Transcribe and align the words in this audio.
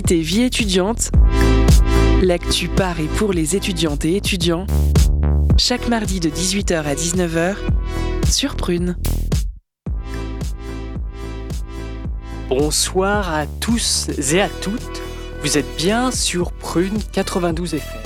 Curiosité 0.00 0.22
vie 0.22 0.42
étudiante, 0.42 1.10
l'actu 2.22 2.68
par 2.68 3.00
et 3.00 3.06
pour 3.06 3.32
les 3.32 3.54
étudiantes 3.54 4.04
et 4.04 4.16
étudiants, 4.16 4.66
chaque 5.58 5.88
mardi 5.88 6.20
de 6.20 6.30
18h 6.30 6.84
à 6.84 6.94
19h 6.94 7.56
sur 8.26 8.56
Prune. 8.56 8.96
Bonsoir 12.48 13.34
à 13.34 13.46
tous 13.46 14.08
et 14.32 14.40
à 14.40 14.48
toutes, 14.48 15.02
vous 15.42 15.58
êtes 15.58 15.76
bien 15.76 16.10
sur 16.10 16.52
Prune 16.52 16.98
92 17.12 17.74
FM. 17.74 18.02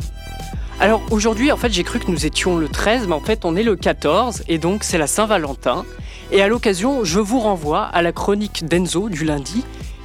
Alors 0.81 1.03
aujourd'hui, 1.13 1.53
en 1.53 1.57
fait, 1.57 1.73
j'ai 1.73 1.85
cru 1.85 2.01
que 2.01 2.11
nous 2.11 2.27
étions 2.27 2.57
le 2.57 2.69
13, 2.69 3.07
mais 3.07 3.15
en 3.15 3.21
fait, 3.21 3.45
on 3.45 3.55
est 3.55 3.63
le 3.63 3.77
14, 3.77 4.43
et 4.49 4.59
donc 4.59 4.83
c'est 4.83 4.99
la 4.99 5.07
Saint-Valentin. 5.07 5.85
Et 6.33 6.43
à 6.43 6.49
l'occasion, 6.49 7.05
je 7.05 7.21
vous 7.21 7.39
renvoie 7.39 7.85
à 7.85 8.03
la 8.03 8.11
chronique 8.11 8.67
d'Enzo 8.67 9.09
du 9.09 9.25
lundi, 9.25 9.63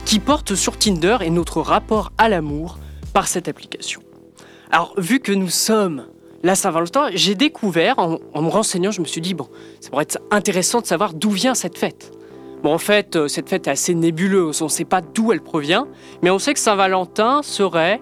qui 0.09 0.19
porte 0.19 0.55
sur 0.55 0.75
Tinder 0.75 1.17
et 1.21 1.29
notre 1.29 1.61
rapport 1.61 2.11
à 2.17 2.29
l'amour 2.29 2.79
par 3.13 3.27
cette 3.27 3.47
application. 3.47 4.01
Alors, 4.71 4.95
vu 4.97 5.19
que 5.19 5.31
nous 5.31 5.49
sommes 5.49 6.07
la 6.41 6.55
Saint-Valentin, 6.55 7.09
j'ai 7.13 7.35
découvert, 7.35 7.99
en, 7.99 8.17
me 8.41 8.49
renseignant, 8.49 8.89
je 8.89 9.01
me 9.01 9.05
suis 9.05 9.21
dit, 9.21 9.35
bon, 9.35 9.47
ça 9.79 9.91
pourrait 9.91 10.05
être 10.05 10.17
intéressant 10.31 10.81
de 10.81 10.87
savoir 10.87 11.13
d'où 11.13 11.29
vient 11.29 11.53
cette 11.53 11.77
fête. 11.77 12.11
Bon, 12.63 12.73
en 12.73 12.79
fait, 12.79 13.17
euh, 13.17 13.27
cette 13.27 13.49
fête 13.49 13.67
est 13.67 13.69
assez 13.69 13.93
nébuleuse, 13.93 14.63
on 14.63 14.65
ne 14.65 14.69
sait 14.71 14.83
pas 14.83 15.01
d'où 15.01 15.31
elle 15.31 15.41
provient, 15.41 15.87
mais 16.23 16.31
on 16.31 16.39
sait 16.39 16.55
que 16.55 16.59
Saint-Valentin 16.59 17.43
serait 17.43 18.01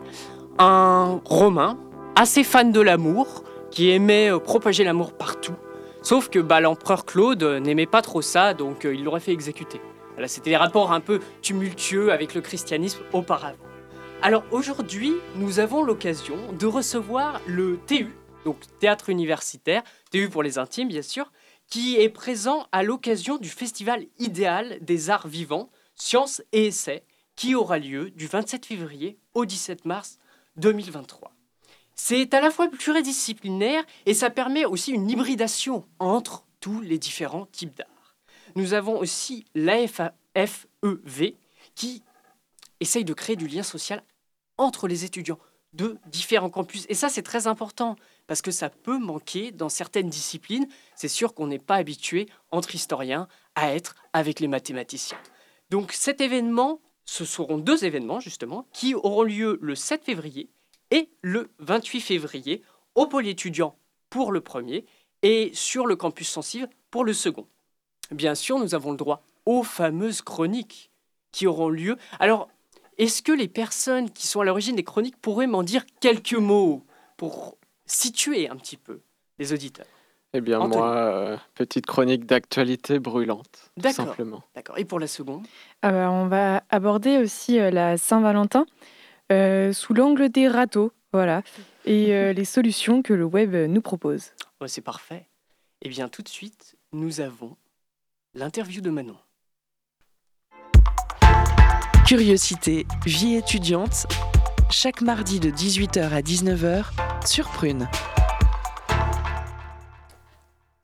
un 0.60 1.20
Romain 1.26 1.78
assez 2.16 2.46
fan 2.46 2.72
de 2.72 2.80
l'amour, 2.80 3.44
qui 3.70 3.90
aimait 3.90 4.32
euh, 4.32 4.40
propager 4.40 4.86
l'amour 4.86 5.12
partout. 5.12 5.56
Sauf 6.04 6.30
que 6.30 6.40
bah, 6.40 6.62
l'empereur 6.62 7.04
Claude 7.04 7.44
euh, 7.44 7.60
n'aimait 7.60 7.86
pas 7.86 8.02
trop 8.02 8.22
ça, 8.22 8.54
donc 8.54 8.86
il 8.90 9.04
l'aurait 9.04 9.20
fait 9.20 9.34
exécuter. 9.34 9.82
Voilà, 10.18 10.28
C'était 10.28 10.50
des 10.50 10.58
rapports 10.58 10.92
un 10.92 11.00
peu 11.00 11.20
tumultueux 11.44 12.12
avec 12.12 12.34
le 12.34 12.42
christianisme 12.42 13.04
auparavant. 13.14 13.64
Alors 14.24 14.44
aujourd'hui, 14.50 15.14
nous 15.36 15.60
avons 15.60 15.84
l'occasion 15.84 16.54
de 16.54 16.66
recevoir 16.66 17.40
le 17.46 17.80
TU, 17.86 18.16
donc 18.44 18.58
Théâtre 18.80 19.12
Universitaire, 19.12 19.84
TU 20.10 20.28
pour 20.28 20.42
les 20.42 20.58
intimes 20.58 20.88
bien 20.88 21.04
sûr, 21.04 21.32
qui 21.68 21.98
est 21.98 22.10
présent 22.10 22.66
à 22.72 22.82
l'occasion 22.82 23.38
du 23.38 23.48
Festival 23.48 24.08
idéal 24.18 24.80
des 24.82 25.12
arts 25.12 25.28
vivants, 25.28 25.70
sciences 25.94 26.42
et 26.52 26.66
essais, 26.66 27.04
qui 27.36 27.54
aura 27.54 27.78
lieu 27.78 28.10
du 28.10 28.26
27 28.26 28.66
février 28.66 29.20
au 29.36 29.46
17 29.46 29.86
mars 29.86 30.18
2023. 30.56 31.32
C'est 31.94 32.34
à 32.34 32.42
la 32.42 32.50
fois 32.50 32.70
pluridisciplinaire 32.70 33.84
et 34.08 34.16
ça 34.16 34.32
permet 34.32 34.66
aussi 34.66 34.94
une 34.94 35.08
hybridation 35.12 35.86
entre 36.00 36.44
tous 36.60 36.82
les 36.82 36.98
différents 36.98 37.46
types 37.46 37.78
d'art. 37.78 37.97
Nous 38.58 38.74
avons 38.74 38.98
aussi 38.98 39.46
l'AFEV 39.54 40.66
qui 41.76 42.02
essaye 42.80 43.06
de 43.06 43.14
créer 43.14 43.36
du 43.36 43.48
lien 43.48 43.62
social 43.62 44.04
entre 44.58 44.88
les 44.88 45.06
étudiants 45.06 45.38
de 45.74 46.00
différents 46.08 46.50
campus. 46.50 46.88
Et 46.90 46.96
ça, 46.96 47.08
c'est 47.08 47.22
très 47.22 47.46
important 47.46 47.98
parce 48.26 48.42
que 48.42 48.50
ça 48.50 48.72
peut 48.72 48.98
manquer 48.98 49.52
dans 49.52 49.70
certaines 49.70 50.10
disciplines. 50.10 50.68
C'est 50.96 51.08
sûr 51.08 51.36
qu'on 51.36 51.46
n'est 51.46 51.60
pas 51.60 51.76
habitué 51.76 52.28
entre 52.50 52.74
historiens 52.74 53.28
à 53.54 53.76
être 53.76 53.94
avec 54.12 54.40
les 54.40 54.48
mathématiciens. 54.48 55.20
Donc 55.70 55.92
cet 55.92 56.20
événement, 56.20 56.82
ce 57.06 57.26
seront 57.26 57.60
deux 57.60 57.86
événements 57.86 58.20
justement 58.20 58.68
qui 58.74 58.96
auront 58.96 59.22
lieu 59.22 59.60
le 59.62 59.76
7 59.76 60.04
février 60.04 60.50
et 60.90 61.12
le 61.22 61.52
28 61.60 62.02
février 62.02 62.64
au 62.96 63.06
pôle 63.06 63.28
étudiant 63.28 63.78
pour 64.10 64.32
le 64.32 64.42
premier 64.42 64.88
et 65.22 65.52
sur 65.54 65.86
le 65.86 65.96
campus 65.96 66.28
sensible 66.28 66.70
pour 66.90 67.06
le 67.06 67.14
second. 67.14 67.48
Bien 68.12 68.36
sûr, 68.36 68.60
nous 68.60 68.76
avons 68.76 68.92
le 68.92 68.98
droit 68.98 69.22
aux 69.46 69.64
fameuses 69.64 70.22
chroniques 70.22 70.92
qui 71.32 71.48
auront 71.48 71.70
lieu. 71.70 71.98
Alors, 72.20 72.50
est-ce 72.98 73.22
que 73.22 73.32
les 73.32 73.48
personnes 73.48 74.10
qui 74.10 74.28
sont 74.28 74.42
à 74.42 74.46
l'origine 74.46 74.76
des 74.76 74.84
chroniques 74.84 75.18
pourraient 75.18 75.48
m'en 75.48 75.64
dire 75.64 75.86
quelques 76.00 76.34
mots 76.34 76.84
pour 77.16 77.58
situer 77.86 78.50
un 78.50 78.56
petit 78.56 78.78
peu 78.78 79.02
les 79.40 79.54
auditeurs? 79.54 79.86
Eh 80.34 80.42
bien, 80.42 80.60
Anthony. 80.60 80.78
moi, 80.78 80.96
euh, 80.96 81.38
petite 81.56 81.86
chronique 81.86 82.26
d'actualité 82.26 83.00
brûlante, 83.00 83.72
tout 83.82 83.90
simplement. 83.92 84.44
D'accord. 84.56 84.78
Et 84.78 84.84
pour 84.84 85.00
la 85.00 85.08
seconde? 85.08 85.48
Ah 85.82 85.92
bah, 85.92 86.12
on 86.12 86.28
va 86.28 86.64
aborder 86.70 87.18
aussi 87.18 87.60
euh, 87.60 87.72
la 87.72 87.98
Saint-Valentin 87.98 88.66
euh, 89.32 89.72
sous 89.74 89.94
l'angle 89.94 90.30
des 90.30 90.48
râteaux, 90.48 90.92
voilà, 91.14 91.44
et 91.86 92.14
euh, 92.14 92.34
les 92.34 92.46
solutions 92.46 93.02
que 93.02 93.14
le 93.14 93.24
web 93.24 93.56
nous 93.56 93.82
propose. 93.82 94.32
Oh, 94.60 94.68
C'est 94.68 94.82
parfait. 94.82 95.28
Eh 95.82 95.90
bien, 95.90 96.10
tout 96.10 96.24
de 96.24 96.30
suite, 96.30 96.76
nous 96.92 97.22
avons 97.22 97.56
l'interview 98.38 98.82
de 98.82 98.92
Manon. 98.92 99.18
Curiosité 102.06 102.86
vie 103.06 103.36
étudiante, 103.36 104.06
chaque 104.70 105.02
mardi 105.02 105.40
de 105.40 105.50
18h 105.50 106.12
à 106.12 106.22
19h 106.22 106.86
sur 107.28 107.50
Prune. 107.50 107.90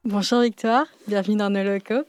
Bonjour 0.04 0.42
Victoire, 0.42 0.88
bienvenue 1.08 1.38
dans 1.38 1.52
nos 1.52 1.64
locaux. 1.64 2.04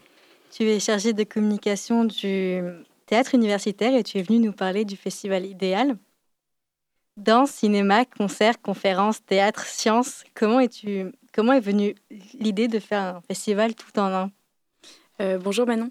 Tu 0.51 0.65
es 0.65 0.81
chargée 0.81 1.13
de 1.13 1.25
communication 1.25 2.05
du 2.05 2.63
théâtre 3.05 3.35
universitaire 3.35 3.95
et 3.95 4.03
tu 4.03 4.19
es 4.19 4.23
venue 4.23 4.39
nous 4.39 4.53
parler 4.53 4.87
du 4.87 4.97
festival 4.97 5.45
idéal. 5.45 5.99
Danse, 7.19 7.51
cinéma, 7.51 8.07
concerts, 8.07 8.63
conférences, 8.63 9.23
théâtre, 9.25 9.67
sciences, 9.67 10.25
comment, 10.35 10.61
comment 11.35 11.53
est 11.53 11.61
venue 11.61 11.95
l'idée 12.33 12.67
de 12.67 12.79
faire 12.79 13.17
un 13.17 13.21
festival 13.21 13.75
tout 13.75 13.99
en 13.99 14.07
un? 14.07 14.31
Euh, 15.21 15.39
bonjour 15.39 15.67
Manon. 15.67 15.91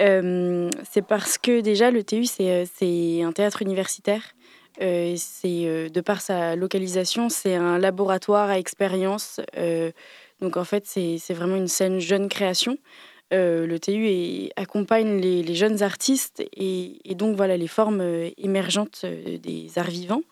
Euh, 0.00 0.70
c'est 0.90 1.06
parce 1.06 1.38
que 1.38 1.60
déjà 1.60 1.90
le 1.90 2.02
TU 2.02 2.24
c'est 2.24 2.50
euh, 2.50 2.64
c'est 2.74 3.22
un 3.22 3.32
théâtre 3.32 3.62
universitaire. 3.62 4.34
C'est 4.80 5.88
de 5.88 6.00
par 6.00 6.20
sa 6.20 6.56
localisation, 6.56 7.28
c'est 7.28 7.54
un 7.54 7.78
laboratoire 7.78 8.50
à 8.50 8.58
expérience. 8.58 9.40
Donc 10.40 10.56
en 10.56 10.64
fait, 10.64 10.84
c'est 10.88 11.32
vraiment 11.32 11.54
une 11.54 11.68
scène 11.68 12.00
jeune 12.00 12.28
création. 12.28 12.76
Le 13.30 13.76
TU 13.78 14.50
accompagne 14.56 15.20
les, 15.20 15.54
jeunes 15.54 15.84
artistes 15.84 16.42
et, 16.56 16.98
donc 17.14 17.36
voilà 17.36 17.56
les 17.56 17.68
formes 17.68 18.02
émergentes 18.36 19.06
des 19.06 19.70
arts 19.76 19.90
vivants. 19.90 20.22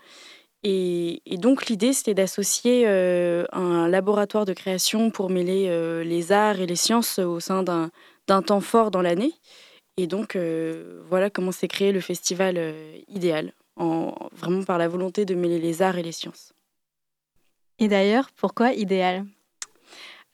Et, 0.65 1.23
donc 1.39 1.67
l'idée 1.67 1.93
c'était 1.93 2.15
d'associer 2.15 2.85
un 2.89 3.87
laboratoire 3.87 4.45
de 4.45 4.55
création 4.55 5.13
pour 5.13 5.31
mêler 5.31 6.03
les 6.05 6.33
arts 6.33 6.59
et 6.59 6.67
les 6.67 6.75
sciences 6.75 7.21
au 7.21 7.39
sein 7.39 7.63
d'un 7.63 7.93
d'un 8.27 8.43
temps 8.43 8.61
fort 8.61 8.91
dans 8.91 9.03
l'année. 9.03 9.33
Et 9.97 10.07
donc, 10.07 10.37
euh, 10.37 11.03
voilà 11.09 11.31
comment 11.31 11.53
s'est 11.53 11.69
créé 11.69 11.93
le 11.93 12.01
festival 12.01 12.55
euh, 12.57 12.97
idéal, 13.09 13.53
en, 13.77 14.15
vraiment 14.33 14.63
par 14.63 14.79
la 14.79 14.89
volonté 14.89 15.25
de 15.25 15.35
mêler 15.35 15.59
les 15.59 15.83
arts 15.83 15.99
et 15.99 16.03
les 16.03 16.13
sciences. 16.13 16.53
Et 17.79 17.89
d'ailleurs, 17.89 18.31
pourquoi 18.37 18.73
idéal? 18.73 19.27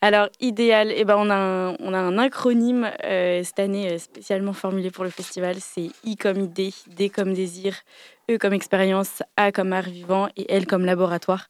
Alors, 0.00 0.28
idéal, 0.38 0.92
eh 0.94 1.04
ben, 1.04 1.16
on, 1.18 1.28
a 1.28 1.34
un, 1.34 1.76
on 1.80 1.92
a 1.92 1.98
un 1.98 2.18
acronyme 2.18 2.88
euh, 3.02 3.42
cette 3.42 3.58
année 3.58 3.98
spécialement 3.98 4.52
formulé 4.52 4.92
pour 4.92 5.02
le 5.02 5.10
festival. 5.10 5.56
C'est 5.58 5.90
I 6.04 6.14
comme 6.14 6.38
idée, 6.38 6.72
D 6.86 7.08
comme 7.08 7.34
désir, 7.34 7.74
E 8.30 8.38
comme 8.38 8.52
expérience, 8.52 9.24
A 9.36 9.50
comme 9.50 9.72
art 9.72 9.88
vivant 9.88 10.28
et 10.36 10.52
L 10.54 10.66
comme 10.68 10.84
laboratoire. 10.84 11.48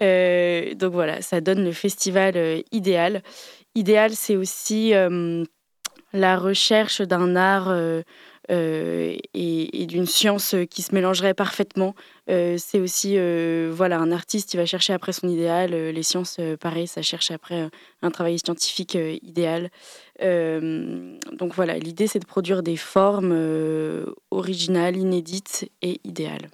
Euh, 0.00 0.74
donc 0.74 0.92
voilà, 0.92 1.22
ça 1.22 1.40
donne 1.40 1.64
le 1.64 1.72
festival 1.72 2.36
euh, 2.36 2.62
idéal. 2.70 3.22
Idéal, 3.74 4.12
c'est 4.12 4.36
aussi 4.36 4.92
la 6.12 6.36
recherche 6.36 7.00
d'un 7.00 7.36
art 7.36 7.68
euh, 7.68 8.02
euh, 8.50 9.16
et, 9.34 9.86
d'une 9.86 10.06
science 10.06 10.54
qui 10.70 10.82
se 10.82 10.94
mélangerait 10.94 11.34
parfaitement. 11.34 11.94
Euh, 12.30 12.56
c'est 12.58 12.80
aussi 12.80 13.16
voilà 13.70 13.98
un 13.98 14.12
artiste 14.12 14.54
il 14.54 14.56
va 14.56 14.66
chercher 14.66 14.92
après 14.92 15.12
son 15.12 15.28
idéal 15.28 15.70
les 15.70 16.02
sciences 16.02 16.38
pareil 16.60 16.86
ça 16.86 17.02
cherche 17.02 17.30
après 17.30 17.68
un 18.00 18.10
travail 18.10 18.38
scientifique 18.38 18.96
idéal 19.22 19.70
donc 20.20 21.54
voilà 21.54 21.78
l'idée 21.78 22.06
c'est 22.06 22.20
de 22.20 22.26
produire 22.26 22.62
des 22.62 22.76
formes 22.76 23.36
originales 24.30 24.96
inédites 24.96 25.68
et 25.82 26.00
idéales 26.04 26.48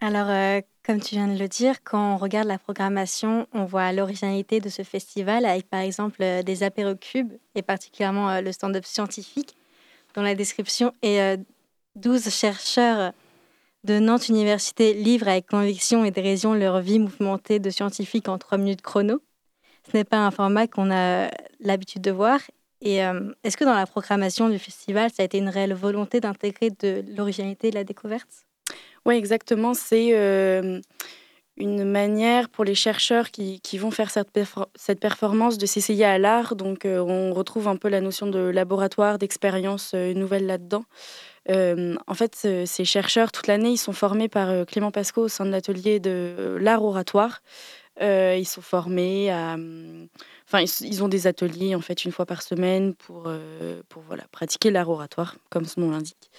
Alors, 0.00 0.62
comme 0.84 1.00
tu 1.00 1.14
viens 1.14 1.28
de 1.28 1.38
le 1.38 1.48
dire, 1.48 1.82
quand 1.84 2.14
on 2.14 2.16
regarde 2.16 2.48
la 2.48 2.58
programmation, 2.58 3.46
on 3.52 3.64
voit 3.64 3.92
l'originalité 3.92 4.60
de 4.60 4.68
ce 4.68 4.82
festival 4.82 5.44
avec 5.44 5.68
par 5.68 5.80
exemple 5.80 6.22
euh, 6.22 6.42
des 6.42 6.62
apérocubes 6.62 7.32
et 7.54 7.62
particulièrement 7.62 8.30
euh, 8.30 8.40
le 8.40 8.52
stand-up 8.52 8.84
scientifique, 8.84 9.56
dont 10.14 10.22
la 10.22 10.34
description 10.34 10.92
est 11.02 11.20
euh, 11.20 11.36
12 11.96 12.30
chercheurs 12.30 13.12
de 13.84 13.98
Nantes 13.98 14.28
Université 14.28 14.94
livrent 14.94 15.28
avec 15.28 15.46
conviction 15.46 16.04
et 16.04 16.10
dérision 16.10 16.54
leur 16.54 16.80
vie 16.80 16.98
mouvementée 16.98 17.58
de 17.58 17.70
scientifiques 17.70 18.28
en 18.28 18.38
3 18.38 18.58
minutes 18.58 18.82
chrono. 18.82 19.20
Ce 19.90 19.96
n'est 19.96 20.04
pas 20.04 20.18
un 20.18 20.30
format 20.30 20.66
qu'on 20.66 20.90
a 20.92 21.30
l'habitude 21.60 22.02
de 22.02 22.12
voir. 22.12 22.40
Et 22.80 23.04
euh, 23.04 23.32
est-ce 23.44 23.56
que 23.56 23.64
dans 23.64 23.74
la 23.74 23.86
programmation 23.86 24.48
du 24.48 24.58
festival, 24.58 25.10
ça 25.12 25.22
a 25.22 25.24
été 25.24 25.38
une 25.38 25.48
réelle 25.48 25.74
volonté 25.74 26.20
d'intégrer 26.20 26.70
de 26.70 27.04
l'originalité 27.16 27.68
et 27.68 27.70
de 27.70 27.76
la 27.76 27.84
découverte? 27.84 28.46
Oui, 29.04 29.16
exactement. 29.16 29.74
C'est 29.74 30.10
euh, 30.12 30.80
une 31.56 31.84
manière 31.84 32.48
pour 32.48 32.64
les 32.64 32.74
chercheurs 32.74 33.30
qui, 33.30 33.60
vont 33.78 33.90
faire 33.90 34.10
cette, 34.10 34.32
perfor- 34.32 34.68
cette 34.76 35.00
performance 35.00 35.58
de 35.58 35.66
s'essayer 35.66 36.04
à 36.04 36.18
l'art. 36.18 36.54
Donc, 36.54 36.84
euh, 36.84 37.00
on 37.00 37.32
retrouve 37.34 37.66
un 37.68 37.76
peu 37.76 37.88
la 37.88 38.00
notion 38.00 38.26
de 38.28 38.38
laboratoire, 38.38 39.18
d'expérience 39.18 39.92
euh, 39.94 40.14
nouvelle 40.14 40.46
là-dedans. 40.46 40.84
en 41.48 42.14
fait, 42.14 42.36
ces 42.36 42.84
chercheurs, 42.84 43.32
toute 43.32 43.48
l'année, 43.48 43.70
ils 43.70 43.76
sont 43.76 43.92
formés 43.92 44.28
par 44.28 44.64
Clément 44.66 44.92
Pasco 44.92 45.22
au 45.22 45.28
sein 45.28 45.44
de 45.44 45.50
l'atelier 45.50 45.98
de 45.98 46.56
l'art 46.60 46.84
oratoire. 46.84 47.42
ils 48.00 48.46
sont 48.46 48.62
formés. 48.62 49.32
Enfin, 50.46 50.60
ils, 50.60 51.02
ont 51.02 51.08
des 51.08 51.26
ateliers, 51.26 51.74
en 51.74 51.80
fait, 51.80 52.04
une 52.04 52.12
fois 52.12 52.26
par 52.26 52.42
semaine 52.42 52.94
pour, 52.94 53.28
pour 53.88 54.02
voilà, 54.02 54.22
pratiquer 54.30 54.70
l'art 54.70 54.88
oratoire, 54.88 55.34
comme 55.50 55.64
son 55.64 55.80
nom 55.80 55.90
l'indique. 55.90 56.30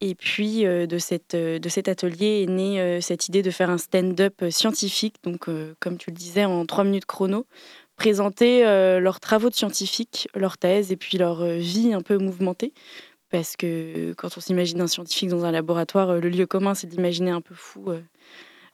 Et 0.00 0.14
puis, 0.14 0.64
de, 0.64 0.98
cette, 0.98 1.34
de 1.34 1.68
cet 1.68 1.88
atelier 1.88 2.42
est 2.42 2.50
née 2.50 3.00
cette 3.00 3.28
idée 3.28 3.42
de 3.42 3.50
faire 3.50 3.70
un 3.70 3.78
stand-up 3.78 4.44
scientifique, 4.50 5.16
donc, 5.22 5.46
comme 5.80 5.96
tu 5.96 6.10
le 6.10 6.16
disais, 6.16 6.44
en 6.44 6.66
trois 6.66 6.84
minutes 6.84 7.06
chrono, 7.06 7.46
présenter 7.96 8.66
euh, 8.66 9.00
leurs 9.00 9.20
travaux 9.20 9.50
de 9.50 9.54
scientifiques, 9.54 10.28
leurs 10.34 10.58
thèses 10.58 10.92
et 10.92 10.96
puis 10.96 11.18
leur 11.18 11.42
euh, 11.42 11.56
vie 11.56 11.92
un 11.92 12.00
peu 12.00 12.18
mouvementée. 12.18 12.72
Parce 13.30 13.56
que 13.56 14.12
quand 14.14 14.36
on 14.36 14.40
s'imagine 14.40 14.80
un 14.80 14.86
scientifique 14.86 15.28
dans 15.28 15.44
un 15.44 15.50
laboratoire, 15.50 16.10
euh, 16.10 16.20
le 16.20 16.28
lieu 16.28 16.46
commun, 16.46 16.74
c'est 16.74 16.86
d'imaginer 16.86 17.30
un 17.30 17.40
peu 17.40 17.54
fou. 17.54 17.92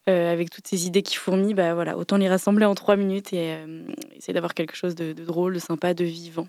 avec 0.07 0.51
toutes 0.51 0.67
ces 0.67 0.87
idées 0.89 1.03
qui 1.03 1.15
fourmillent, 1.15 1.55
bah 1.55 1.73
voilà, 1.75 1.97
autant 1.97 2.17
les 2.17 2.29
rassembler 2.29 2.67
en 2.67 2.75
trois 2.75 2.97
minutes 2.97 3.33
et 3.33 3.57
essayer 4.17 4.35
d'avoir 4.35 4.55
quelque 4.55 4.75
chose 4.75 4.97
de, 4.97 5.13
drôle, 5.13 5.55
de 5.55 5.61
sympa, 5.61 5.95
de 5.95 6.05
vivant. 6.05 6.49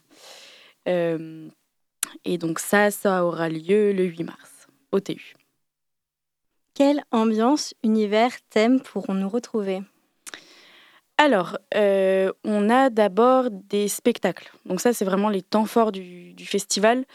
et 0.88 2.38
donc 2.39 2.57
ça, 2.57 2.89
ça 2.89 3.24
aura 3.24 3.50
lieu 3.50 3.94
le 3.94 4.03
8 4.06 4.24
mars 4.24 4.61
Quelle 6.73 7.03
ambiance, 7.11 7.73
univers, 7.83 8.31
thème 8.49 8.81
pourrons-nous 8.81 9.29
retrouver? 9.29 9.81
Alors, 11.17 11.57
euh, 11.75 12.31
on 12.43 12.69
a 12.69 12.89
d'abord 12.89 13.51
des 13.51 13.88
spectacles. 13.88 14.51
Donc 14.65 14.81
ça, 14.81 14.91
c'est 14.91 15.05
vraiment 15.05 15.29
les 15.29 15.43
temps 15.43 15.65
forts 15.65 15.91
du, 15.91 16.33
festival. 16.43 17.05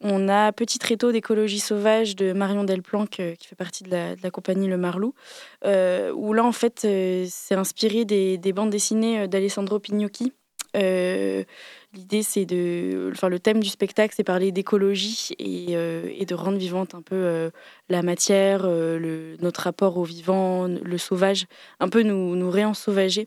On 0.00 0.28
a 0.28 0.52
Petit 0.52 0.78
Tréteau 0.78 1.10
d'écologie 1.10 1.58
sauvage 1.58 2.14
de 2.14 2.32
Marion 2.32 2.62
Delplanque, 2.62 3.18
euh, 3.18 3.34
qui 3.34 3.48
fait 3.48 3.56
partie 3.56 3.82
de 3.82 3.90
la, 3.90 4.30
compagnie 4.30 4.68
Le 4.68 4.76
Marlou, 4.76 5.14
euh, 5.64 6.12
où 6.12 6.32
là, 6.32 6.44
en 6.44 6.52
fait, 6.52 6.86
c'est 7.28 7.54
inspiré 7.56 8.04
des, 8.04 8.52
bandes 8.52 8.70
dessinées 8.70 9.26
d'Alessandro 9.26 9.80
Pignocchi. 9.80 10.32
L'idée, 11.96 12.22
c'est 12.22 12.44
de. 12.44 13.10
Enfin, 13.12 13.28
le 13.28 13.38
thème 13.38 13.60
du 13.60 13.68
spectacle, 13.68 14.14
c'est 14.16 14.24
parler 14.24 14.52
d'écologie 14.52 15.30
et, 15.38 15.74
de 16.26 16.34
rendre 16.34 16.58
vivante 16.58 16.94
un 16.94 17.02
peu 17.02 17.50
la 17.88 18.02
matière, 18.02 18.68
notre 19.40 19.62
rapport 19.62 19.96
au 19.96 20.04
vivant, 20.04 20.66
le 20.68 20.98
sauvage, 20.98 21.46
un 21.80 21.88
peu 21.88 22.02
nous, 22.02 22.36
nous 22.36 22.50
réensauvager. 22.50 23.26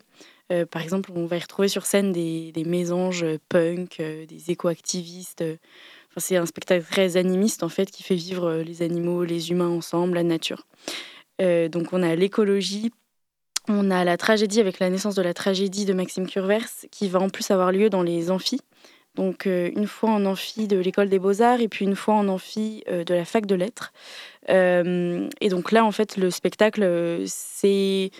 Euh, 0.51 0.65
par 0.65 0.81
exemple, 0.81 1.11
on 1.13 1.25
va 1.25 1.37
y 1.37 1.39
retrouver 1.39 1.67
sur 1.67 1.85
scène 1.85 2.11
des, 2.11 2.51
mésanges 2.65 3.25
punk, 3.49 3.99
euh, 3.99 4.25
des 4.25 4.51
éco-activistes. 4.51 5.43
Enfin, 6.09 6.19
c'est 6.19 6.37
un 6.37 6.45
spectacle 6.45 6.85
très 6.89 7.17
animiste 7.17 7.61
en 7.61 7.69
fait 7.69 7.91
qui 7.91 8.01
fait 8.01 8.15
vivre 8.15 8.45
euh, 8.45 8.63
les 8.63 8.81
animaux, 8.81 9.23
les 9.23 9.51
humains 9.51 9.69
ensemble, 9.69 10.15
la 10.15 10.23
nature. 10.23 10.65
donc 11.39 11.93
on 11.93 12.01
a 12.03 12.15
l'écologie, 12.15 12.91
on 13.69 13.89
a 13.91 14.03
la 14.03 14.17
tragédie 14.17 14.59
avec 14.59 14.79
la 14.79 14.89
naissance 14.89 15.15
de 15.15 15.21
la 15.21 15.33
tragédie 15.33 15.85
de 15.85 15.93
Maxime 15.93 16.27
Curvers 16.27 16.67
qui 16.91 17.07
va 17.07 17.19
en 17.19 17.29
plus 17.29 17.49
avoir 17.51 17.71
lieu 17.71 17.89
dans 17.89 18.03
les 18.03 18.31
amphis. 18.31 18.61
Donc 19.15 19.45
une 19.45 19.87
fois 19.87 20.11
en 20.11 20.25
amphi 20.25 20.67
de 20.67 20.77
l'école 20.77 21.09
des 21.09 21.19
beaux-arts 21.19 21.61
et 21.61 21.67
puis 21.67 21.85
une 21.85 21.95
fois 21.95 22.15
en 22.15 22.27
amphi 22.27 22.83
de 22.87 23.13
la 23.13 23.25
fac 23.25 23.45
de 23.45 23.55
lettres. 23.55 23.91
et 24.47 25.49
donc 25.49 25.71
là 25.71 25.83
en 25.83 25.91
fait 25.91 26.15
le 26.15 26.29
spectacle 26.29 27.23
c'est 27.25 28.11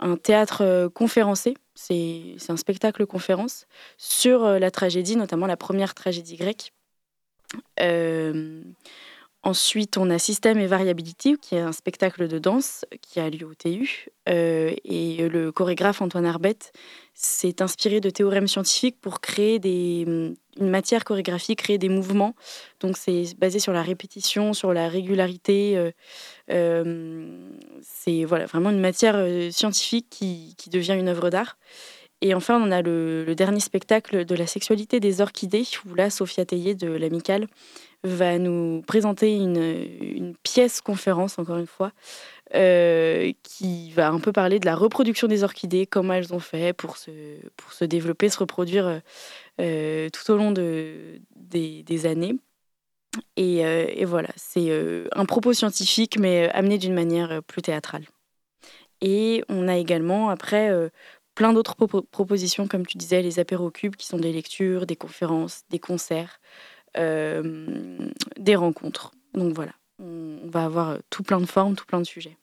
un 0.00 0.16
théâtre 0.16 0.90
conférencé 0.94 1.54
c'est 1.80 2.36
un 2.50 2.56
spectacle 2.58 3.06
conférence 3.06 3.66
sur 3.96 4.44
euh, 4.44 4.58
la 4.58 4.70
tragédie, 4.70 5.16
notamment 5.16 5.46
la 5.46 5.56
première 5.56 5.94
tragédie 5.94 6.36
grecque. 6.36 6.72
Euh, 9.44 9.48
ensuite, 9.48 9.96
on 9.96 10.10
a 10.10 10.18
Système 10.18 10.58
et 10.58 10.66
Variability, 10.66 11.36
qui 11.38 11.54
est 11.54 11.60
un 11.60 11.72
spectacle 11.72 12.28
de 12.28 12.38
danse 12.38 12.84
qui 13.02 13.20
a 13.20 13.28
lieu 13.30 13.46
au 13.46 13.54
TU. 13.54 14.08
Euh, 14.28 14.74
et 14.84 15.28
le 15.28 15.52
chorégraphe 15.52 16.02
Antoine 16.02 16.26
Arbette 16.26 16.72
s'est 17.14 17.62
inspiré 17.62 18.00
de 18.00 18.10
théorèmes 18.10 18.46
scientifiques 18.46 19.00
pour 19.00 19.20
créer 19.20 19.60
une 19.64 20.36
matière 20.58 21.04
chorégraphique, 21.04 21.60
créer 21.60 21.78
des 21.78 21.88
mouvements. 21.88 22.34
Donc 22.80 22.96
c'est 22.96 23.36
basé 23.38 23.58
sur 23.58 23.72
la 23.72 23.82
répétition, 23.82 24.52
sur 24.52 24.72
la 24.72 24.88
régularité. 24.88 25.92
c'est 26.48 28.24
voilà, 28.24 28.46
vraiment 28.46 28.70
une 28.70 28.80
matière 28.80 29.52
scientifique 29.52 30.06
qui, 30.10 30.54
devient 30.70 30.96
une 30.98 31.08
œuvre 31.08 31.30
d'art. 31.30 31.58
Et 32.22 32.34
enfin, 32.34 32.60
on 32.62 32.70
a 32.70 32.82
le, 32.82 33.34
dernier 33.34 33.60
spectacle 33.60 34.24
de 34.24 34.34
la 34.34 34.46
sexualité 34.46 35.00
des 35.00 35.20
orchidées, 35.20 35.64
où 35.86 35.94
là, 35.94 36.10
Sophia 36.10 36.44
Tellier 36.44 36.74
de 36.74 36.88
l'Amicale 36.88 37.46
va 38.02 38.38
nous 38.38 38.82
présenter 38.86 39.36
une, 39.36 40.34
pièce 40.42 40.80
conférence, 40.80 41.38
encore 41.38 41.58
une 41.58 41.66
fois, 41.66 41.92
euh, 42.54 43.32
qui 43.42 43.90
va 43.92 44.08
un 44.08 44.20
peu 44.20 44.32
parler 44.32 44.58
de 44.58 44.66
la 44.66 44.74
reproduction 44.74 45.28
des 45.28 45.44
orchidées, 45.44 45.86
comment 45.86 46.14
elles 46.14 46.32
ont 46.32 46.40
fait 46.40 46.72
pour 46.72 46.96
se, 46.96 47.10
pour 47.56 47.72
se 47.72 47.84
développer, 47.84 48.28
se 48.28 48.38
reproduire 48.38 49.00
euh, 49.60 50.08
tout 50.10 50.32
au 50.32 50.36
long 50.36 50.50
de, 50.50 51.20
des, 51.36 52.06
années. 52.06 52.36
Et, 53.36 53.64
euh, 53.66 53.86
et 53.88 54.04
voilà, 54.04 54.30
c'est 54.36 54.70
un 55.12 55.24
propos 55.26 55.52
scientifique, 55.52 56.18
mais 56.18 56.48
amené 56.50 56.78
d'une 56.78 56.94
manière 56.94 57.42
plus 57.42 57.62
théâtrale. 57.62 58.06
Et 59.02 59.42
on 59.48 59.68
a 59.68 59.76
également, 59.76 60.30
après, 60.30 60.70
plein 61.34 61.52
d'autres 61.52 61.74
propositions, 62.10 62.68
comme 62.68 62.86
tu 62.86 62.98
disais, 62.98 63.22
les 63.22 63.38
apérocubes, 63.38 63.96
qui 63.96 64.06
sont 64.06 64.18
des 64.18 64.32
lectures, 64.32 64.86
des 64.86 64.96
conférences, 64.96 65.62
des 65.70 65.78
concerts, 65.78 66.38
euh, 66.38 66.79
des 66.94 68.56
rencontres. 68.56 69.12
Donc 69.34 69.54
voilà, 69.54 69.72
on, 69.98 70.38
va 70.44 70.64
avoir 70.64 70.98
tout 71.10 71.22
plein 71.22 71.40
de 71.40 71.46
formes, 71.46 71.76
tout 71.76 71.86
plein 71.86 72.00
de 72.00 72.06
sujets. 72.06 72.36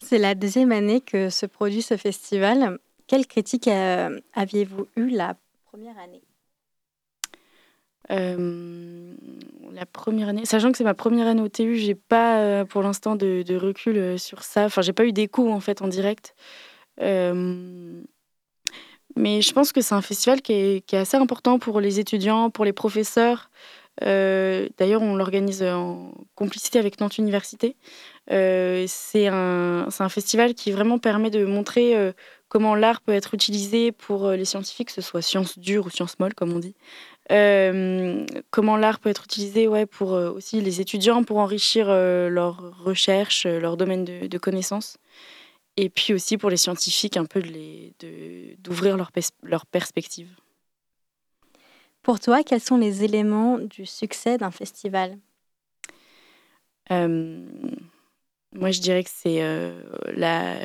C'est 0.00 0.18
la 0.18 0.34
deuxième 0.34 0.72
année 0.72 1.00
que 1.00 1.30
se 1.30 1.46
produit 1.46 1.82
ce 1.82 1.96
festival. 1.96 2.78
Quelle 3.06 3.26
critique 3.26 3.68
euh, 3.68 4.20
aviez-vous 4.34 4.86
eu 4.96 5.08
la 5.08 5.36
première 5.64 5.98
année? 5.98 6.22
Euh, 8.10 9.14
la 9.72 9.86
première 9.86 10.28
année, 10.28 10.44
sachant 10.44 10.70
que 10.70 10.78
c'est 10.78 10.84
ma 10.84 10.94
première 10.94 11.26
année 11.26 11.42
au 11.42 11.48
TU, 11.48 11.76
j'ai 11.76 11.94
pas 11.96 12.64
pour 12.66 12.82
l'instant 12.82 13.16
de, 13.16 13.42
de, 13.42 13.56
recul 13.56 14.18
sur 14.18 14.42
ça. 14.42 14.66
Enfin, 14.66 14.82
j'ai 14.82 14.92
pas 14.92 15.04
eu 15.04 15.12
d'écho 15.12 15.50
en 15.50 15.60
fait 15.60 15.82
en 15.82 15.88
direct. 15.88 16.34
Euh, 19.16 19.20
mais 19.20 19.42
je 19.42 19.52
pense 19.52 19.72
que 19.72 19.80
c'est 19.80 19.94
un 19.94 20.02
festival 20.02 20.42
qui 20.42 20.52
est, 20.52 20.94
assez 20.94 21.16
important 21.16 21.58
pour 21.58 21.80
les 21.80 22.00
étudiants, 22.00 22.50
pour 22.50 22.64
les 22.64 22.72
professeurs. 22.72 23.50
Euh, 24.02 24.68
d'ailleurs, 24.78 25.02
on 25.02 25.16
l'organise 25.16 25.62
en 25.62 26.12
complicité 26.34 26.78
avec 26.78 27.00
Nantes 27.00 27.18
Université. 27.18 27.76
Euh, 28.30 28.84
c'est 28.88 29.28
un, 29.28 29.88
festival 30.10 30.54
qui 30.54 30.70
vraiment 30.70 30.98
permet 30.98 31.30
de 31.30 31.44
montrer 31.44 31.94
comment 32.48 32.74
l'art 32.74 33.00
peut 33.00 33.12
être 33.12 33.34
utilisé 33.34 33.92
pour 33.92 34.30
les 34.30 34.44
scientifiques, 34.44 34.88
que 34.88 34.94
ce 34.94 35.00
soit 35.00 35.22
sciences 35.22 35.58
dures 35.58 35.86
ou 35.86 35.90
sciences 35.90 36.18
molles, 36.18 36.34
comme 36.34 36.52
on 36.52 36.58
dit. 36.58 36.74
comment 38.50 38.76
l'art 38.76 39.00
peut 39.00 39.08
être 39.08 39.24
utilisé 39.24 39.66
ouais, 39.66 39.86
pour 39.86 40.10
aussi 40.10 40.60
les 40.60 40.80
étudiants, 40.80 41.24
pour 41.24 41.38
enrichir 41.38 41.88
leurs 41.88 42.76
recherches, 42.84 43.46
leur 43.46 43.76
domaine 43.76 44.04
de, 44.04 44.26
de 44.26 44.38
connaissances 44.38 44.98
et 45.76 45.88
puis 45.90 46.14
aussi 46.14 46.38
pour 46.38 46.50
les 46.50 46.56
scientifiques, 46.56 47.16
un 47.16 47.26
peu 47.26 47.42
d'ouvrir 48.58 48.96
leur, 48.96 49.10
leur 49.42 49.66
perspective. 49.66 50.30
Pour 52.02 52.20
toi, 52.20 52.42
quels 52.42 52.60
sont 52.60 52.76
les 52.76 53.02
éléments 53.02 53.58
du 53.58 53.84
succès 53.84 54.38
d'un 54.38 54.50
festival? 54.52 55.18
Euh, 56.92 57.44
Moi, 58.52 58.70
je 58.70 58.80
dirais 58.80 59.02
que 59.02 59.10
c'est 59.12 59.42
euh, 59.42 59.82
la, 60.14 60.56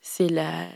c'est 0.00 0.28
la, 0.28 0.66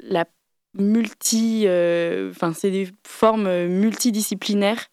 la 0.00 0.26
multi, 0.74 1.64
euh, 1.66 2.30
enfin, 2.30 2.52
c'est 2.52 2.72
des 2.72 2.88
formes 3.06 3.66
multidisciplinaires. 3.66 4.86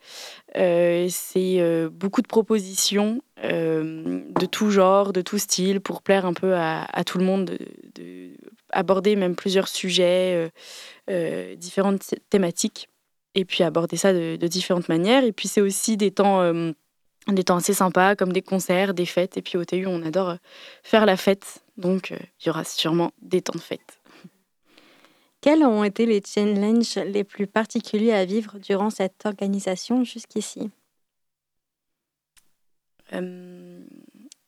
C'est 0.56 1.90
beaucoup 1.92 2.22
de 2.22 2.28
propositions 2.28 3.22
de 3.44 4.46
tout 4.46 4.70
genre, 4.70 5.14
de 5.14 5.22
tout 5.22 5.38
style, 5.38 5.82
pour 5.82 6.02
plaire 6.02 6.26
un 6.26 6.34
peu 6.34 6.56
à, 6.56 7.04
tout 7.06 7.18
le 7.18 7.26
monde, 7.26 7.58
de, 7.96 8.32
aborder 8.72 9.16
même 9.16 9.36
plusieurs 9.36 9.68
sujets, 9.68 10.36
euh, 10.36 10.50
euh, 11.10 11.56
différentes 11.56 12.16
thématiques, 12.30 12.90
et 13.36 13.46
puis 13.46 13.64
aborder 13.64 13.98
ça 13.98 14.14
de, 14.14 14.36
différentes 14.48 14.90
manières. 14.90 15.24
Et 15.24 15.32
puis 15.32 15.48
c'est 15.48 15.62
aussi 15.62 15.98
des 15.98 16.12
temps, 16.12 16.42
euh, 16.42 16.72
des 17.28 17.44
temps 17.44 17.58
assez 17.58 17.74
sympas, 17.74 18.16
comme 18.16 18.34
des 18.34 18.42
concerts, 18.42 18.94
des 18.94 19.06
fêtes. 19.06 19.38
Et 19.38 19.42
puis 19.42 19.58
au 19.58 19.66
TU, 19.66 19.86
on 19.88 20.04
adore 20.04 20.36
faire 20.84 21.06
la 21.06 21.18
fête, 21.18 21.64
donc 21.78 22.12
il 22.12 22.48
y 22.48 22.50
aura 22.50 22.64
sûrement 22.64 23.12
des 23.22 23.42
temps 23.42 23.54
de 23.56 23.62
fête. 23.62 24.01
Quels 25.42 25.64
ont 25.64 25.84
été 25.84 26.06
les 26.06 26.22
challenges 26.24 26.96
les 26.96 27.24
plus 27.24 27.48
particuliers 27.48 28.14
à 28.14 28.26
vivre 28.26 28.60
durant 28.60 28.90
cette 28.90 29.26
organisation 29.26 30.04
jusqu'ici? 30.04 30.70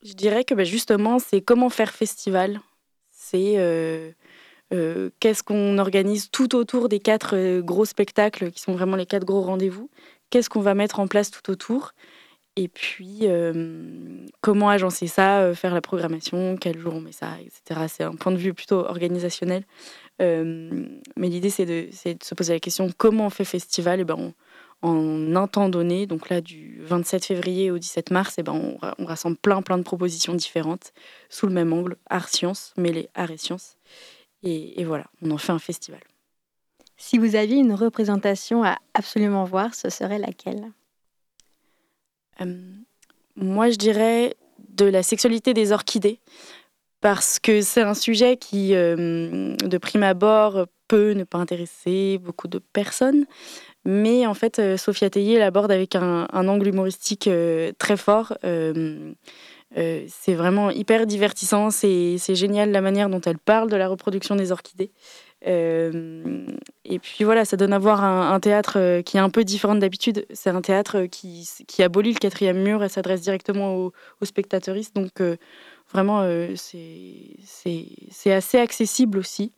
Je 0.04 0.14
dirais 0.14 0.44
que 0.44 0.54
bah, 0.54 0.64
justement, 0.64 1.18
c'est 1.20 1.42
comment 1.42 1.70
faire 1.70 1.94
festival. 1.94 2.60
C'est 3.12 3.56
euh, 3.58 4.12
euh, 4.74 5.10
qu'est-ce 5.20 5.44
qu'on 5.44 5.78
organise 5.78 6.30
tout 6.30 6.56
autour 6.56 6.90
des 6.90 7.00
quatre 7.00 7.36
euh, 7.36 7.62
gros 7.62 7.86
spectacles 7.86 8.52
qui 8.52 8.62
sont 8.62 8.74
vraiment 8.74 8.98
les 8.98 9.06
quatre 9.06 9.26
gros 9.26 9.42
rendez-vous. 9.42 9.90
Qu'est-ce 10.30 10.50
qu'on 10.50 10.62
va 10.62 10.74
mettre 10.74 11.00
en 11.00 11.08
place 11.08 11.32
tout 11.32 11.50
autour? 11.50 11.94
Et 12.56 12.68
puis, 12.68 13.22
comment 14.42 14.70
agencer 14.70 15.08
ça, 15.08 15.56
faire 15.56 15.74
la 15.74 15.82
programmation, 15.82 16.56
quel 16.56 16.78
jour 16.78 16.94
on 16.94 17.02
met 17.02 17.12
ça, 17.12 17.38
etc. 17.42 17.88
C'est 17.88 18.04
un 18.04 18.14
point 18.14 18.32
de 18.32 18.38
vue 18.38 18.54
plutôt 18.54 18.78
organisationnel. 18.78 19.64
Mais 20.20 21.28
l'idée, 21.30 21.50
c'est 21.50 21.66
de, 21.66 21.90
de, 21.90 22.24
se 22.24 22.36
poser 22.36 22.54
la 22.54 22.60
question 22.60 22.90
comment 22.98 23.28
on 23.28 23.30
fait 23.30 23.46
festival? 23.46 24.00
Et 24.00 24.04
ben, 24.04 24.34
En 24.82 25.36
un 25.36 25.48
temps 25.48 25.70
donné, 25.70 26.06
donc 26.06 26.30
là, 26.30 26.42
du 26.42 26.82
27 26.84 27.26
février 27.26 27.72
au 27.72 27.78
17 27.78 28.12
mars, 28.12 28.38
et 28.38 28.44
ben, 28.44 28.54
on, 28.54 28.78
on 29.00 29.06
rassemble 29.06 29.38
plein, 29.38 29.62
plein 29.62 29.78
de 29.78 29.84
propositions 29.84 30.34
différentes 30.34 30.94
sous 31.30 31.48
le 31.48 31.54
même 31.54 31.74
angle, 31.74 31.96
art-sciences, 32.10 32.74
mêlées 32.78 33.10
art 33.16 33.32
et 33.32 33.38
sciences. 33.38 33.78
Et, 34.44 34.80
et 34.80 34.84
voilà, 34.84 35.06
on 35.22 35.32
en 35.32 35.38
fait 35.38 35.52
un 35.52 35.60
festival. 35.60 36.02
Si 36.98 37.18
vous 37.18 37.36
aviez 37.36 37.58
une 37.58 37.74
représentation 37.74 38.64
à 38.64 38.78
absolument 38.94 39.44
voir, 39.46 39.74
ce 39.74 39.90
serait 39.90 40.20
laquelle? 40.20 40.72
Euh, 42.42 42.74
Moi, 43.36 43.72
je 43.72 43.78
dirais 43.78 44.36
de 44.70 44.86
la 44.86 45.04
sexualité 45.04 45.54
des 45.54 45.72
orchidées, 45.72 46.20
parce 47.04 47.38
que 47.38 47.62
c'est 47.62 47.82
un 47.82 47.96
sujet 47.96 48.38
qui, 48.38 48.74
euh, 48.74 49.58
de 49.58 49.78
prime 49.78 50.04
abord, 50.04 50.68
peut 50.88 51.12
ne 51.12 51.26
pas 51.26 51.38
intéresser 51.38 52.18
beaucoup 52.18 52.48
de 52.48 52.60
personnes. 52.60 53.26
Mais 53.84 54.26
en 54.26 54.34
fait, 54.34 54.60
euh, 54.60 54.78
Sophia 54.78 55.10
Tellier 55.10 55.38
l'aborde 55.38 55.70
avec 55.70 55.96
un, 55.96 56.28
angle 56.34 56.70
humoristique 56.70 57.30
très 57.78 57.98
fort. 57.98 58.38
c'est 58.42 60.34
vraiment 60.34 60.70
hyper 60.70 61.06
divertissant, 61.06 61.72
c'est 61.72 62.36
génial 62.36 62.72
la 62.72 62.80
manière 62.80 63.10
dont 63.10 63.20
elle 63.20 63.38
parle 63.38 63.70
de 63.70 63.76
la 63.76 63.90
reproduction 63.90 64.38
des 64.38 64.54
orchidées. 64.54 64.92
Euh, 65.46 66.46
et 66.86 67.00
puis 67.00 67.24
voilà, 67.24 67.44
ça 67.46 67.58
donne 67.58 67.74
à 67.74 67.80
voir 67.80 68.04
un, 68.04 68.40
théâtre 68.40 68.78
euh, 68.78 69.02
qui 69.02 69.18
est 69.18 69.20
un 69.20 69.30
peu 69.30 69.44
différent 69.44 69.76
d'habitude. 69.76 70.26
C'est 70.34 70.50
un 70.50 70.62
théâtre 70.62 71.06
qui, 71.06 71.48
qui, 71.68 71.84
abolit 71.84 72.14
le 72.14 72.20
quatrième 72.20 72.62
mur 72.62 72.84
et 72.84 72.90
s'adresse 72.90 73.22
directement 73.22 73.76
aux, 73.76 73.92
spectateuristes. 74.24 74.96
Donc 74.96 75.20
euh, 75.20 75.36
vraiment, 75.94 76.24
c'est 76.56 78.32
assez 78.32 78.58
accessible 78.60 79.18
aussi. 79.18 79.52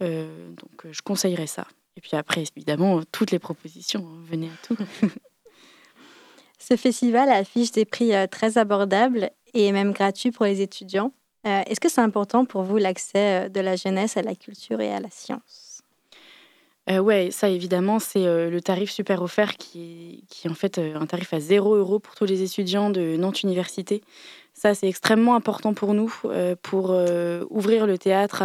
donc 0.00 0.86
je 0.90 1.02
conseillerais 1.02 1.46
ça. 1.46 1.66
Et 1.96 2.00
puis 2.00 2.16
après, 2.16 2.44
évidemment, 2.56 3.00
toutes 3.12 3.30
les 3.30 3.38
propositions, 3.38 4.06
hein, 4.06 4.22
venez 4.24 4.46
à 4.46 4.66
tout. 4.66 4.76
Ce 6.58 6.76
festival 6.76 7.28
affiche 7.30 7.72
des 7.72 7.84
prix 7.84 8.12
très 8.30 8.56
abordables 8.56 9.30
et 9.54 9.72
même 9.72 9.92
gratuits 9.92 10.30
pour 10.30 10.46
les 10.46 10.60
étudiants. 10.60 11.12
Euh, 11.46 11.62
est-ce 11.66 11.80
que 11.80 11.88
c'est 11.88 12.00
important 12.00 12.44
pour 12.44 12.62
vous 12.62 12.76
l'accès 12.76 13.46
euh, 13.46 13.48
de 13.48 13.60
la 13.60 13.76
jeunesse 13.76 14.16
à 14.16 14.22
la 14.22 14.34
culture 14.34 14.80
et 14.80 14.92
à 14.92 15.00
la 15.00 15.08
science? 15.10 15.82
Euh, 16.90 16.98
Oui, 16.98 17.32
ça 17.32 17.48
évidemment, 17.48 17.98
c'est 17.98 18.26
euh, 18.26 18.50
le 18.50 18.60
tarif 18.60 18.90
super 18.90 19.22
offert 19.22 19.56
qui, 19.56 20.24
qui 20.28 20.46
est 20.46 20.50
en 20.50 20.54
fait 20.54 20.78
un 20.78 21.06
tarif 21.06 21.32
à 21.32 21.40
0 21.40 21.76
euros 21.76 21.98
pour 21.98 22.14
tous 22.14 22.26
les 22.26 22.42
étudiants 22.42 22.90
de 22.90 23.16
Nantes 23.16 23.42
Université. 23.42 24.02
Ça, 24.54 24.74
c'est 24.74 24.88
extrêmement 24.88 25.34
important 25.34 25.72
pour 25.72 25.94
nous, 25.94 26.14
pour 26.62 26.90
ouvrir 27.50 27.86
le 27.86 27.96
théâtre 27.96 28.42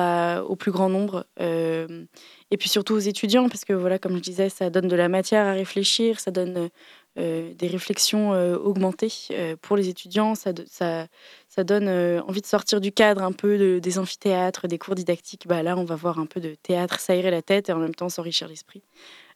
au 0.48 0.56
plus 0.56 0.72
grand 0.72 0.90
nombre. 0.90 1.26
et 1.40 2.58
puis 2.58 2.70
surtout 2.70 2.94
aux 2.94 3.00
étudiants, 3.00 3.50
parce 3.50 3.66
que 3.66 3.74
voilà, 3.74 4.00
comme 4.00 4.16
je 4.16 4.22
disais, 4.22 4.50
ça 4.50 4.70
donne 4.70 4.88
de 4.88 4.96
la 4.96 5.10
matière 5.10 5.46
à 5.46 5.52
réfléchir, 5.52 6.20
ça 6.20 6.32
donne 6.32 6.70
euh, 7.18 7.54
des 7.54 7.68
réflexions 7.68 8.34
euh, 8.34 8.58
augmentées 8.58 9.12
euh, 9.32 9.56
pour 9.62 9.78
les 9.78 9.88
étudiants. 9.88 10.36
Ça, 10.36 10.52
ça, 10.68 11.08
ça 11.48 11.64
donne 11.64 11.88
envie 12.28 12.42
de 12.42 12.46
sortir 12.46 12.82
du 12.82 12.92
cadre 12.92 13.24
un 13.24 13.32
peu 13.32 13.80
des 13.80 14.00
amphithéâtres, 14.00 14.68
des 14.68 14.78
cours 14.78 14.96
didactiques. 14.96 15.48
Bah, 15.48 15.64
là, 15.64 15.78
on 15.78 15.86
va 15.86 15.96
voir 15.96 16.20
un 16.20 16.26
peu 16.26 16.42
de 16.42 16.56
théâtre 16.56 17.00
s'aérer 17.00 17.32
la 17.32 17.42
tête 17.42 17.70
et 17.70 17.72
en 17.72 17.80
même 17.80 17.96
temps 17.96 18.10
s'enrichir 18.10 18.50
l'esprit. 18.50 18.82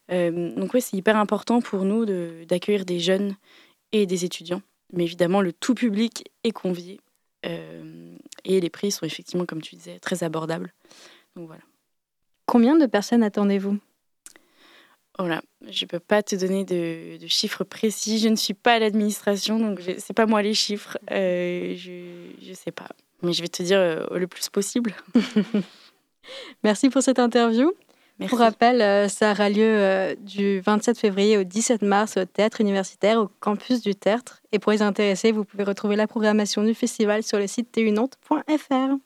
donc 0.09 0.73
oui, 0.73 0.81
c'est 0.81 0.97
hyper 0.97 1.15
important 1.15 1.61
pour 1.61 1.85
nous 1.85 2.05
d'accueillir 2.45 2.83
des 2.83 2.99
jeunes 2.99 3.35
et 3.93 4.05
des 4.05 4.25
étudiants. 4.25 4.61
Mais 4.93 5.03
évidemment, 5.03 5.41
le 5.41 5.53
tout 5.53 5.75
public 5.75 6.29
est 6.43 6.51
convié. 6.51 7.00
et 7.43 8.60
les 8.60 8.69
prix 8.69 8.91
sont 8.91 9.05
effectivement, 9.05 9.46
comme 9.46 9.62
tu 9.62 9.75
disais, 9.75 10.00
très 10.00 10.24
abordables. 10.24 10.74
Donc 11.36 11.48
voilà. 11.48 11.62
Combien 12.46 12.75
de 12.75 12.86
personnes 12.86 13.24
attendez-vous? 13.24 13.77
Voilà, 15.19 15.41
je 15.69 15.84
ne 15.84 15.88
peux 15.89 16.00
pas 16.00 16.24
te 16.24 16.34
donner 16.38 16.63
de, 16.63 17.27
chiffres 17.27 17.65
précis. 17.65 18.19
Je 18.19 18.29
ne 18.29 18.38
suis 18.38 18.53
pas 18.53 18.75
à 18.75 18.79
l'administration, 18.79 19.60
donc 19.60 19.81
ce 19.81 19.91
n'est 19.91 20.15
pas 20.15 20.25
moi 20.25 20.41
les 20.41 20.53
chiffres. 20.53 20.98
Euh, 21.12 21.75
je 21.75 22.50
ne 22.50 22.53
sais 22.53 22.72
pas. 22.72 22.88
Mais 23.22 23.34
je 23.34 23.41
vais 23.41 23.50
te 23.50 23.62
dire 23.62 23.77
euh, 23.77 24.17
le 24.17 24.27
plus 24.27 24.48
possible. 24.48 24.96
Merci 26.63 26.89
pour 26.89 27.03
cette 27.03 27.19
interview. 27.19 27.74
Merci. 28.19 28.29
Pour 28.29 28.39
rappel, 28.39 28.81
euh, 28.81 29.07
ça 29.07 29.31
aura 29.31 29.49
lieu 29.49 30.15
du 30.19 30.59
27 30.59 30.97
février 30.97 31.38
au 31.38 31.43
17 31.43 31.81
mars 31.83 32.17
au 32.17 32.25
Théâtre 32.25 32.59
universitaire, 32.59 33.19
au 33.19 33.29
campus 33.39 33.81
du 33.81 33.95
Tertre. 33.95 34.41
Et 34.51 34.59
pour 34.59 34.73
les 34.73 34.81
intéressés, 34.81 35.31
vous 35.31 35.45
pouvez 35.45 35.63
retrouver 35.63 35.95
la 35.95 36.05
programmation 36.05 36.63
du 36.63 36.73
festival 36.73 37.23
sur 37.23 37.38
le 37.39 37.47
site 37.47 37.71
tunante.fr. 37.71 38.97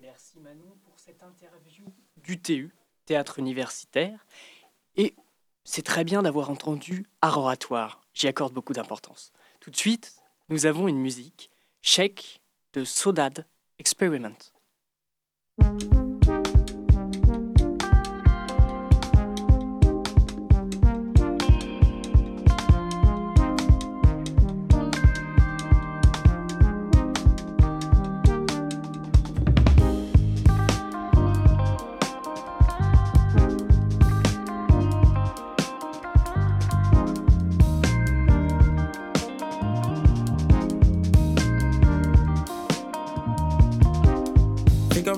Merci 0.00 0.40
Manon 0.40 0.76
pour 0.84 0.94
cette 0.96 1.22
interview 1.22 1.84
du 2.24 2.40
TU, 2.40 2.74
Théâtre 3.06 3.38
universitaire. 3.38 4.26
Et 4.96 5.14
c'est 5.64 5.84
très 5.84 6.04
bien 6.04 6.22
d'avoir 6.22 6.50
entendu 6.50 7.06
art 7.20 7.38
oratoire. 7.38 8.00
J'y 8.14 8.26
accorde 8.26 8.52
beaucoup 8.52 8.72
d'importance. 8.72 9.32
Tout 9.60 9.70
de 9.70 9.76
suite, 9.76 10.14
nous 10.48 10.66
avons 10.66 10.88
une 10.88 10.98
musique, 10.98 11.50
Shake 11.82 12.40
de 12.74 12.84
Sodad 12.84 13.46
Experiment. 13.78 14.52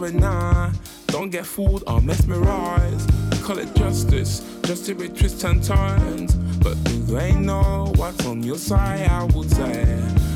Going 0.05 0.21
nah. 0.21 0.71
Don't 1.07 1.31
get 1.31 1.47
fooled 1.47 1.85
or 1.87 2.01
mesmerized. 2.01 3.11
Call 3.43 3.59
it 3.59 3.75
justice, 3.75 4.41
just 4.65 4.87
to 4.87 4.95
with 4.95 5.19
twists 5.19 5.45
and 5.45 5.63
turns. 5.63 6.35
But 6.63 6.83
do 6.85 7.03
they 7.03 7.33
know 7.33 7.93
what's 7.97 8.27
on 8.27 8.43
your 8.43 8.59
side? 8.59 9.09
I 9.09 9.25
would 9.25 9.51
say, 9.51 9.85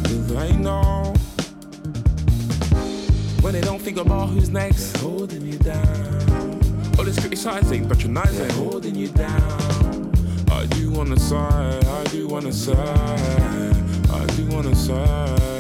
do 0.05 0.23
they 0.23 0.53
know? 0.57 1.15
When 3.43 3.53
they 3.53 3.61
don't 3.61 3.81
think 3.81 3.99
about 3.99 4.29
who's 4.29 4.51
next, 4.51 4.93
they're 4.93 5.03
holding 5.03 5.45
you 5.47 5.59
down. 5.59 6.61
All 6.99 7.05
this 7.05 7.19
criticizing, 7.19 7.89
patronizing, 7.89 8.39
they're 8.39 8.57
holding 8.57 8.95
you 8.95 9.09
down. 9.09 10.13
I 10.51 10.67
do 10.67 10.91
wanna 10.91 11.19
side, 11.19 11.85
I 11.85 12.05
do 12.05 12.27
wanna 12.27 12.53
side, 12.53 13.77
I 14.11 14.27
do 14.37 14.47
wanna 14.47 14.75
side. 14.75 15.58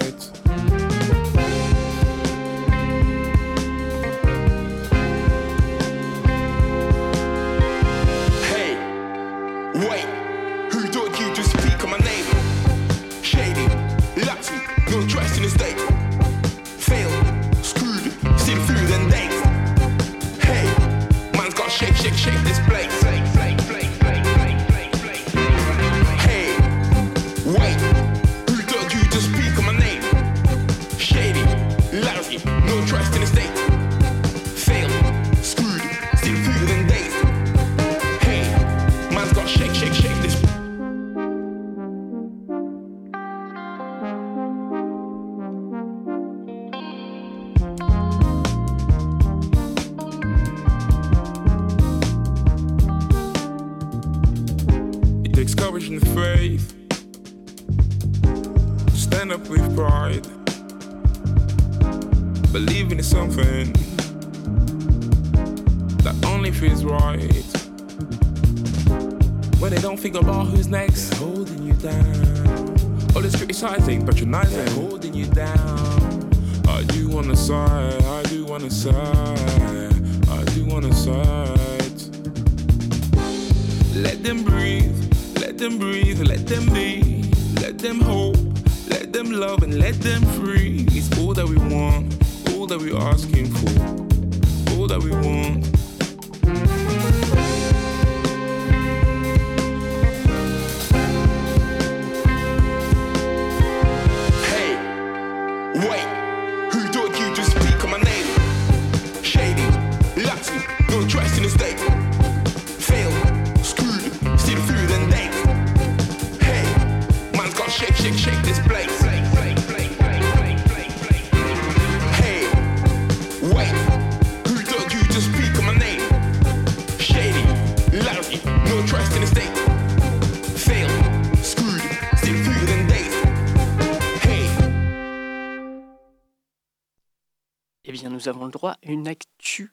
Nous 138.18 138.28
avons 138.28 138.46
le 138.46 138.50
droit 138.50 138.72
à 138.72 138.90
une 138.90 139.06
actu 139.06 139.72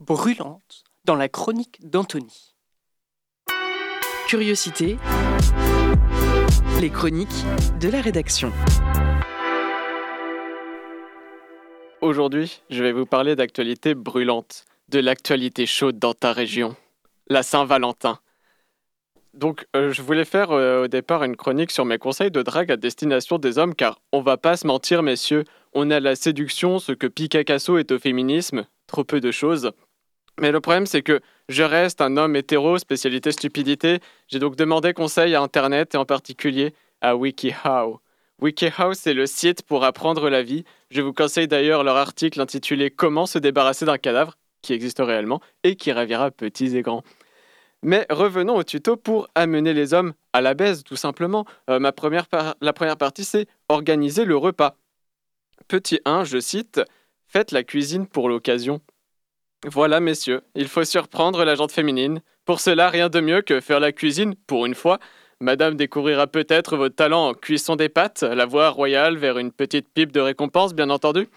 brûlante 0.00 0.82
dans 1.04 1.14
la 1.14 1.28
chronique 1.28 1.78
d'Anthony. 1.86 2.54
Curiosité. 4.28 4.96
Les 6.80 6.88
chroniques 6.88 7.28
de 7.80 7.90
la 7.90 8.00
rédaction. 8.00 8.50
Aujourd'hui, 12.00 12.62
je 12.70 12.82
vais 12.82 12.92
vous 12.92 13.04
parler 13.04 13.36
d'actualité 13.36 13.94
brûlante, 13.94 14.64
de 14.88 14.98
l'actualité 14.98 15.66
chaude 15.66 15.98
dans 15.98 16.14
ta 16.14 16.32
région, 16.32 16.74
la 17.28 17.42
Saint-Valentin. 17.42 18.20
Donc, 19.34 19.66
euh, 19.74 19.92
je 19.92 20.02
voulais 20.02 20.26
faire 20.26 20.50
euh, 20.50 20.84
au 20.84 20.88
départ 20.88 21.24
une 21.24 21.36
chronique 21.36 21.70
sur 21.70 21.86
mes 21.86 21.98
conseils 21.98 22.30
de 22.30 22.42
drague 22.42 22.70
à 22.70 22.76
destination 22.76 23.38
des 23.38 23.58
hommes, 23.58 23.74
car 23.74 23.98
on 24.12 24.20
va 24.20 24.36
pas 24.36 24.56
se 24.56 24.66
mentir, 24.66 25.02
messieurs, 25.02 25.44
on 25.72 25.90
à 25.90 26.00
la 26.00 26.16
séduction 26.16 26.78
ce 26.78 26.92
que 26.92 27.06
Picasso 27.06 27.78
est 27.78 27.92
au 27.92 27.98
féminisme, 27.98 28.66
trop 28.86 29.04
peu 29.04 29.20
de 29.20 29.30
choses. 29.30 29.72
Mais 30.38 30.52
le 30.52 30.60
problème, 30.60 30.86
c'est 30.86 31.02
que 31.02 31.20
je 31.48 31.62
reste 31.62 32.02
un 32.02 32.16
homme 32.18 32.36
hétéro, 32.36 32.78
spécialité 32.78 33.32
stupidité. 33.32 34.00
J'ai 34.28 34.38
donc 34.38 34.56
demandé 34.56 34.92
conseil 34.92 35.34
à 35.34 35.40
Internet 35.42 35.94
et 35.94 35.98
en 35.98 36.04
particulier 36.04 36.74
à 37.00 37.16
WikiHow. 37.16 38.00
WikiHow, 38.40 38.94
c'est 38.94 39.14
le 39.14 39.26
site 39.26 39.62
pour 39.62 39.84
apprendre 39.84 40.28
la 40.28 40.42
vie. 40.42 40.64
Je 40.90 41.00
vous 41.00 41.12
conseille 41.12 41.48
d'ailleurs 41.48 41.84
leur 41.84 41.96
article 41.96 42.40
intitulé 42.40 42.90
Comment 42.90 43.26
se 43.26 43.38
débarrasser 43.38 43.86
d'un 43.86 43.98
cadavre, 43.98 44.36
qui 44.62 44.72
existe 44.72 45.00
réellement 45.00 45.40
et 45.64 45.76
qui 45.76 45.92
ravira 45.92 46.30
petits 46.30 46.76
et 46.76 46.82
grands. 46.82 47.02
Mais 47.82 48.06
revenons 48.10 48.56
au 48.56 48.62
tuto 48.62 48.96
pour 48.96 49.28
amener 49.34 49.74
les 49.74 49.92
hommes 49.92 50.12
à 50.32 50.40
la 50.40 50.54
baise, 50.54 50.84
tout 50.84 50.96
simplement. 50.96 51.44
Euh, 51.68 51.80
La 51.80 51.92
première 51.92 52.96
partie, 52.96 53.24
c'est 53.24 53.46
organiser 53.68 54.24
le 54.24 54.36
repas. 54.36 54.76
Petit 55.68 56.00
1, 56.04 56.24
je 56.24 56.38
cite 56.38 56.80
Faites 57.26 57.50
la 57.50 57.62
cuisine 57.62 58.06
pour 58.06 58.28
l'occasion. 58.28 58.80
Voilà, 59.64 60.00
messieurs, 60.00 60.42
il 60.54 60.68
faut 60.68 60.84
surprendre 60.84 61.44
la 61.44 61.54
jante 61.54 61.72
féminine. 61.72 62.20
Pour 62.44 62.60
cela, 62.60 62.90
rien 62.90 63.08
de 63.08 63.20
mieux 63.20 63.42
que 63.42 63.60
faire 63.60 63.80
la 63.80 63.92
cuisine, 63.92 64.34
pour 64.46 64.66
une 64.66 64.74
fois. 64.74 64.98
Madame 65.40 65.74
découvrira 65.76 66.26
peut-être 66.26 66.76
votre 66.76 66.94
talent 66.94 67.28
en 67.28 67.34
cuisson 67.34 67.74
des 67.74 67.88
pâtes, 67.88 68.22
la 68.22 68.44
voie 68.44 68.68
royale 68.68 69.16
vers 69.16 69.38
une 69.38 69.50
petite 69.50 69.88
pipe 69.88 70.12
de 70.12 70.20
récompense, 70.20 70.74
bien 70.74 70.90
entendu. 70.90 71.28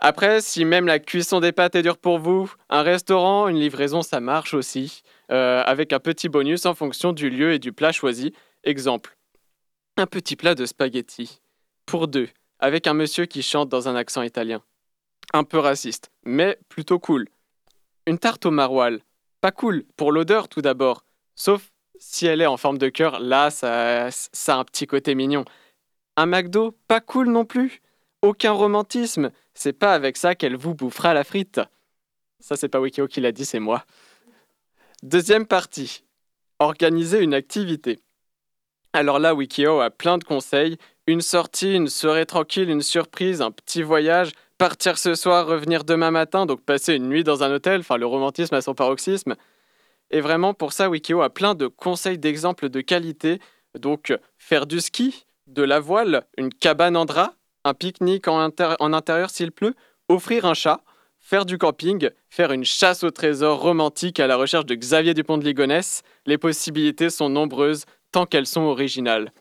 Après, 0.00 0.40
si 0.40 0.64
même 0.64 0.86
la 0.86 1.00
cuisson 1.00 1.40
des 1.40 1.50
pâtes 1.50 1.74
est 1.74 1.82
dure 1.82 1.98
pour 1.98 2.18
vous, 2.18 2.52
un 2.68 2.82
restaurant, 2.82 3.48
une 3.48 3.58
livraison, 3.58 4.02
ça 4.02 4.20
marche 4.20 4.54
aussi, 4.54 5.02
euh, 5.32 5.62
avec 5.66 5.92
un 5.92 5.98
petit 5.98 6.28
bonus 6.28 6.66
en 6.66 6.74
fonction 6.74 7.12
du 7.12 7.30
lieu 7.30 7.52
et 7.52 7.58
du 7.58 7.72
plat 7.72 7.90
choisi. 7.90 8.32
Exemple, 8.62 9.16
un 9.96 10.06
petit 10.06 10.36
plat 10.36 10.54
de 10.54 10.66
spaghettis, 10.66 11.40
pour 11.84 12.06
deux, 12.06 12.28
avec 12.60 12.86
un 12.86 12.94
monsieur 12.94 13.26
qui 13.26 13.42
chante 13.42 13.68
dans 13.68 13.88
un 13.88 13.96
accent 13.96 14.22
italien. 14.22 14.62
Un 15.32 15.42
peu 15.42 15.58
raciste, 15.58 16.10
mais 16.24 16.58
plutôt 16.68 17.00
cool. 17.00 17.26
Une 18.06 18.18
tarte 18.18 18.46
au 18.46 18.52
maroilles, 18.52 19.02
pas 19.40 19.50
cool, 19.50 19.84
pour 19.96 20.12
l'odeur 20.12 20.48
tout 20.48 20.62
d'abord, 20.62 21.04
sauf 21.34 21.70
si 21.98 22.26
elle 22.26 22.40
est 22.40 22.46
en 22.46 22.56
forme 22.56 22.78
de 22.78 22.88
cœur, 22.88 23.18
là, 23.18 23.50
ça, 23.50 24.10
ça 24.10 24.54
a 24.54 24.58
un 24.58 24.64
petit 24.64 24.86
côté 24.86 25.16
mignon. 25.16 25.44
Un 26.16 26.26
McDo, 26.26 26.76
pas 26.86 27.00
cool 27.00 27.28
non 27.28 27.44
plus. 27.44 27.82
Aucun 28.22 28.52
romantisme, 28.52 29.30
c'est 29.54 29.72
pas 29.72 29.94
avec 29.94 30.16
ça 30.16 30.34
qu'elle 30.34 30.56
vous 30.56 30.74
bouffera 30.74 31.14
la 31.14 31.22
frite. 31.22 31.60
Ça, 32.40 32.56
c'est 32.56 32.68
pas 32.68 32.80
Wikio 32.80 33.06
qui 33.06 33.20
l'a 33.20 33.32
dit, 33.32 33.44
c'est 33.44 33.60
moi. 33.60 33.84
Deuxième 35.02 35.46
partie. 35.46 36.02
Organiser 36.58 37.20
une 37.20 37.34
activité. 37.34 38.00
Alors 38.92 39.20
là, 39.20 39.34
Wikio 39.34 39.80
a 39.80 39.90
plein 39.90 40.18
de 40.18 40.24
conseils. 40.24 40.78
Une 41.06 41.20
sortie, 41.20 41.74
une 41.74 41.88
soirée 41.88 42.26
tranquille, 42.26 42.68
une 42.68 42.82
surprise, 42.82 43.40
un 43.40 43.52
petit 43.52 43.82
voyage, 43.82 44.32
partir 44.58 44.98
ce 44.98 45.14
soir, 45.14 45.46
revenir 45.46 45.84
demain 45.84 46.10
matin, 46.10 46.44
donc 46.44 46.60
passer 46.62 46.94
une 46.94 47.08
nuit 47.08 47.22
dans 47.22 47.44
un 47.44 47.52
hôtel, 47.52 47.80
enfin 47.80 47.96
le 47.96 48.06
romantisme 48.06 48.54
à 48.56 48.60
son 48.60 48.74
paroxysme. 48.74 49.36
Et 50.10 50.20
vraiment, 50.20 50.54
pour 50.54 50.72
ça, 50.72 50.90
Wikio 50.90 51.22
a 51.22 51.30
plein 51.30 51.54
de 51.54 51.68
conseils 51.68 52.18
d'exemples 52.18 52.68
de 52.68 52.80
qualité. 52.80 53.40
Donc, 53.78 54.12
faire 54.38 54.66
du 54.66 54.80
ski, 54.80 55.24
de 55.46 55.62
la 55.62 55.78
voile, 55.78 56.24
une 56.36 56.52
cabane 56.52 56.96
en 56.96 57.04
drap, 57.04 57.34
un 57.68 57.74
pique-nique 57.74 58.28
en, 58.28 58.40
intérieur 58.40 59.30
s'il 59.30 59.52
pleut, 59.52 59.74
offrir 60.08 60.44
un 60.44 60.54
chat, 60.54 60.82
faire 61.20 61.44
du 61.44 61.58
camping, 61.58 62.10
faire 62.30 62.52
une 62.52 62.64
chasse 62.64 63.04
au 63.04 63.10
trésor 63.10 63.60
romantique 63.60 64.20
à 64.20 64.26
la 64.26 64.36
recherche 64.36 64.66
de 64.66 64.74
Xavier 64.74 65.14
Dupont 65.14 65.38
de 65.38 65.44
Ligonnès. 65.44 66.02
Les 66.26 66.38
possibilités 66.38 67.10
sont 67.10 67.28
nombreuses 67.28 67.84
tant 68.10 68.26
qu'elles 68.26 68.46
sont 68.46 68.62
originales. 68.62 69.32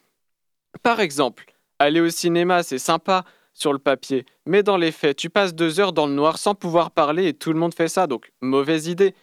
Par 0.84 1.00
exemple, 1.00 1.46
aller 1.80 2.02
au 2.02 2.10
cinéma, 2.10 2.64
c'est 2.64 2.78
sympa 2.78 3.24
sur 3.54 3.74
le 3.74 3.80
papier, 3.80 4.26
mais 4.46 4.62
dans 4.62 4.78
les 4.78 4.92
faits, 4.92 5.18
tu 5.18 5.32
passes 5.32 5.56
deux 5.56 5.80
heures 5.80 5.94
dans 5.94 6.06
le 6.06 6.14
noir 6.14 6.38
sans 6.38 6.54
pouvoir 6.54 6.92
parler 6.92 7.28
et 7.28 7.34
tout 7.34 7.52
le 7.52 7.60
monde 7.60 7.74
fait 7.74 7.88
ça, 7.88 8.06
donc 8.06 8.32
mauvaise 8.40 8.88
idée. 8.88 9.16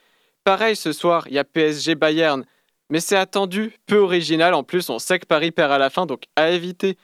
Pareil 0.42 0.74
ce 0.74 0.92
soir, 0.92 1.28
il 1.28 1.34
y 1.34 1.38
a 1.38 1.44
PSG 1.44 1.94
Bayern, 1.94 2.44
mais 2.90 2.98
c'est 2.98 3.16
attendu, 3.16 3.76
peu 3.86 3.98
original, 3.98 4.52
en 4.54 4.64
plus 4.64 4.90
on 4.90 4.98
sait 4.98 5.20
que 5.20 5.26
Paris 5.26 5.52
perd 5.52 5.70
à 5.70 5.78
la 5.78 5.88
fin, 5.88 6.04
donc 6.04 6.24
à 6.34 6.50
éviter. 6.50 6.96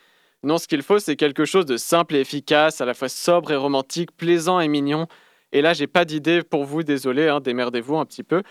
Non, 0.42 0.56
ce 0.56 0.66
qu'il 0.66 0.82
faut, 0.82 0.98
c'est 0.98 1.16
quelque 1.16 1.44
chose 1.44 1.66
de 1.66 1.76
simple 1.76 2.16
et 2.16 2.20
efficace, 2.20 2.80
à 2.80 2.86
la 2.86 2.94
fois 2.94 3.08
sobre 3.08 3.50
et 3.52 3.56
romantique, 3.56 4.10
plaisant 4.16 4.58
et 4.60 4.68
mignon. 4.68 5.06
Et 5.52 5.60
là, 5.60 5.74
j'ai 5.74 5.86
pas 5.86 6.04
d'idée 6.04 6.42
pour 6.42 6.64
vous, 6.64 6.82
désolé, 6.82 7.28
hein, 7.28 7.40
démerdez-vous 7.40 7.96
un 7.96 8.06
petit 8.06 8.22
peu. 8.22 8.42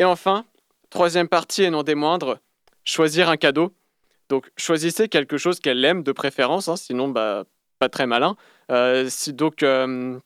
Et 0.00 0.04
enfin, 0.04 0.44
troisième 0.90 1.28
partie 1.28 1.62
et 1.62 1.70
non 1.70 1.84
des 1.84 1.94
moindres, 1.94 2.38
choisir 2.84 3.28
un 3.28 3.36
cadeau. 3.36 3.72
Donc, 4.28 4.50
choisissez 4.56 5.08
quelque 5.08 5.38
chose 5.38 5.60
qu'elle 5.60 5.84
aime 5.84 6.02
de 6.02 6.12
préférence, 6.12 6.68
hein, 6.68 6.76
sinon, 6.76 7.08
bah, 7.08 7.44
pas 7.78 7.88
très 7.88 8.06
malin. 8.06 8.36
Euh, 8.72 9.08
donc, 9.28 9.62
euh, 9.62 10.18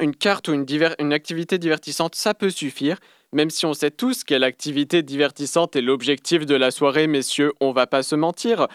une 0.00 0.14
carte 0.14 0.48
ou 0.48 0.52
une, 0.52 0.66
une 0.98 1.12
activité 1.12 1.58
divertissante, 1.58 2.14
ça 2.14 2.34
peut 2.34 2.50
suffire. 2.50 2.98
Même 3.32 3.50
si 3.50 3.66
on 3.66 3.72
sait 3.72 3.90
tous 3.90 4.24
quelle 4.24 4.44
activité 4.44 5.02
divertissante 5.02 5.74
est 5.74 5.80
l'objectif 5.80 6.46
de 6.46 6.54
la 6.54 6.70
soirée, 6.70 7.06
messieurs, 7.06 7.52
on 7.60 7.72
va 7.72 7.86
pas 7.86 8.02
se 8.02 8.14
mentir. 8.14 8.68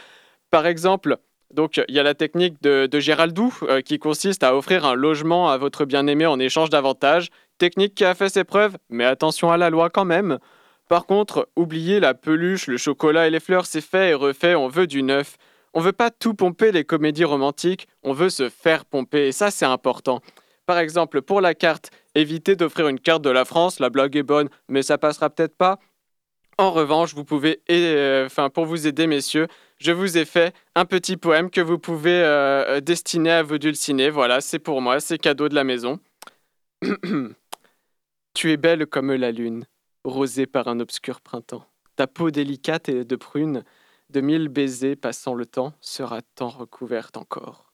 Par 0.49 0.65
exemple, 0.65 1.17
donc 1.53 1.81
il 1.87 1.95
y 1.95 1.99
a 1.99 2.03
la 2.03 2.13
technique 2.13 2.61
de, 2.61 2.99
Géraldou 2.99 3.53
euh, 3.63 3.81
qui 3.81 3.99
consiste 3.99 4.43
à 4.43 4.55
offrir 4.55 4.85
un 4.85 4.95
logement 4.95 5.49
à 5.49 5.57
votre 5.57 5.85
bien-aimé 5.85 6.25
en 6.25 6.39
échange 6.39 6.69
d'avantages. 6.69 7.29
Technique 7.57 7.95
qui 7.95 8.05
a 8.05 8.13
fait 8.13 8.29
ses 8.29 8.43
preuves, 8.43 8.77
mais 8.89 9.05
attention 9.05 9.51
à 9.51 9.57
la 9.57 9.69
loi 9.69 9.89
quand 9.89 10.05
même. 10.05 10.39
Par 10.89 11.05
contre, 11.05 11.49
oubliez 11.55 11.99
la 11.99 12.13
peluche, 12.13 12.67
le 12.67 12.77
chocolat 12.77 13.27
et 13.27 13.29
les 13.29 13.39
fleurs, 13.39 13.65
c'est 13.65 13.81
fait 13.81 14.09
et 14.09 14.13
refait, 14.13 14.55
on 14.55 14.67
veut 14.67 14.87
du 14.87 15.03
neuf. 15.03 15.37
On 15.73 15.81
veut 15.81 15.91
pas 15.91 16.11
tout 16.11 16.33
pomper 16.33 16.71
les 16.71 16.85
comédies 16.85 17.25
romantiques, 17.25 17.87
on 18.03 18.13
veut 18.13 18.29
se 18.29 18.49
faire 18.49 18.85
pomper, 18.85 19.27
et 19.27 19.31
ça 19.31 19.51
c'est 19.51 19.65
important. 19.65 20.21
Par 20.65 20.79
exemple, 20.79 21.21
pour 21.21 21.41
la 21.41 21.55
carte, 21.55 21.91
évitez 22.15 22.55
d'offrir 22.55 22.87
une 22.87 22.99
carte 22.99 23.21
de 23.21 23.29
la 23.29 23.45
France, 23.45 23.79
la 23.79 23.89
blague 23.89 24.15
est 24.15 24.23
bonne, 24.23 24.49
mais 24.69 24.81
ça 24.81 24.97
passera 24.97 25.29
peut-être 25.29 25.55
pas. 25.55 25.79
En 26.57 26.71
revanche, 26.71 27.13
vous 27.13 27.23
pouvez, 27.23 27.61
euh, 27.69 28.25
enfin 28.25 28.49
pour 28.49 28.65
vous 28.65 28.87
aider 28.87 29.07
messieurs, 29.07 29.47
je 29.79 29.91
vous 29.91 30.17
ai 30.17 30.25
fait 30.25 30.55
un 30.75 30.85
petit 30.85 31.17
poème 31.17 31.49
que 31.49 31.61
vous 31.61 31.77
pouvez 31.79 32.21
euh, 32.23 32.81
destiner 32.81 33.31
à 33.31 33.43
vos 33.43 33.57
dulcinés. 33.57 34.09
Voilà, 34.09 34.41
c'est 34.41 34.59
pour 34.59 34.81
moi, 34.81 34.99
c'est 34.99 35.17
cadeau 35.17 35.49
de 35.49 35.55
la 35.55 35.63
maison. 35.63 35.99
tu 38.33 38.51
es 38.51 38.57
belle 38.57 38.85
comme 38.87 39.13
la 39.13 39.31
lune, 39.31 39.65
rosée 40.03 40.45
par 40.45 40.67
un 40.67 40.79
obscur 40.79 41.21
printemps. 41.21 41.65
Ta 41.95 42.07
peau 42.07 42.31
délicate 42.31 42.89
et 42.89 43.03
de 43.03 43.15
prune 43.15 43.63
de 44.09 44.21
mille 44.21 44.47
baisers 44.47 44.95
passant 44.95 45.33
le 45.33 45.45
temps, 45.45 45.73
sera 45.81 46.21
tant 46.21 46.49
recouverte 46.49 47.17
encore. 47.17 47.73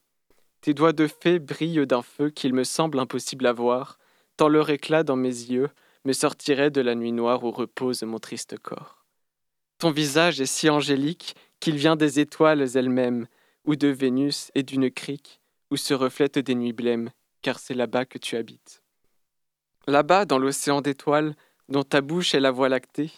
Tes 0.61 0.73
doigts 0.73 0.93
de 0.93 1.07
fée 1.07 1.39
brillent 1.39 1.85
d'un 1.85 2.01
feu 2.01 2.29
qu'il 2.29 2.53
me 2.53 2.63
semble 2.63 2.99
impossible 2.99 3.45
à 3.45 3.53
voir, 3.53 3.99
tant 4.37 4.47
leur 4.47 4.69
éclat 4.69 5.03
dans 5.03 5.15
mes 5.15 5.27
yeux 5.27 5.69
me 6.05 6.13
sortirait 6.13 6.71
de 6.71 6.81
la 6.81 6.95
nuit 6.95 7.11
noire 7.11 7.43
où 7.43 7.51
repose 7.51 8.03
mon 8.03 8.19
triste 8.19 8.57
corps. 8.57 9.05
Ton 9.77 9.91
visage 9.91 10.41
est 10.41 10.45
si 10.45 10.69
angélique 10.69 11.35
qu'il 11.63 11.77
vient 11.77 11.95
des 11.95 12.19
étoiles 12.19 12.75
elles-mêmes, 12.75 13.25
ou 13.63 13.77
de 13.77 13.87
Vénus 13.87 14.51
et 14.53 14.63
d'une 14.63 14.91
crique, 14.91 15.39
où 15.71 15.77
se 15.77 15.93
reflètent 15.93 16.37
des 16.37 16.55
nuits 16.55 16.73
blêmes, 16.73 17.09
car 17.41 17.57
c'est 17.57 17.73
là-bas 17.73 18.03
que 18.03 18.17
tu 18.17 18.35
habites. 18.35 18.83
Là-bas, 19.87 20.25
dans 20.25 20.39
l'océan 20.39 20.81
d'étoiles, 20.81 21.37
dont 21.69 21.83
ta 21.83 22.01
bouche 22.01 22.35
est 22.35 22.41
la 22.41 22.51
voie 22.51 22.67
lactée, 22.67 23.11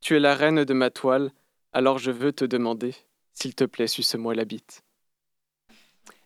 tu 0.00 0.16
es 0.16 0.18
la 0.18 0.34
reine 0.34 0.64
de 0.64 0.74
ma 0.74 0.90
toile, 0.90 1.30
alors 1.72 1.98
je 1.98 2.10
veux 2.10 2.32
te 2.32 2.44
demander, 2.44 2.92
s'il 3.32 3.54
te 3.54 3.62
plaît, 3.62 3.86
suce-moi 3.86 4.34
la 4.34 4.44
bite. 4.44 4.82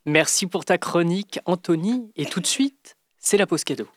Merci 0.06 0.46
pour 0.46 0.64
ta 0.64 0.78
chronique, 0.78 1.40
Anthony. 1.44 2.10
Et 2.16 2.24
tout 2.24 2.40
de 2.40 2.46
suite, 2.46 2.96
c'est 3.18 3.36
la 3.36 3.46
pause 3.46 3.64
cadeau. 3.64 3.88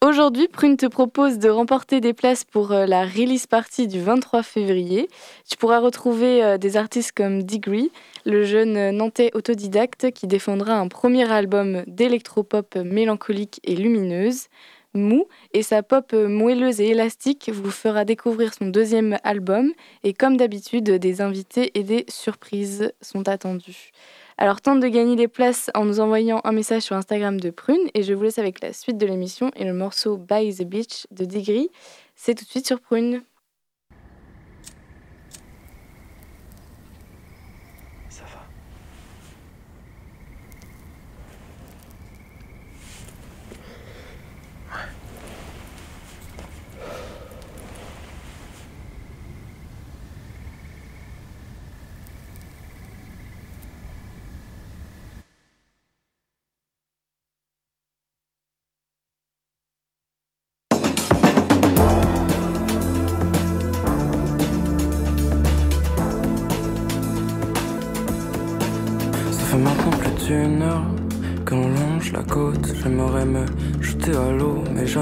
Aujourd'hui, 0.00 0.48
Prune 0.48 0.76
te 0.76 0.86
propose 0.86 1.38
de 1.38 1.48
remporter 1.48 2.00
des 2.00 2.12
places 2.12 2.44
pour 2.44 2.72
euh, 2.72 2.86
la 2.86 3.04
release 3.04 3.46
party 3.46 3.86
du 3.86 4.00
23 4.00 4.42
février. 4.42 5.08
Tu 5.48 5.56
pourras 5.56 5.78
retrouver 5.78 6.42
euh, 6.42 6.58
des 6.58 6.76
artistes 6.76 7.12
comme 7.12 7.44
Degree, 7.44 7.92
le 8.24 8.42
jeune 8.42 8.76
euh, 8.76 8.90
nantais 8.90 9.30
autodidacte 9.34 10.10
qui 10.10 10.26
défendra 10.26 10.74
un 10.74 10.88
premier 10.88 11.30
album 11.30 11.84
d'électropop 11.86 12.74
mélancolique 12.76 13.60
et 13.62 13.76
lumineuse. 13.76 14.48
Mou 14.94 15.26
et 15.54 15.62
sa 15.62 15.82
pop 15.82 16.12
moelleuse 16.12 16.80
et 16.80 16.88
élastique 16.88 17.50
vous 17.52 17.70
fera 17.70 18.04
découvrir 18.04 18.52
son 18.52 18.66
deuxième 18.66 19.18
album 19.24 19.72
et 20.04 20.12
comme 20.12 20.36
d'habitude, 20.36 20.84
des 20.84 21.20
invités 21.20 21.70
et 21.78 21.82
des 21.82 22.04
surprises 22.08 22.92
sont 23.00 23.28
attendus. 23.28 23.90
Alors 24.36 24.60
tente 24.60 24.80
de 24.80 24.88
gagner 24.88 25.16
des 25.16 25.28
places 25.28 25.70
en 25.74 25.84
nous 25.84 26.00
envoyant 26.00 26.40
un 26.44 26.52
message 26.52 26.82
sur 26.82 26.96
Instagram 26.96 27.40
de 27.40 27.50
Prune 27.50 27.88
et 27.94 28.02
je 28.02 28.12
vous 28.12 28.24
laisse 28.24 28.38
avec 28.38 28.60
la 28.60 28.72
suite 28.72 28.98
de 28.98 29.06
l'émission 29.06 29.50
et 29.56 29.64
le 29.64 29.72
morceau 29.72 30.16
By 30.16 30.54
the 30.54 30.64
Beach 30.64 31.06
de 31.10 31.24
Degree. 31.24 31.70
C'est 32.16 32.34
tout 32.34 32.44
de 32.44 32.50
suite 32.50 32.66
sur 32.66 32.80
Prune. 32.80 33.22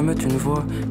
Jamais 0.00 0.14
tu 0.14 0.28
ne 0.28 0.38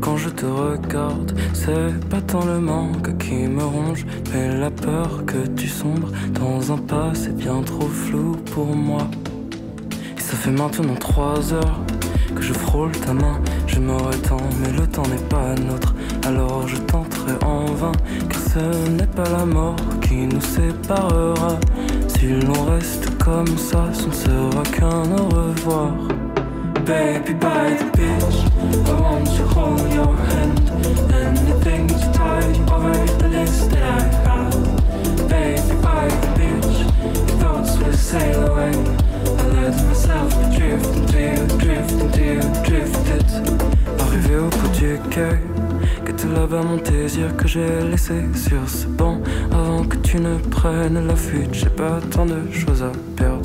quand 0.02 0.18
je 0.18 0.30
te 0.30 0.46
regarde. 0.46 1.34
C'est 1.54 2.00
pas 2.10 2.22
tant 2.22 2.46
le 2.46 2.60
manque 2.60 3.18
qui 3.18 3.48
me 3.48 3.64
ronge, 3.64 4.06
mais 4.32 4.56
la 4.56 4.70
peur 4.70 5.24
que 5.26 5.48
tu 5.48 5.68
sombres 5.68 6.10
dans 6.40 6.72
un 6.72 6.78
passé 6.78 7.30
bien 7.32 7.60
trop 7.64 7.88
flou 7.88 8.38
pour 8.54 8.68
moi. 8.68 9.02
Et 10.16 10.22
ça 10.22 10.36
fait 10.38 10.52
maintenant 10.52 10.94
trois 10.94 11.42
heures 11.52 11.80
que 12.36 12.44
je 12.44 12.54
frôle 12.54 12.92
ta 12.92 13.14
main. 13.14 13.40
J'aimerais 13.66 14.18
tant, 14.30 14.46
mais 14.62 14.72
le 14.80 14.86
temps 14.86 15.08
n'est 15.10 15.28
pas 15.36 15.56
nôtre. 15.56 15.96
Alors 16.28 16.68
je 16.68 16.78
tenterai 16.78 17.34
en 17.44 17.66
vain, 17.66 17.94
car 18.30 18.42
ce 18.54 18.90
n'est 18.92 19.14
pas 19.18 19.30
la 19.32 19.44
mort 19.44 19.76
qui 20.04 20.28
nous 20.28 20.42
séparera. 20.42 21.58
Si 22.08 22.28
l'on 22.28 22.66
reste 22.66 23.10
comme 23.18 23.58
ça, 23.58 23.90
ce 23.92 24.06
ne 24.06 24.14
sera 24.14 24.64
qu'un 24.76 25.12
au 25.18 25.30
revoir. 25.30 25.96
Baby, 26.90 27.34
by 27.36 27.70
the 27.76 27.86
beach, 27.98 28.38
I 28.90 29.00
want 29.00 29.28
to 29.38 29.44
hold 29.54 29.94
your 29.94 30.16
hand. 30.32 30.60
Anything 31.14 31.88
to 31.88 32.12
tide 32.12 32.58
you 32.58 32.64
over 32.74 33.06
the 33.20 33.28
list 33.30 33.70
that 33.70 33.84
I 33.84 34.02
have. 34.26 35.30
Baby, 35.30 35.76
by 35.84 36.08
the 36.24 36.30
beach, 36.40 36.78
your 37.06 37.38
thoughts 37.38 37.78
will 37.78 37.94
sail 37.94 38.48
away. 38.48 38.74
I 39.38 39.46
let 39.54 39.76
myself 39.86 40.34
be 40.40 40.58
drift 40.58 40.96
into 40.98 41.20
you, 41.22 41.38
drift 41.60 41.92
into 41.92 42.24
you, 42.26 42.42
drifted. 42.66 43.28
Arrivé 44.00 44.38
au 44.38 44.50
bout 44.50 44.72
du 44.80 44.98
quai, 45.12 45.38
que 46.06 46.28
là-bas 46.28 46.64
mon 46.64 46.78
désir 46.78 47.38
que 47.38 47.48
j'ai 47.48 47.82
laissé 47.82 48.26
sur 48.34 48.68
ce 48.68 48.88
banc 48.88 49.22
avant 49.52 49.84
que 49.84 49.98
tu 49.98 50.20
ne 50.20 50.40
prennes 50.40 51.06
la 51.06 51.16
fuite. 51.16 51.54
J'ai 51.54 51.70
pas 51.70 52.00
tant 52.10 52.26
de 52.26 52.52
choses 52.52 52.82
à 52.82 52.92
perdre. 53.16 53.39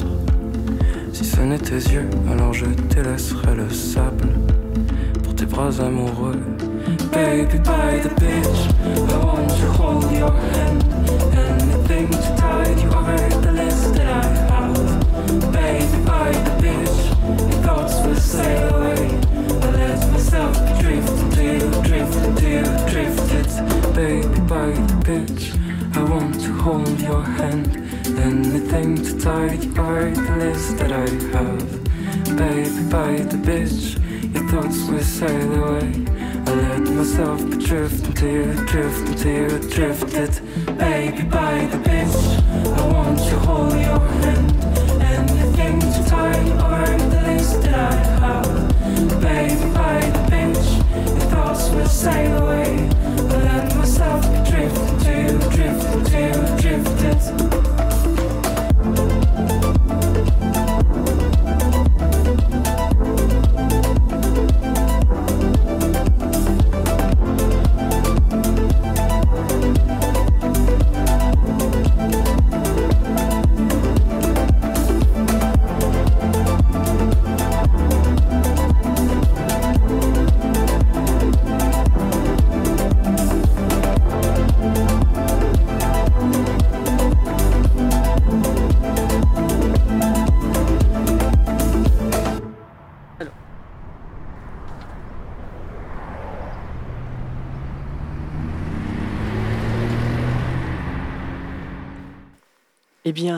Si 1.24 1.30
ce 1.30 1.40
n'est 1.40 1.56
tes 1.56 1.76
yeux, 1.76 2.10
alors 2.30 2.52
je 2.52 2.66
te 2.66 3.00
laisserai 3.00 3.54
le 3.54 3.70
sable 3.70 4.28
pour 5.22 5.34
tes 5.34 5.46
bras 5.46 5.80
amoureux. 5.80 6.38
Baby, 7.14 7.56
by 7.60 7.98
the 8.02 8.10
beach, 8.20 8.68
I 9.08 9.16
want 9.24 9.48
to 9.48 9.72
hold 9.72 10.04
your 10.12 10.30
hand. 10.52 10.84
Anything 11.32 12.10
to 12.10 12.36
tide 12.36 12.78
you 12.78 12.90
over 12.90 13.16
the 13.40 13.52
list 13.52 13.94
that 13.94 14.06
I 14.06 14.26
have. 14.52 14.74
Baby, 15.50 15.96
by 16.04 16.30
the 16.30 16.60
beach, 16.60 17.00
your 17.40 17.62
thoughts 17.62 17.94
will 18.04 18.16
sail 18.16 18.74
away. 18.74 19.08
I 19.62 19.70
let 19.70 20.12
myself 20.12 20.54
be 20.66 20.82
drifted 20.82 21.32
to 21.36 21.42
you, 21.42 21.70
drifted 21.88 22.36
to 22.36 22.48
you, 22.50 22.64
drifted. 22.92 23.48
Baby, 23.94 24.40
by 24.40 24.72
the 24.72 24.96
beach, 25.06 25.54
I 25.94 26.02
want 26.02 26.38
to 26.42 26.52
hold 26.52 27.00
your 27.00 27.22
hand. 27.22 27.83
Anything 28.06 29.02
to 29.02 29.18
tide 29.18 29.64
you 29.64 29.70
over 29.70 30.10
the 30.10 30.36
list 30.36 30.76
that 30.76 30.92
I 30.92 31.08
have. 31.32 32.36
Baby, 32.36 32.90
by 32.90 33.16
the 33.16 33.38
beach, 33.38 33.96
your 34.34 34.46
thoughts 34.50 34.78
will 34.90 35.00
sail 35.00 35.64
away. 35.64 36.04
I 36.46 36.54
let 36.54 36.80
myself 36.80 37.40
be 37.50 37.56
drifting 37.56 38.12
to 38.12 38.30
you, 38.30 38.66
drifting 38.66 39.14
to 39.14 39.28
you, 39.30 39.58
drifted. 39.70 40.32
Baby, 40.78 41.22
by 41.22 41.66
the 41.66 41.78
beach, 41.78 42.76
I 42.78 42.86
want 42.92 43.18
to 43.20 43.38
hold 43.38 43.72
your 43.72 43.98
hand. 43.98 44.52
Anything 45.02 45.80
to 45.80 46.04
tie 46.06 46.40
you 46.42 46.52
over 46.52 46.98
the 47.08 47.22
list 47.22 47.62
that 47.62 47.74
I 47.74 47.94
have. 48.20 49.20
Baby, 49.22 49.72
by 49.72 50.00
the 50.14 50.22
beach, 50.30 50.68
your 51.08 51.30
thoughts 51.30 51.70
will 51.70 51.86
sail 51.86 52.36
away. 52.44 52.88
I 53.00 53.36
let 53.48 53.76
myself 53.76 54.22
be 54.30 54.50
drifting 54.50 54.98
to 54.98 55.10
you, 55.22 55.38
drifting 55.56 56.04
to 56.04 56.18
you, 56.20 56.60
drifted. 56.60 57.63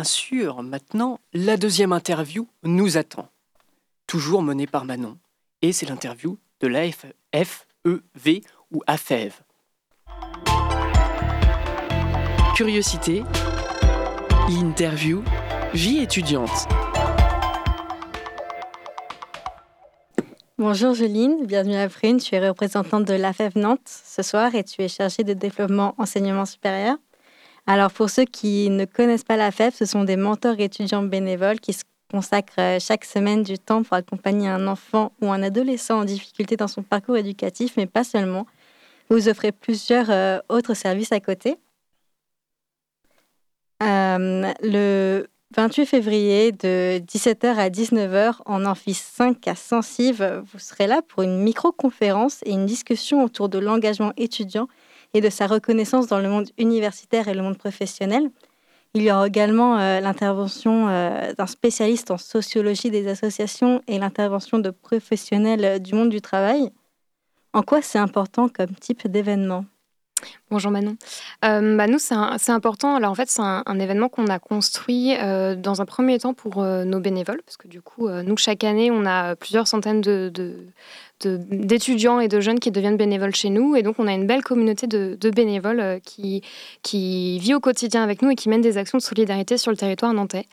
Sûr, 0.07 0.62
maintenant, 0.62 1.21
la 1.35 1.59
deuxième 1.59 1.92
interview 1.92 2.49
nous 2.62 2.97
attend. 2.97 3.29
Toujours 4.07 4.42
menée 4.42 4.66
par 4.66 4.87
Manon. 4.87 5.19
Et 5.61 5.73
c'est 5.73 5.87
l'interview 5.87 6.38
de 6.61 6.69
la 6.69 6.90
FEV 6.90 8.40
ou 8.71 8.83
AFEV. 8.87 9.33
Curiosité, 12.55 13.23
l'interview, 14.49 15.23
vie 15.75 15.99
étudiante. 15.99 16.66
Bonjour 20.59 20.95
Juline, 20.95 21.45
bienvenue 21.45 21.77
à 21.77 21.87
Prune. 21.87 22.16
Tu 22.16 22.35
es 22.35 22.49
représentante 22.49 23.05
de 23.05 23.12
l'AFEV 23.12 23.59
Nantes 23.59 23.81
ce 23.85 24.23
soir 24.23 24.55
et 24.55 24.64
tu 24.64 24.81
es 24.81 24.88
chargée 24.88 25.23
de 25.23 25.35
développement 25.35 25.95
enseignement 25.99 26.47
supérieur. 26.47 26.97
Alors 27.66 27.90
pour 27.90 28.11
ceux 28.11 28.24
qui 28.24 28.70
ne 28.70 28.85
connaissent 28.85 29.24
pas 29.24 29.37
l'AFEV, 29.37 29.74
ce 29.74 29.85
sont 29.87 30.05
des 30.05 30.16
mentors 30.16 30.61
étudiants 30.61 31.02
bénévoles 31.02 31.59
qui 31.59 31.72
se 31.72 31.83
consacrent 32.11 32.61
euh, 32.61 32.79
chaque 32.81 33.05
semaine 33.05 33.42
du 33.42 33.59
temps 33.59 33.83
pour 33.83 33.94
accompagner 33.94 34.48
un 34.48 34.68
enfant 34.68 35.11
ou 35.20 35.33
un 35.33 35.42
adolescent 35.42 36.00
en 36.00 36.05
difficulté 36.05 36.57
dans 36.57 36.68
son 36.68 36.83
parcours 36.83 37.16
éducatif, 37.16 37.74
mais 37.76 37.87
pas 37.87 38.05
seulement. 38.05 38.46
Vous 39.11 39.29
offrez 39.29 39.50
plusieurs 39.50 40.11
euh, 40.11 40.38
autres 40.48 40.74
services 40.74 41.11
à 41.11 41.18
côté. 41.18 41.57
Euh, 43.83 44.52
le 44.62 45.26
28 45.57 45.87
février 45.87 46.52
de 46.52 46.98
17h 47.00 47.57
à 47.57 47.68
19h 47.68 48.37
en 48.46 48.64
amphi 48.64 48.94
5 48.94 49.46
à 49.48 49.57
Sensive, 49.57 50.42
vous 50.52 50.59
serez 50.61 50.87
là 50.87 51.02
pour 51.07 51.24
une 51.24 51.38
micro-conférence 51.38 52.40
et 52.44 52.52
une 52.52 52.66
discussion 52.66 53.24
autour 53.24 53.48
de 53.48 53.59
l'engagement 53.59 54.12
étudiant 54.16 54.68
et 55.16 55.22
de 55.22 55.31
sa 55.31 55.46
reconnaissance 55.46 56.09
dans 56.09 56.18
le 56.18 56.29
monde 56.29 56.48
universitaire 56.59 57.26
et 57.29 57.35
le 57.35 57.40
monde 57.42 57.57
professionnel. 57.57 58.31
Il 58.92 59.02
y 59.02 59.11
aura 59.11 59.26
également 59.26 59.79
euh, 59.79 60.00
l'intervention 60.00 60.88
euh, 60.88 61.33
d'un 61.33 61.46
spécialiste 61.46 62.11
en 62.11 62.18
sociologie 62.18 62.90
des 62.90 63.09
associations 63.09 63.83
et 63.88 63.98
l'intervention 63.98 64.59
de 64.59 64.70
professionnels 64.70 65.64
euh, 65.64 65.79
du 65.79 65.94
monde 65.94 66.11
du 66.11 66.20
travail. 66.20 66.70
En 67.55 67.62
quoi 67.62 67.81
c'est 67.81 67.98
important 67.98 68.48
comme 68.48 68.74
type 68.74 69.09
d'événement? 69.09 69.64
Bonjour 70.50 70.70
Manon. 70.70 70.96
Bah 71.42 71.87
nous, 71.87 71.98
c'est 71.98 72.50
important. 72.50 72.96
Alors 72.96 73.11
en 73.11 73.14
fait, 73.14 73.29
c'est 73.29 73.42
un, 73.42 73.79
événement 73.79 74.09
qu'on 74.09 74.29
a 74.29 74.38
construit 74.38 75.14
dans 75.14 75.81
un 75.83 75.85
premier 75.85 76.18
temps 76.18 76.33
pour 76.33 76.64
nos 76.64 77.00
bénévoles, 77.00 77.42
parce 77.44 77.59
que 77.59 77.68
du 77.68 77.83
coup, 77.83 78.09
nous, 78.09 78.37
chaque 78.38 78.64
année, 78.64 78.90
on 78.90 79.05
a 79.05 79.37
plusieurs 79.37 79.68
centaines 79.68 80.00
de, 80.00 80.57
d'étudiants 81.24 82.20
et 82.20 82.29
de 82.29 82.40
jeunes 82.40 82.61
qui 82.61 82.70
deviennent 82.70 82.96
bénévoles 82.96 83.35
chez 83.35 83.50
nous. 83.50 83.76
Et 83.76 83.83
donc, 83.83 83.96
on 83.98 84.07
a 84.07 84.12
une 84.12 84.26
belle 84.26 84.42
communauté 84.42 84.87
de, 84.87 85.31
bénévoles 85.31 86.00
qui, 86.05 86.42
qui 86.83 87.38
vit 87.38 87.55
au 87.55 87.61
quotidien 87.61 88.02
avec 88.02 88.22
nous 88.22 88.31
et 88.31 88.35
qui 88.35 88.48
mène 88.48 88.61
des 88.61 88.79
actions 88.79 88.98
de 88.98 89.02
solidarité 89.02 89.59
sur 89.59 89.70
le 89.70 89.76
territoire 89.76 90.12
nantais. 90.12 90.46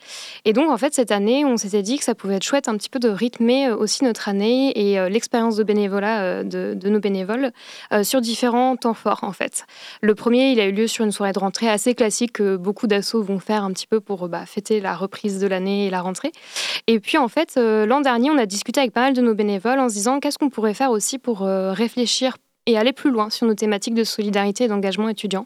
Et 0.46 0.54
donc, 0.54 0.70
en 0.70 0.78
fait, 0.78 0.94
cette 0.94 1.12
année, 1.12 1.46
on 1.46 1.58
s'était 1.58 1.82
dit 1.82 1.98
que 1.98 2.04
ça 2.04 2.16
pouvait 2.16 2.36
être 2.36 2.44
chouette 2.44 2.68
un 2.68 2.78
petit 2.78 2.90
peu 2.90 3.00
de 3.00 3.10
rythmer 3.10 3.72
aussi 3.72 4.04
notre 4.04 4.30
année 4.30 4.72
et 4.78 5.10
l'expérience 5.10 5.56
de 5.56 5.64
bénévolat 5.64 6.44
de, 6.44 6.78
nos 6.90 7.00
bénévoles 7.00 7.52
sur 8.04 8.22
différents 8.22 8.76
temps 8.76 8.94
forts, 8.94 9.24
en 9.24 9.32
fait. 9.32 9.66
Le 10.02 10.16
premier, 10.16 10.52
il 10.52 10.60
a 10.60 10.66
eu 10.66 10.72
lieu 10.72 10.88
sur 10.88 11.06
une 11.06 11.12
soirée 11.12 11.34
de 11.34 11.40
rentrée 11.40 11.70
assez 11.70 11.94
classique 11.94 12.34
que 12.34 12.56
beaucoup 12.58 12.88
d'assauts 12.88 13.22
vont 13.22 13.40
faire 13.40 13.64
un 13.64 13.72
petit 13.72 13.88
peu 13.88 14.00
pour 14.00 14.28
bah, 14.28 14.46
fêter 14.46 14.80
la 14.80 14.96
reprise 14.96 15.40
de 15.40 15.48
l'année 15.48 15.88
et 15.88 15.90
la 15.90 16.02
rentrée. 16.02 16.32
Et 16.88 17.00
puis 17.00 17.18
en 17.18 17.28
fait, 17.28 17.56
euh, 17.58 17.86
l'an 17.86 18.02
dernier, 18.02 18.32
on 18.32 18.38
a 18.38 18.46
discuté 18.46 18.80
avec 18.80 18.94
pas 18.94 19.02
mal 19.02 19.14
de 19.14 19.22
nos 19.22 19.34
bénévoles 19.34 19.80
en 19.80 19.90
se 19.90 19.94
disant 19.94 20.20
qu'est-ce 20.20 20.38
qu'on 20.38 20.50
pourrait 20.54 20.74
faire 20.74 20.92
aussi 20.92 21.20
pour 21.20 21.44
euh, 21.44 21.74
réfléchir 21.74 22.38
et 22.66 22.78
aller 22.78 22.94
plus 22.94 23.12
loin 23.12 23.30
sur 23.30 23.46
nos 23.46 23.56
thématiques 23.56 23.94
de 23.94 24.06
solidarité 24.06 24.64
et 24.64 24.68
d'engagement 24.70 25.10
étudiant. 25.10 25.44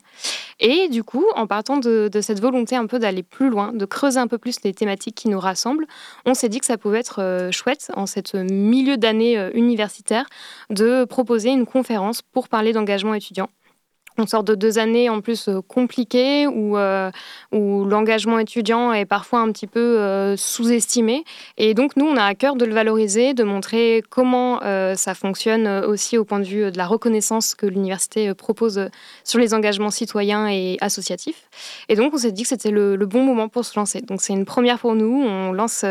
Et 0.60 0.88
du 0.88 1.04
coup, 1.04 1.26
en 1.36 1.48
partant 1.48 1.78
de, 1.78 2.12
cette 2.22 2.40
volonté 2.40 2.76
un 2.76 2.86
peu 2.86 3.00
d'aller 3.00 3.24
plus 3.24 3.50
loin, 3.50 3.74
de 3.74 3.86
creuser 3.86 4.20
un 4.20 4.28
peu 4.28 4.38
plus 4.38 4.62
les 4.64 4.72
thématiques 4.72 5.16
qui 5.16 5.28
nous 5.28 5.40
rassemblent, 5.40 5.88
on 6.28 6.36
s'est 6.36 6.50
dit 6.50 6.60
que 6.60 6.68
ça 6.68 6.78
pouvait 6.78 7.00
être 7.00 7.24
euh, 7.24 7.52
chouette 7.52 7.92
en 7.96 8.06
cette 8.06 8.36
milieu 8.36 8.98
d'année 8.98 9.50
universitaire 9.56 10.28
de 10.70 11.06
proposer 11.06 11.50
une 11.50 11.66
conférence 11.66 12.22
pour 12.22 12.50
parler 12.50 12.72
d'engagement 12.72 13.16
étudiant 13.16 13.50
on 14.18 14.26
sort 14.26 14.44
de 14.44 14.56
deux 14.56 14.80
années 14.80 15.10
en 15.10 15.22
plus 15.22 15.48
euh, 15.48 15.62
compliquées 15.62 16.48
où, 16.48 16.78
euh, 16.78 17.12
où 17.52 17.86
l'engagement 17.86 18.40
étudiant 18.40 18.94
est 18.94 19.06
parfois 19.06 19.40
un 19.40 19.52
petit 19.52 19.68
peu 19.68 19.80
euh, 19.80 20.36
sous-estimé. 20.36 21.24
Et 21.58 21.74
donc 21.74 21.96
nous, 21.96 22.06
on 22.06 22.18
a 22.18 22.24
à 22.24 22.36
cœur 22.36 22.56
de 22.56 22.66
le 22.66 22.74
valoriser, 22.74 23.34
de 23.34 23.44
montrer 23.44 24.04
comment 24.10 24.60
ça 24.96 25.14
fonctionne 25.14 25.68
aussi 25.68 26.18
au 26.18 26.26
point 26.26 26.40
de 26.40 26.46
vue 26.46 26.72
de 26.72 26.78
la 26.78 26.86
reconnaissance 26.86 27.56
que 27.56 27.66
l'université 27.66 28.34
propose 28.34 28.90
sur 29.24 29.40
les 29.40 29.54
engagements 29.54 29.90
citoyens 29.90 30.48
et 30.50 30.78
associatifs. 30.82 31.50
Et 31.90 31.96
donc 31.96 32.14
on 32.14 32.18
s'est 32.18 32.32
dit 32.32 32.44
que 32.44 32.50
c'était 32.50 32.72
le, 32.72 32.96
le, 32.96 33.06
bon 33.06 33.24
moment 33.24 33.50
pour 33.50 33.66
se 33.66 33.78
lancer. 33.78 34.02
Donc 34.02 34.22
c'est 34.22 34.34
une 34.34 34.46
première 34.46 34.80
pour 34.80 34.96
nous. 34.96 35.24
On 35.24 35.52
lance 35.52 35.86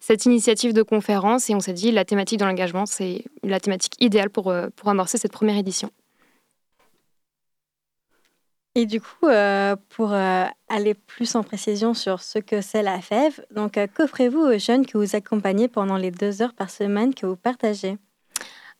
cette 0.00 0.26
initiative 0.26 0.72
de 0.72 0.82
conférence 0.82 1.50
et 1.50 1.54
on 1.54 1.60
s'est 1.60 1.72
dit 1.72 1.90
la 1.92 2.04
thématique 2.04 2.38
de 2.38 2.44
l'engagement, 2.44 2.86
c'est 2.86 3.24
la 3.42 3.60
thématique 3.60 3.94
idéale 4.00 4.30
pour, 4.30 4.52
pour 4.76 4.88
amorcer 4.88 5.18
cette 5.18 5.32
première 5.32 5.56
édition. 5.56 5.90
Et 8.76 8.86
du 8.86 9.00
coup, 9.00 9.26
euh, 9.26 9.74
pour 9.88 10.12
euh, 10.12 10.44
aller 10.68 10.94
plus 10.94 11.34
en 11.34 11.42
précision 11.42 11.92
sur 11.94 12.20
ce 12.22 12.38
que 12.38 12.60
c'est 12.60 12.82
la 12.82 13.00
FEV, 13.00 13.40
donc 13.50 13.76
euh, 13.76 13.86
qu'offrez-vous 13.92 14.38
aux 14.40 14.58
jeunes 14.58 14.86
que 14.86 14.96
vous 14.98 15.16
accompagnez 15.16 15.68
pendant 15.68 15.96
les 15.96 16.10
deux 16.12 16.40
heures 16.42 16.54
par 16.54 16.70
semaine 16.70 17.14
que 17.14 17.26
vous 17.26 17.36
partagez? 17.36 17.98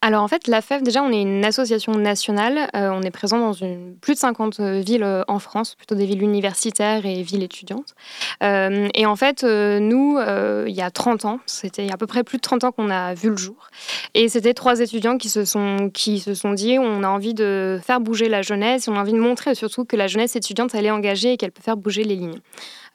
Alors 0.02 0.22
en 0.22 0.28
fait, 0.28 0.48
la 0.48 0.62
FEV, 0.62 0.82
déjà, 0.82 1.02
on 1.02 1.12
est 1.12 1.20
une 1.20 1.44
association 1.44 1.92
nationale. 1.92 2.70
Euh, 2.74 2.88
on 2.90 3.02
est 3.02 3.10
présent 3.10 3.38
dans 3.38 3.52
plus 4.00 4.14
de 4.14 4.18
50 4.18 4.58
euh, 4.58 4.80
villes 4.80 5.02
euh, 5.02 5.22
en 5.28 5.38
France, 5.38 5.74
plutôt 5.74 5.94
des 5.94 6.06
villes 6.06 6.22
universitaires 6.22 7.04
et 7.04 7.22
villes 7.22 7.42
étudiantes. 7.42 7.94
et 8.40 9.06
en 9.06 9.16
fait, 9.16 9.42
nous, 9.42 10.18
il 10.66 10.74
y 10.74 10.80
a 10.80 10.90
30 10.90 11.24
ans, 11.26 11.40
c'était 11.44 11.90
à 11.92 11.98
peu 11.98 12.06
près 12.06 12.24
plus 12.24 12.38
de 12.38 12.42
30 12.42 12.64
ans 12.64 12.72
qu'on 12.72 12.90
a 12.90 13.12
vu 13.12 13.28
le 13.28 13.36
jour. 13.36 13.68
Et 14.14 14.28
c'était 14.28 14.54
trois 14.54 14.80
étudiants 14.80 15.18
qui 15.18 15.28
se, 15.28 15.44
sont, 15.44 15.90
qui 15.92 16.20
se 16.20 16.34
sont 16.34 16.52
dit 16.52 16.78
on 16.78 17.02
a 17.02 17.08
envie 17.08 17.34
de 17.34 17.78
faire 17.84 18.00
bouger 18.00 18.28
la 18.28 18.42
jeunesse, 18.42 18.88
on 18.88 18.96
a 18.96 19.00
envie 19.00 19.12
de 19.12 19.18
montrer 19.18 19.54
surtout 19.54 19.84
que 19.84 19.96
la 19.96 20.06
jeunesse 20.06 20.36
étudiante, 20.36 20.74
elle 20.74 20.86
est 20.86 20.90
engagée 20.90 21.32
et 21.32 21.36
qu'elle 21.36 21.52
peut 21.52 21.62
faire 21.62 21.76
bouger 21.76 22.04
les 22.04 22.16
lignes. 22.16 22.40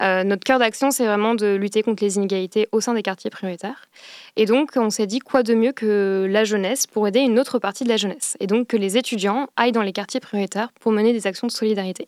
Euh, 0.02 0.24
notre 0.24 0.44
cœur 0.44 0.60
d'action, 0.60 0.92
c'est 0.92 1.06
vraiment 1.06 1.36
de 1.36 1.56
lutter 1.56 1.84
contre 1.84 2.04
les 2.04 2.18
inégalités 2.18 2.68
au 2.72 2.82
sein 2.82 2.94
des 2.94 3.02
quartiers 3.02 3.30
prioritaires. 3.30 3.88
Et 4.36 4.46
donc, 4.46 4.72
on 4.76 4.90
s'est 4.90 5.08
dit 5.08 5.20
quoi 5.20 5.44
de 5.44 5.54
mieux 5.54 5.72
que 5.72 6.28
la 6.30 6.44
jeunesse 6.44 6.88
pour 6.88 7.08
aider 7.08 7.20
une 7.20 7.40
autre 7.40 7.60
partie 7.60 7.84
de 7.84 7.90
la 7.90 7.98
jeunesse? 7.98 8.38
Et 8.40 8.48
donc, 8.48 8.68
que 8.68 8.78
les 8.78 8.98
étudiants 8.98 9.48
aillent 9.56 9.72
dans 9.72 9.82
les 9.82 9.94
quartiers 9.94 10.20
prioritaires 10.20 10.72
pour 10.80 10.92
mener 10.92 11.14
des 11.14 11.28
actions 11.28 11.48
de 11.48 11.52
solidarité. 11.52 12.08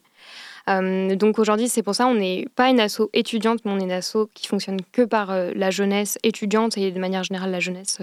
Euh, 0.69 1.15
donc 1.15 1.39
aujourd'hui, 1.39 1.69
c'est 1.69 1.83
pour 1.83 1.95
ça 1.95 2.07
on 2.07 2.15
n'est 2.15 2.45
pas 2.55 2.69
une 2.69 2.79
asso 2.79 3.09
étudiante, 3.13 3.59
mais 3.63 3.71
on 3.71 3.79
est 3.79 3.83
une 3.83 3.91
asso 3.91 4.29
qui 4.33 4.47
fonctionne 4.47 4.79
que 4.91 5.03
par 5.03 5.31
euh, 5.31 5.51
la 5.55 5.71
jeunesse 5.71 6.17
étudiante 6.23 6.77
et 6.77 6.91
de 6.91 6.99
manière 6.99 7.23
générale 7.23 7.51
la 7.51 7.59
jeunesse 7.59 7.99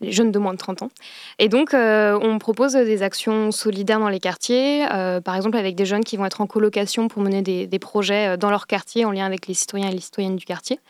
les 0.00 0.12
jeunes 0.12 0.30
de 0.30 0.38
moins 0.38 0.52
de 0.52 0.58
30 0.58 0.82
ans. 0.82 0.90
Et 1.38 1.48
donc, 1.48 1.74
euh, 1.74 2.18
on 2.22 2.38
propose 2.38 2.72
des 2.72 3.02
actions 3.02 3.50
solidaires 3.50 4.00
dans 4.00 4.08
les 4.08 4.20
quartiers, 4.20 4.86
euh, 4.92 5.20
par 5.20 5.36
exemple 5.36 5.56
avec 5.56 5.74
des 5.74 5.86
jeunes 5.86 6.04
qui 6.04 6.16
vont 6.16 6.26
être 6.26 6.40
en 6.40 6.46
colocation 6.46 7.08
pour 7.08 7.22
mener 7.22 7.42
des, 7.42 7.78
projets 7.78 8.34
euh, 8.34 8.36
dans 8.36 8.50
leur 8.50 8.66
quartier 8.66 9.04
en 9.04 9.10
lien 9.10 9.24
avec 9.24 9.46
les 9.46 9.54
citoyens 9.54 9.88
et 9.88 9.92
les 9.92 10.00
citoyennes 10.00 10.36
du 10.36 10.44
quartier. 10.44 10.80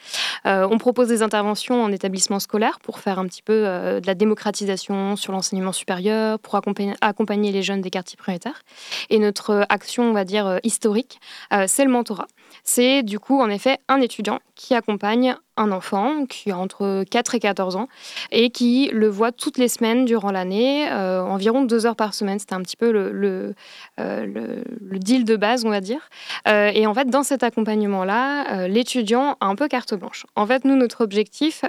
on 0.44 0.78
propose 0.78 1.08
des 1.08 1.22
interventions 1.22 1.82
en 1.82 1.92
établissement 1.92 2.38
scolaire 2.38 2.78
pour 2.80 2.98
faire 2.98 3.18
un 3.18 3.26
petit 3.26 3.42
peu 3.42 3.52
de 3.52 4.06
la 4.06 4.14
démocratisation 4.14 5.16
sur 5.16 5.32
l'enseignement 5.32 5.72
supérieur, 5.72 6.38
pour 6.38 6.54
accompagner, 6.54 6.94
accompagner, 7.00 7.52
les 7.52 7.62
jeunes 7.62 7.80
des 7.80 7.90
quartiers 7.90 8.16
prioritaires. 8.16 8.62
Et 9.10 9.18
notre 9.18 9.66
action, 9.68 10.04
on 10.04 10.12
va 10.12 10.24
dire, 10.24 10.58
historique, 10.62 11.20
c'est 11.66 11.84
le 11.84 11.90
mentorat. 11.90 12.26
C'est 12.64 13.02
du 13.02 13.18
coup, 13.18 13.40
en 13.40 13.48
effet, 13.48 13.78
un 13.88 14.00
étudiant 14.00 14.40
qui 14.54 14.74
accompagne 14.74 15.36
un 15.58 15.72
enfant 15.72 16.24
qui 16.26 16.50
a 16.50 16.58
entre 16.58 17.04
4 17.10 17.34
et 17.34 17.40
14 17.40 17.76
ans 17.76 17.88
et 18.30 18.50
qui 18.50 18.88
le 18.92 19.08
voit 19.08 19.32
toutes 19.32 19.58
les 19.58 19.68
semaines 19.68 20.04
durant 20.04 20.30
l'année, 20.30 20.90
euh, 20.90 21.20
environ 21.22 21.64
deux 21.64 21.86
heures 21.86 21.96
par 21.96 22.14
semaine. 22.14 22.38
C'était 22.38 22.54
un 22.54 22.62
petit 22.62 22.76
peu 22.76 22.90
le, 22.90 23.54
euh, 24.00 24.62
deal 24.92 25.24
de 25.24 25.36
base, 25.36 25.64
on 25.64 25.70
va 25.70 25.80
dire. 25.80 26.08
Euh, 26.46 26.70
et 26.74 26.86
en 26.86 26.94
fait, 26.94 27.08
dans 27.08 27.22
cet 27.22 27.42
accompagnement-là, 27.42 28.68
l'étudiant 28.68 29.36
a 29.40 29.46
un 29.46 29.56
peu 29.56 29.68
carte 29.68 29.94
blanche. 29.94 30.26
En 30.36 30.46
fait, 30.46 30.64
nous, 30.64 30.76
notre 30.76 31.02
objectif, 31.02 31.64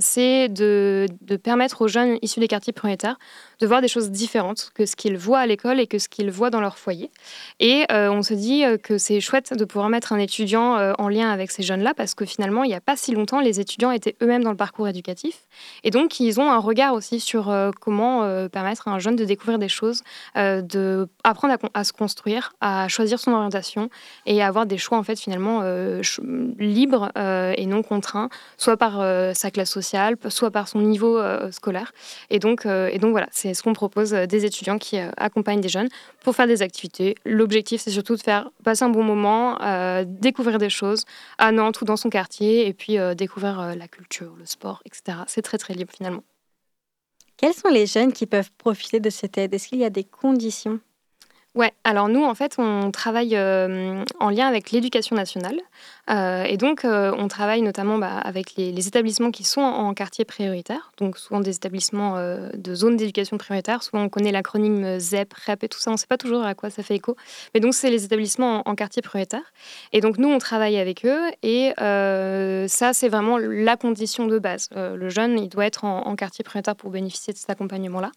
c'est 0.00 0.48
de, 0.48 1.06
de, 1.22 1.36
permettre 1.36 1.82
aux 1.82 1.88
jeunes 1.88 2.18
issus 2.22 2.40
des 2.40 2.48
quartiers 2.48 2.72
prioritaires 2.72 3.18
de 3.60 3.66
voir 3.66 3.80
des 3.80 3.88
choses 3.88 4.10
différentes 4.10 4.70
que 4.74 4.86
ce 4.86 4.96
qu'ils 4.96 5.16
voient 5.16 5.38
à 5.38 5.46
l'école 5.46 5.80
et 5.80 5.86
que 5.86 5.98
ce 5.98 6.08
qu'ils 6.08 6.30
voient 6.30 6.50
dans 6.50 6.60
leur 6.60 6.78
foyer. 6.78 7.10
Et 7.60 7.86
on 7.90 8.22
se 8.22 8.34
dit 8.34 8.64
que 8.82 8.98
c'est 8.98 9.20
chouette 9.20 9.54
de 9.56 9.64
pouvoir 9.64 9.88
mettre 9.88 10.12
un 10.12 10.18
étudiant 10.18 10.94
en 10.98 11.08
lien 11.08 11.30
avec 11.30 11.50
ces 11.50 11.62
jeunes-là 11.62 11.94
parce 11.94 12.14
que 12.14 12.24
finalement, 12.24 12.64
il 12.64 12.68
n'y 12.68 12.74
a 12.74 12.80
pas 12.80 12.96
si 12.96 13.13
longtemps, 13.14 13.40
les 13.40 13.60
étudiants 13.60 13.90
étaient 13.90 14.16
eux-mêmes 14.22 14.44
dans 14.44 14.50
le 14.50 14.56
parcours 14.56 14.88
éducatif. 14.88 15.46
Et 15.82 15.90
donc, 15.90 16.20
ils 16.20 16.40
ont 16.40 16.50
un 16.50 16.58
regard 16.58 16.94
aussi 16.94 17.20
sur 17.20 17.50
euh, 17.50 17.70
comment 17.80 18.24
euh, 18.24 18.48
permettre 18.48 18.88
à 18.88 18.92
un 18.92 18.98
jeune 18.98 19.16
de 19.16 19.24
découvrir 19.24 19.58
des 19.58 19.68
choses, 19.68 20.02
euh, 20.36 20.62
de 20.62 21.08
apprendre 21.22 21.56
à, 21.74 21.84
se 21.84 21.92
construire, 21.92 22.52
à 22.60 22.88
choisir 22.88 23.18
son 23.18 23.32
orientation 23.32 23.90
et 24.26 24.42
à 24.42 24.46
avoir 24.46 24.66
des 24.66 24.78
choix, 24.78 24.98
en 24.98 25.02
fait, 25.02 25.18
finalement, 25.18 25.62
libres 26.58 27.10
et 27.56 27.66
non 27.66 27.82
contraints, 27.82 28.28
soit 28.56 28.76
par 28.76 29.02
sa 29.34 29.50
classe 29.50 29.70
sociale, 29.70 30.16
soit 30.28 30.50
par 30.50 30.68
son 30.68 30.80
niveau 30.80 31.20
scolaire. 31.50 31.92
Et 32.30 32.38
donc, 32.38 32.66
et 32.66 32.98
donc, 32.98 33.12
voilà, 33.12 33.28
c'est 33.30 33.54
ce 33.54 33.62
qu'on 33.62 33.72
propose 33.72 34.10
des 34.12 34.44
étudiants 34.44 34.78
qui 34.78 34.98
accompagnent 35.16 35.60
des 35.60 35.68
jeunes 35.68 35.88
pour 36.22 36.34
faire 36.34 36.46
des 36.46 36.62
activités. 36.62 37.14
L'objectif, 37.24 37.80
c'est 37.80 37.90
surtout 37.90 38.16
de 38.16 38.22
faire 38.22 38.50
passer 38.62 38.84
un 38.84 38.90
bon 38.90 39.02
moment, 39.02 39.58
découvrir 40.04 40.58
des 40.58 40.70
choses 40.70 41.04
à 41.38 41.52
Nantes 41.52 41.80
ou 41.80 41.84
dans 41.84 41.96
son 41.96 42.10
quartier, 42.10 42.66
et 42.66 42.72
puis 42.72 42.98
découvrir 43.14 43.76
la 43.76 43.88
culture, 43.88 44.34
le 44.36 44.46
sport, 44.46 44.82
etc. 44.84 45.18
C'est 45.26 45.42
très 45.42 45.58
très 45.58 45.74
libre 45.74 45.92
finalement. 45.92 46.24
Quels 47.36 47.54
sont 47.54 47.68
les 47.68 47.86
jeunes 47.86 48.12
qui 48.12 48.26
peuvent 48.26 48.52
profiter 48.52 49.00
de 49.00 49.10
cette 49.10 49.36
aide? 49.38 49.54
Est-ce 49.54 49.68
qu'il 49.68 49.78
y 49.78 49.84
a 49.84 49.90
des 49.90 50.04
conditions? 50.04 50.80
Ouais, 51.54 51.72
alors 51.84 52.08
nous, 52.08 52.24
en 52.24 52.34
fait, 52.34 52.56
on 52.58 52.90
travaille 52.90 53.36
euh, 53.36 54.02
en 54.18 54.30
lien 54.30 54.48
avec 54.48 54.72
l'éducation 54.72 55.14
nationale. 55.14 55.56
Euh, 56.10 56.42
et 56.42 56.56
donc, 56.56 56.84
euh, 56.84 57.14
on 57.16 57.28
travaille 57.28 57.62
notamment 57.62 57.96
bah, 57.96 58.18
avec 58.18 58.56
les, 58.56 58.88
établissements 58.88 59.30
qui 59.30 59.44
sont 59.44 59.60
en, 59.60 59.94
quartier 59.94 60.24
prioritaire, 60.24 60.90
donc 60.98 61.16
souvent 61.16 61.38
des 61.38 61.54
établissements 61.54 62.18
de 62.52 62.74
zone 62.74 62.96
d'éducation 62.96 63.38
prioritaire. 63.38 63.84
Souvent, 63.84 64.02
on 64.02 64.08
connaît 64.08 64.32
l'acronyme 64.32 64.98
ZEP, 64.98 65.32
REP 65.46 65.64
et 65.64 65.68
tout 65.68 65.78
ça. 65.78 65.90
On 65.90 65.94
ne 65.94 65.98
sait 65.98 66.08
pas 66.08 66.16
toujours 66.16 66.44
à 66.44 66.56
quoi 66.56 66.70
ça 66.70 66.82
fait 66.82 66.96
écho. 66.96 67.16
Mais 67.54 67.60
donc, 67.60 67.74
c'est 67.74 67.88
les 67.88 68.04
établissements 68.04 68.68
en, 68.68 68.74
quartier 68.74 69.00
prioritaire. 69.00 69.52
Et 69.92 70.00
donc, 70.00 70.18
nous, 70.18 70.28
on 70.28 70.38
travaille 70.38 70.76
avec 70.78 71.06
eux. 71.06 71.20
Et 71.44 71.72
ça, 71.76 72.92
c'est 72.92 73.08
vraiment 73.08 73.38
la 73.38 73.76
condition 73.76 74.26
de 74.26 74.40
base. 74.40 74.70
le 74.74 75.08
jeune, 75.08 75.38
il 75.38 75.48
doit 75.48 75.66
être 75.66 75.84
en, 75.84 76.16
quartier 76.16 76.42
prioritaire 76.42 76.74
pour 76.74 76.90
bénéficier 76.90 77.32
de 77.32 77.38
cet 77.38 77.50
accompagnement-là. 77.50 78.10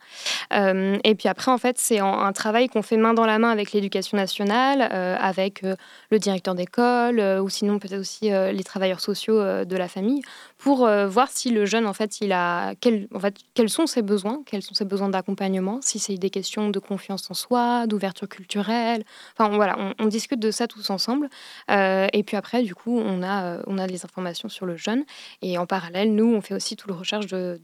et 1.04 1.16
puis 1.16 1.30
après, 1.30 1.52
en 1.52 1.60
fait, 1.60 1.78
c'est 1.78 2.00
un 2.00 2.32
travail 2.34 2.70
qu'on 2.70 2.82
fait 2.82 2.98
main 2.98 3.14
dans 3.14 3.27
la 3.28 3.40
main 3.40 3.50
avec 3.50 3.72
l'éducation 3.72 4.18
nationale, 4.18 4.90
euh, 4.92 5.16
avec 5.20 5.64
euh, 5.64 5.76
le 6.10 6.20
directeur 6.20 6.56
d'école, 6.56 7.20
euh, 7.20 7.42
ou 7.42 7.50
sinon 7.50 7.80
peut-être 7.80 8.00
aussi 8.00 8.30
les 8.30 8.64
travailleurs 8.64 9.00
sociaux 9.00 9.38
de 9.38 9.76
la 9.76 9.88
famille, 9.88 10.22
pour 10.58 10.88
voir 11.08 11.30
si 11.30 11.52
le 11.52 11.66
jeune, 11.66 11.86
en 11.86 11.94
fait, 11.94 12.20
il 12.22 12.32
a 12.32 12.74
quel, 12.76 13.08
en 13.14 13.20
fait, 13.20 13.36
quels 13.54 13.70
sont 13.70 13.86
ses 13.86 14.02
besoins, 14.02 14.42
quels 14.46 14.62
sont 14.62 14.74
ses 14.74 14.86
besoins 14.86 15.10
d'accompagnement, 15.10 15.80
si 15.82 16.00
c'est 16.00 16.18
des 16.18 16.30
questions 16.30 16.70
de 16.70 16.80
confiance 16.80 17.30
en 17.30 17.34
soi, 17.34 17.88
d'ouverture 17.88 18.28
culturelle. 18.28 19.04
Enfin, 19.38 19.56
voilà, 19.56 19.94
on, 20.00 20.06
discute 20.08 20.40
de 20.40 20.52
ça 20.52 20.68
tous 20.68 20.90
ensemble. 20.90 21.30
et 21.70 22.24
puis 22.26 22.38
après, 22.38 22.64
du 22.64 22.74
coup, 22.74 22.98
on 22.98 23.24
a, 23.24 23.60
on 23.68 23.78
a 23.78 23.88
des 23.88 24.04
informations 24.04 24.50
sur 24.50 24.66
le 24.66 24.78
jeune. 24.78 25.04
Et 25.42 25.58
en 25.58 25.66
parallèle, 25.66 26.14
nous, 26.16 26.34
on 26.34 26.42
fait 26.42 26.56
aussi 26.56 26.76
tout 26.76 26.88
le 26.88 26.96
recherche 26.96 27.28
de, 27.28 27.60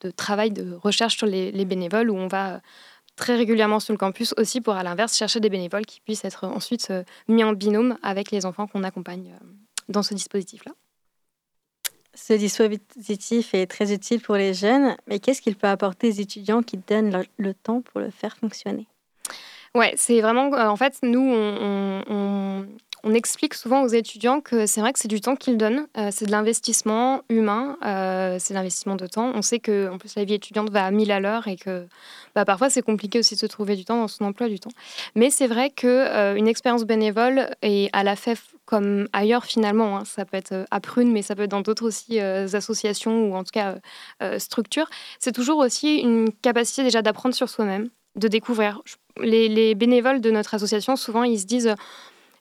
de, 0.00 0.10
travail 0.10 0.50
de 0.50 0.74
recherche 0.74 1.16
sur 1.16 1.26
les, 1.26 1.50
les 1.50 1.64
bénévoles, 1.64 2.10
où 2.10 2.16
on 2.16 2.28
va 2.28 2.60
très 3.16 3.36
régulièrement 3.36 3.80
sur 3.80 3.92
le 3.92 3.98
campus 3.98 4.34
aussi 4.36 4.60
pour, 4.60 4.74
à 4.74 4.82
l'inverse, 4.82 5.16
chercher 5.16 5.40
des 5.40 5.48
bénévoles 5.50 5.86
qui 5.86 6.00
puissent 6.00 6.24
être 6.24 6.44
ensuite 6.44 6.88
euh, 6.90 7.02
mis 7.28 7.42
en 7.42 7.52
binôme 7.52 7.98
avec 8.02 8.30
les 8.30 8.46
enfants 8.46 8.66
qu'on 8.66 8.84
accompagne 8.84 9.32
euh, 9.34 9.46
dans 9.88 10.02
ce 10.02 10.14
dispositif-là. 10.14 10.72
Ce 12.14 12.32
dispositif 12.32 13.52
est 13.52 13.66
très 13.66 13.92
utile 13.92 14.20
pour 14.20 14.36
les 14.36 14.54
jeunes, 14.54 14.96
mais 15.06 15.18
qu'est-ce 15.18 15.42
qu'il 15.42 15.56
peut 15.56 15.66
apporter 15.66 16.08
aux 16.08 16.12
étudiants 16.12 16.62
qui 16.62 16.78
donnent 16.78 17.24
le 17.36 17.54
temps 17.54 17.82
pour 17.82 18.00
le 18.00 18.10
faire 18.10 18.36
fonctionner? 18.36 18.86
Ouais, 19.74 19.92
c'est 19.96 20.22
vraiment. 20.22 20.50
Euh, 20.54 20.68
en 20.68 20.76
fait, 20.76 20.98
nous, 21.02 21.20
on, 21.20 22.02
on 22.08 22.66
explique 23.14 23.54
souvent 23.54 23.82
aux 23.82 23.88
étudiants 23.88 24.40
que 24.40 24.66
c'est 24.66 24.80
vrai 24.80 24.92
que 24.92 24.98
c'est 24.98 25.08
du 25.08 25.20
temps 25.20 25.36
qu'ils 25.36 25.56
donnent, 25.56 25.86
euh, 25.96 26.08
c'est 26.12 26.26
de 26.26 26.30
l'investissement 26.30 27.22
humain, 27.28 27.76
euh, 27.84 28.36
c'est 28.40 28.54
l'investissement 28.54 28.96
de 28.96 29.06
temps. 29.06 29.32
On 29.34 29.42
sait 29.42 29.58
que 29.58 29.88
en 29.90 29.98
plus 29.98 30.14
la 30.16 30.24
vie 30.24 30.34
étudiante 30.34 30.70
va 30.70 30.86
à 30.86 30.90
1000 30.90 31.12
à 31.12 31.20
l'heure 31.20 31.46
et 31.46 31.56
que 31.56 31.86
bah, 32.34 32.44
parfois 32.44 32.70
c'est 32.70 32.82
compliqué 32.82 33.18
aussi 33.18 33.34
de 33.34 33.40
se 33.40 33.46
trouver 33.46 33.76
du 33.76 33.84
temps 33.84 33.98
dans 33.98 34.08
son 34.08 34.24
emploi 34.24 34.48
du 34.48 34.58
temps. 34.58 34.70
Mais 35.14 35.30
c'est 35.30 35.46
vrai 35.46 35.70
que 35.70 35.86
euh, 35.86 36.36
une 36.36 36.48
expérience 36.48 36.84
bénévole 36.84 37.50
et 37.62 37.90
à 37.92 38.02
la 38.02 38.16
FEF 38.16 38.54
comme 38.64 39.08
ailleurs 39.12 39.44
finalement, 39.44 39.98
hein, 39.98 40.04
ça 40.04 40.24
peut 40.24 40.36
être 40.36 40.66
à 40.70 40.80
Prune, 40.80 41.12
mais 41.12 41.22
ça 41.22 41.36
peut 41.36 41.42
être 41.42 41.50
dans 41.50 41.60
d'autres 41.60 41.86
aussi 41.86 42.18
associations 42.18 43.28
ou 43.28 43.36
en 43.36 43.44
tout 43.44 43.52
cas 43.52 43.76
structures, 44.38 44.88
c'est 45.20 45.30
toujours 45.30 45.58
aussi 45.58 45.98
une 45.98 46.32
capacité 46.42 46.82
déjà 46.82 47.00
d'apprendre 47.00 47.34
sur 47.34 47.48
soi-même, 47.48 47.90
de 48.16 48.26
découvrir. 48.26 48.80
Les, 49.20 49.48
les 49.48 49.74
bénévoles 49.76 50.20
de 50.20 50.30
notre 50.30 50.54
association, 50.54 50.96
souvent, 50.96 51.22
ils 51.22 51.38
se 51.38 51.46
disent 51.46 51.74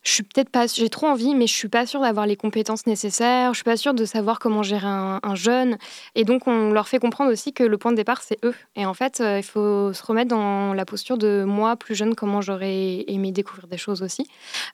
je 0.05 0.11
suis 0.11 0.23
peut-être 0.23 0.49
pas, 0.49 0.67
j'ai 0.67 0.89
trop 0.89 1.07
envie, 1.07 1.33
mais 1.33 1.47
je 1.47 1.53
suis 1.53 1.67
pas 1.67 1.87
sûre 1.87 1.99
d'avoir 1.99 2.27
les 2.27 2.35
compétences 2.35 2.85
nécessaires. 2.85 3.53
Je 3.53 3.57
suis 3.57 3.63
pas 3.63 3.75
sûre 3.75 3.95
de 3.95 4.05
savoir 4.05 4.37
comment 4.37 4.61
gérer 4.61 4.85
un, 4.85 5.19
jeune. 5.33 5.77
Et 6.13 6.23
donc, 6.23 6.47
on 6.47 6.71
leur 6.71 6.87
fait 6.87 6.99
comprendre 6.99 7.31
aussi 7.31 7.53
que 7.53 7.63
le 7.63 7.77
point 7.79 7.91
de 7.91 7.97
départ, 7.97 8.21
c'est 8.21 8.37
eux. 8.45 8.53
Et 8.75 8.85
en 8.85 8.93
fait, 8.93 9.19
euh, 9.19 9.39
il 9.39 9.43
faut 9.43 9.93
se 9.93 10.05
remettre 10.05 10.29
dans 10.29 10.73
la 10.73 10.85
posture 10.85 11.17
de 11.17 11.43
moi, 11.43 11.75
plus 11.75 11.95
jeune, 11.95 12.13
comment 12.13 12.39
j'aurais 12.39 13.03
aimé 13.07 13.31
découvrir 13.31 13.67
des 13.67 13.77
choses 13.77 14.03
aussi. 14.03 14.27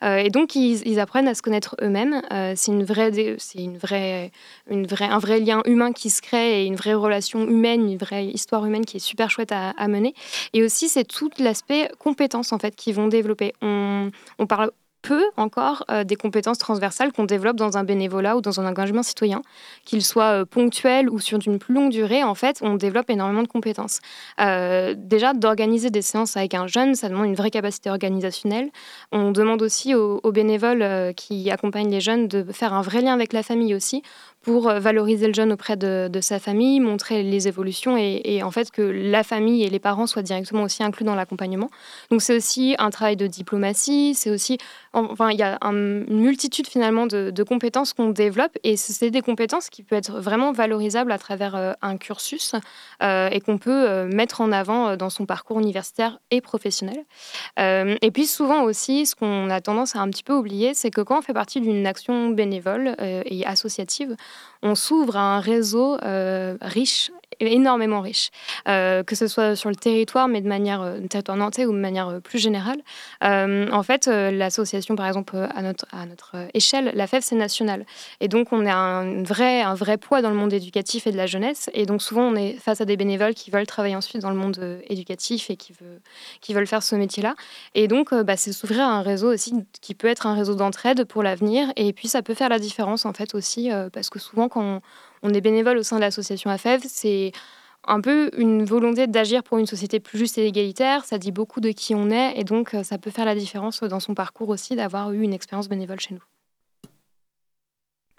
Euh, 0.04 0.18
et 0.18 0.30
donc, 0.30 0.56
ils, 0.56 1.00
apprennent 1.00 1.30
à 1.30 1.34
se 1.34 1.42
connaître 1.42 1.78
eux-mêmes. 1.82 2.22
Euh, 2.34 2.54
c'est 2.58 2.74
une 2.74 2.84
vraie, 2.84 3.12
c'est 3.38 3.60
une 3.60 3.78
vraie, 3.78 4.32
une 4.70 4.86
vraie, 4.86 5.06
un 5.06 5.20
vrai 5.20 5.40
lien 5.40 5.62
humain 5.66 5.94
qui 5.94 6.10
se 6.10 6.22
crée 6.22 6.64
et 6.64 6.66
une 6.66 6.76
vraie 6.76 6.94
relation 6.94 7.48
humaine, 7.48 7.90
une 7.90 7.98
vraie 7.98 8.26
histoire 8.26 8.66
humaine 8.66 8.84
qui 8.84 8.98
est 8.98 9.00
super 9.00 9.30
chouette 9.30 9.54
à, 9.54 9.88
mener. 9.88 10.14
Et 10.52 10.62
aussi, 10.62 10.90
c'est 10.90 11.06
tout 11.06 11.30
l'aspect 11.40 11.90
compétences 12.00 12.52
en 12.52 12.60
fait 12.60 12.76
qu'ils 12.76 12.96
vont 12.96 13.08
développer. 13.08 13.54
On 13.62 14.12
parle 14.48 14.72
peu 15.02 15.24
encore 15.38 15.84
euh, 15.90 16.04
des 16.04 16.16
compétences 16.16 16.58
transversales 16.58 17.12
qu'on 17.12 17.26
développe 17.26 17.58
dans 17.58 17.78
un 17.78 17.84
bénévolat 17.84 18.38
ou 18.38 18.42
dans 18.42 18.60
un 18.60 18.66
engagement 18.66 19.04
citoyen, 19.04 19.42
qu'il 19.86 20.04
soit 20.04 20.42
euh, 20.42 20.46
ponctuel 20.46 21.10
ou 21.10 21.20
sur 21.20 21.40
une 21.46 21.60
plus 21.60 21.74
longue 21.74 21.92
durée. 21.92 22.24
En 22.24 22.36
fait, 22.36 22.60
on 22.62 22.76
développe 22.76 23.10
énormément 23.10 23.44
de 23.44 23.48
compétences. 23.48 24.00
Euh, 24.40 24.94
déjà, 24.98 25.34
d'organiser 25.34 25.90
des 25.90 26.02
séances 26.02 26.38
avec 26.38 26.54
un 26.54 26.68
jeune, 26.68 26.96
ça 26.96 27.10
demande 27.10 27.26
une 27.26 27.36
vraie 27.36 27.52
capacité 27.52 27.90
organisationnelle. 27.90 28.70
On 29.12 29.32
demande 29.32 29.62
aussi 29.62 29.96
aux, 29.96 30.20
aux 30.24 30.32
bénévoles 30.32 31.14
qui 31.16 31.50
accompagnent 31.52 31.92
les 31.92 32.02
jeunes 32.02 32.28
de 32.28 32.44
faire 32.52 32.74
un 32.74 32.82
vrai 32.82 33.02
lien 33.02 33.14
avec 33.14 33.34
la 33.34 33.44
famille 33.44 33.76
aussi 33.76 34.04
pour 34.42 34.70
euh, 34.70 34.80
valoriser 34.80 35.28
le 35.28 35.34
jeune 35.34 35.52
auprès 35.52 35.78
de, 35.78 36.10
sa 36.22 36.40
famille, 36.40 36.80
montrer 36.80 37.24
les 37.24 37.48
évolutions 37.48 37.98
et, 37.98 38.42
en 38.44 38.52
fait 38.52 38.72
que 38.72 38.82
la 38.82 39.24
famille 39.24 39.64
et 39.64 39.70
les 39.70 39.80
parents 39.80 40.08
soient 40.08 40.22
directement 40.22 40.64
aussi 40.64 40.84
inclus 40.84 41.06
dans 41.06 41.16
l'accompagnement. 41.16 41.70
Donc 42.10 42.22
c'est 42.22 42.36
aussi 42.36 42.76
un 42.80 42.90
travail 42.90 43.16
de 43.16 43.28
diplomatie, 43.28 44.14
c'est 44.16 44.30
aussi, 44.30 44.58
enfin 44.94 45.30
il 45.32 45.40
y 45.40 45.44
a 45.44 45.58
une 45.62 46.06
multitude 46.10 46.68
finalement 46.68 47.08
de, 47.08 47.44
compétences 47.44 47.94
qu'on 47.94 48.10
développe 48.10 48.58
et 48.64 48.78
c'est 48.78 49.10
des 49.10 49.22
compétences 49.22 49.70
qui 49.70 49.82
peuvent 49.82 49.98
être 49.98 50.20
vraiment 50.20 50.52
valorisables 50.52 51.12
à 51.12 51.18
travers 51.18 51.56
euh, 51.56 51.74
un 51.82 51.98
cursus 51.98 52.54
euh, 53.02 53.30
et 53.32 53.42
qu'on 53.42 53.58
peut 53.58 54.06
mettre 54.06 54.42
en 54.42 54.52
avant 54.52 54.96
dans 54.96 55.10
son 55.10 55.26
parcours 55.26 55.60
universitaire 55.60 56.20
et 56.30 56.40
professionnel. 56.40 57.04
et 57.58 58.12
puis 58.12 58.26
souvent 58.26 58.64
aussi, 58.64 59.06
ce 59.06 59.16
qu'on 59.16 59.50
a 59.50 59.60
tendance 59.60 59.96
à 59.96 60.00
un 60.00 60.10
petit 60.10 60.24
peu 60.24 60.34
oublier, 60.34 60.74
c'est 60.74 60.92
que 60.92 61.02
quand 61.02 61.20
on 61.20 61.22
fait 61.22 61.34
partie 61.34 61.62
d'une 61.62 61.86
action 61.88 62.30
bénévole 62.30 62.96
et 63.00 63.46
associative, 63.46 64.16
on 64.62 64.76
s'ouvre 64.76 65.18
à 65.18 65.38
un 65.38 65.40
réseau 65.40 65.98
euh, 66.04 66.58
riche 66.62 67.12
énormément 67.40 68.02
riche, 68.02 68.30
euh, 68.68 69.04
que 69.04 69.16
ce 69.16 69.28
soit 69.28 69.56
sur 69.56 69.70
le 69.70 69.76
territoire, 69.76 70.28
mais 70.28 70.42
de 70.42 70.48
manière 70.48 70.82
euh, 70.82 71.00
nantais 71.36 71.66
ou 71.66 71.74
de 71.74 71.78
manière 71.78 72.10
euh, 72.10 72.20
plus 72.20 72.40
générale. 72.40 72.80
en 73.22 73.84
fait, 73.84 74.08
l'association, 74.08 74.96
par 74.96 75.08
exemple, 75.08 75.36
à 75.36 75.62
notre, 75.62 75.86
à 75.92 76.06
notre 76.06 76.36
échelle, 76.54 76.92
la 76.94 77.08
FEF, 77.08 77.24
c'est 77.24 77.36
national. 77.36 77.86
Et 78.20 78.28
donc, 78.28 78.52
on 78.52 78.66
a 78.66 78.74
un 78.74 79.24
vrai, 79.24 79.62
un 79.62 79.74
vrai 79.74 79.98
poids 79.98 80.22
dans 80.22 80.30
le 80.30 80.36
monde 80.36 80.54
éducatif 80.54 81.08
et 81.08 81.12
de 81.12 81.18
la 81.18 81.28
jeunesse. 81.28 81.70
Et 81.74 81.86
donc, 81.86 82.02
souvent, 82.02 82.24
on 82.24 82.36
est 82.36 82.54
face 82.54 82.82
à 82.82 82.86
des 82.86 82.98
bénévoles 82.98 83.34
qui 83.34 83.52
veulent 83.52 83.68
travailler 83.68 83.96
ensuite 83.96 84.22
dans 84.22 84.30
le 84.30 84.36
monde 84.36 84.82
éducatif 84.88 85.50
et 85.50 85.56
qui, 85.56 85.74
veut, 85.74 86.02
qui 86.42 86.54
veulent 86.54 86.68
faire 86.68 86.84
ce 86.84 86.96
métier-là. 86.96 87.36
Et 87.76 87.88
donc, 87.88 88.14
bah, 88.14 88.38
c'est 88.38 88.52
s'ouvrir 88.52 88.82
à 88.82 88.92
un 88.92 89.02
réseau 89.02 89.34
aussi 89.34 89.54
qui 89.82 89.96
peut 89.96 90.08
être 90.08 90.28
un 90.28 90.36
réseau 90.36 90.56
d'entraide 90.56 91.06
pour 91.06 91.24
l'avenir. 91.24 91.72
Et 91.76 91.94
puis, 91.94 92.08
ça 92.08 92.22
peut 92.22 92.34
faire 92.34 92.50
la 92.50 92.60
différence, 92.60 93.06
en 93.06 93.14
fait, 93.14 93.34
aussi, 93.36 93.70
parce 93.94 94.10
que 94.10 94.20
souvent, 94.20 94.50
quand 94.50 94.62
on, 94.62 94.82
on 95.24 95.34
est 95.34 95.42
bénévole 95.42 95.78
au 95.78 95.84
sein 95.84 95.98
de 95.98 96.02
l'association 96.02 96.50
AFEV. 96.50 96.82
C'est 96.88 97.32
un 97.86 98.02
peu 98.02 98.30
une 98.38 98.64
volonté 98.64 99.08
d'agir 99.08 99.44
pour 99.44 99.58
une 99.58 99.66
société 99.66 100.00
plus 100.00 100.20
juste 100.20 100.38
et 100.38 100.46
égalitaire. 100.46 101.06
Ça 101.06 101.18
dit 101.18 101.32
beaucoup 101.32 101.62
de 101.62 101.72
qui 101.72 101.96
on 101.96 102.10
est 102.10 102.38
et 102.40 102.44
donc 102.44 102.74
euh, 102.74 102.84
ça 102.84 102.98
peut 102.98 103.12
faire 103.12 103.26
la 103.26 103.36
différence 103.36 103.82
dans 103.82 104.00
son 104.00 104.14
parcours 104.14 104.50
aussi 104.50 104.76
d'avoir 104.76 105.12
eu 105.12 105.22
une 105.22 105.34
expérience 105.34 105.70
bénévole 105.70 106.00
chez 106.00 106.14
nous. 106.14 106.24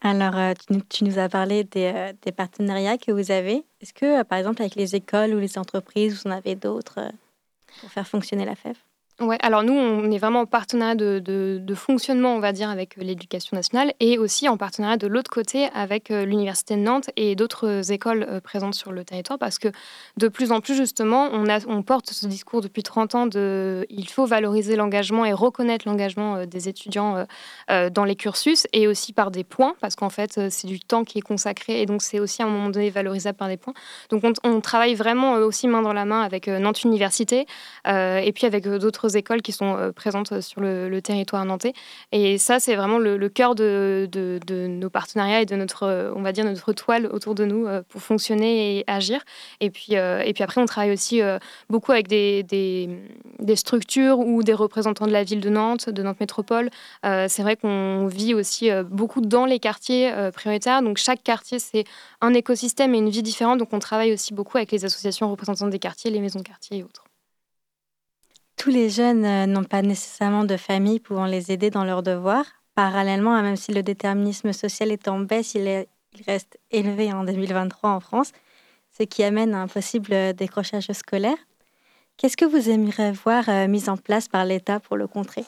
Alors, 0.05 0.37
euh, 0.37 0.53
tu, 0.89 1.05
nous 1.05 1.21
as 1.21 1.29
parlé 1.29 1.65
euh, 1.77 2.13
des, 2.23 2.33
partenariats 2.33 2.99
que 2.99 3.13
vous 3.13 3.31
avez. 3.31 3.65
Est-ce 3.81 3.93
que, 3.93 4.25
par 4.25 4.37
exemple, 4.37 4.61
avec 4.61 4.75
les 4.75 4.97
écoles 4.97 5.33
ou 5.33 5.39
les 5.39 5.59
entreprises, 5.59 6.21
vous 6.21 6.29
en 6.29 6.35
avez 6.35 6.57
d'autres 6.57 6.99
pour 7.81 7.91
faire 7.91 8.07
fonctionner 8.07 8.45
la 8.45 8.57
FEV 8.57 8.75
Ouais, 9.21 9.37
alors 9.43 9.63
nous, 9.63 9.75
on 9.75 10.11
est 10.11 10.19
vraiment 10.19 10.41
en 10.41 10.47
partenariat 10.47 10.95
de, 10.95 11.75
fonctionnement, 11.75 12.35
on 12.35 12.41
va 12.41 12.53
dire, 12.53 12.71
avec 12.71 12.99
euh, 12.99 13.03
l'éducation 13.03 13.57
nationale 13.57 13.93
et 14.01 14.19
aussi 14.19 14.49
en 14.49 14.57
partenariat 14.57 14.97
de 14.97 15.07
l'autre 15.07 15.31
côté 15.31 15.69
avec 15.75 16.11
euh, 16.11 16.25
l'Université 16.25 16.77
de 16.77 16.81
Nantes 16.81 17.11
et 17.17 17.37
d'autres 17.37 17.93
écoles 17.93 18.27
euh, 18.29 18.41
présentes 18.41 18.75
sur 18.75 18.91
le 18.91 19.05
territoire 19.05 19.39
parce 19.39 19.59
que 19.59 19.69
de 20.17 20.29
plus 20.29 20.51
en 20.51 20.61
plus, 20.61 20.77
justement, 20.77 21.31
on, 21.33 21.83
porte 21.83 22.11
ce 22.11 22.27
discours 22.27 22.63
depuis 22.63 22.83
30 22.83 23.15
ans 23.15 23.27
de 23.27 23.87
il 23.91 24.09
faut 24.09 24.25
valoriser 24.25 24.77
l'engagement 24.77 25.25
et 25.25 25.33
reconnaître 25.33 25.87
l'engagement 25.87 26.47
des 26.47 26.69
étudiants 26.69 27.27
dans 27.69 28.05
les 28.05 28.15
cursus 28.15 28.67
et 28.73 28.87
aussi 28.87 29.13
par 29.13 29.31
des 29.31 29.43
points 29.43 29.75
parce 29.81 29.97
qu'en 29.97 30.11
fait, 30.11 30.41
c'est 30.51 30.67
du 30.67 30.79
temps 30.79 31.05
qui 31.05 31.19
est 31.19 31.23
consacré 31.23 31.83
et 31.83 31.87
donc 31.87 32.03
c'est 32.03 32.21
aussi 32.21 32.43
à 32.43 32.47
un 32.47 32.49
moment 32.49 32.71
donné 32.71 32.91
valorisable 32.91 33.37
par 33.37 33.49
des 33.49 33.57
points. 33.57 33.75
Donc 34.11 34.23
on, 34.25 34.33
on 34.45 34.61
travaille 34.61 34.95
vraiment 34.95 35.35
aussi 35.35 35.67
main 35.67 35.83
dans 35.83 35.93
la 35.93 36.05
main 36.05 36.23
avec 36.23 36.47
Nantes 36.47 36.85
Université 36.85 37.47
et 37.87 38.33
puis 38.35 38.47
avec 38.47 38.69
d'autres 38.69 39.02
écoles 39.09 39.43
qui 39.43 39.53
sont 39.53 39.77
euh, 39.77 39.93
présentes 39.93 40.41
sur 40.41 40.61
le, 40.61 41.01
territoire 41.03 41.45
nantais. 41.45 41.73
Et 42.13 42.39
ça, 42.39 42.61
c'est 42.61 42.77
vraiment 42.77 42.99
le, 42.99 43.29
cœur 43.29 43.55
de, 43.55 44.09
nos 44.69 44.91
partenariats 44.91 45.41
et 45.41 45.47
de 45.47 45.57
notre, 45.57 45.85
euh, 45.85 46.13
on 46.15 46.23
va 46.23 46.33
dire, 46.33 46.45
notre 46.45 46.73
toile 46.73 47.07
autour 47.07 47.35
de 47.35 47.45
nous 47.45 47.67
euh, 47.67 47.83
pour 47.89 48.03
fonctionner 48.03 48.79
et 48.79 48.85
agir. 48.87 49.21
Et 49.61 49.71
puis, 49.71 49.95
et 49.95 50.33
puis 50.33 50.45
après, 50.45 50.61
on 50.61 50.67
travaille 50.67 50.93
aussi 50.93 51.21
beaucoup 51.69 51.93
avec 51.93 52.09
des, 52.09 52.89
structures 53.55 54.19
ou 54.19 54.43
des 54.43 54.55
représentants 54.55 55.07
de 55.07 55.13
la 55.13 55.25
ville 55.25 55.41
de 55.41 55.51
Nantes, 55.51 55.89
de 55.91 56.03
Nantes 56.03 56.21
Métropole. 56.21 56.71
c'est 57.03 57.43
vrai 57.43 57.57
qu'on 57.57 58.07
vit 58.07 58.35
aussi 58.35 58.71
beaucoup 58.85 59.21
dans 59.21 59.45
les 59.45 59.59
quartiers 59.59 60.13
prioritaires. 60.33 60.83
Donc 60.83 60.97
chaque 60.99 61.23
quartier, 61.23 61.59
c'est 61.59 61.85
un 62.21 62.35
écosystème 62.35 62.95
et 62.95 62.99
une 62.99 63.11
vie 63.11 63.23
différente. 63.23 63.59
Donc 63.59 63.73
on 63.73 63.79
travaille 63.79 64.13
aussi 64.13 64.35
beaucoup 64.35 64.57
avec 64.57 64.73
les 64.73 64.85
associations 64.85 65.31
représentantes 65.31 65.71
des 65.71 65.79
quartiers, 65.79 66.11
les 66.11 66.21
maisons 66.21 66.39
de 66.39 66.45
quartier 66.45 66.79
et 66.79 66.83
autres. 66.83 67.05
Tous 68.63 68.71
les 68.71 68.91
jeunes 68.91 69.25
euh, 69.25 69.47
n'ont 69.47 69.65
pas 69.65 69.83
nécessairement 69.83 70.45
de 70.45 70.57
famille 70.57 71.01
pouvant 71.01 71.27
les 71.27 71.51
aider 71.51 71.69
dans 71.69 71.83
leurs 71.83 72.05
devoirs. 72.05 72.45
Parallèlement, 72.77 73.43
même 73.43 73.57
si 73.57 73.73
le 73.73 73.83
déterminisme 73.83 74.53
social 74.53 74.93
est 74.93 75.09
en 75.09 75.19
baisse, 75.19 75.57
il, 75.57 75.87
reste 76.29 76.61
élevé 76.71 77.13
en 77.13 77.25
2023 77.25 77.91
en 77.91 77.99
France, 77.99 78.31
ce 78.97 79.03
qui 79.03 79.25
amène 79.25 79.53
à 79.53 79.63
un 79.63 79.67
possible 79.67 80.33
décrochage 80.35 80.87
scolaire. 80.93 81.37
Qu'est-ce 82.17 82.37
que 82.37 82.45
vous 82.45 82.71
aimeriez 82.71 83.11
voir 83.11 83.49
euh, 83.49 83.67
mis 83.67 83.89
en 83.89 83.97
place 83.97 84.29
par 84.29 84.45
l'État 84.45 84.79
pour 84.79 84.97
le 84.97 85.09
contrer? 85.09 85.45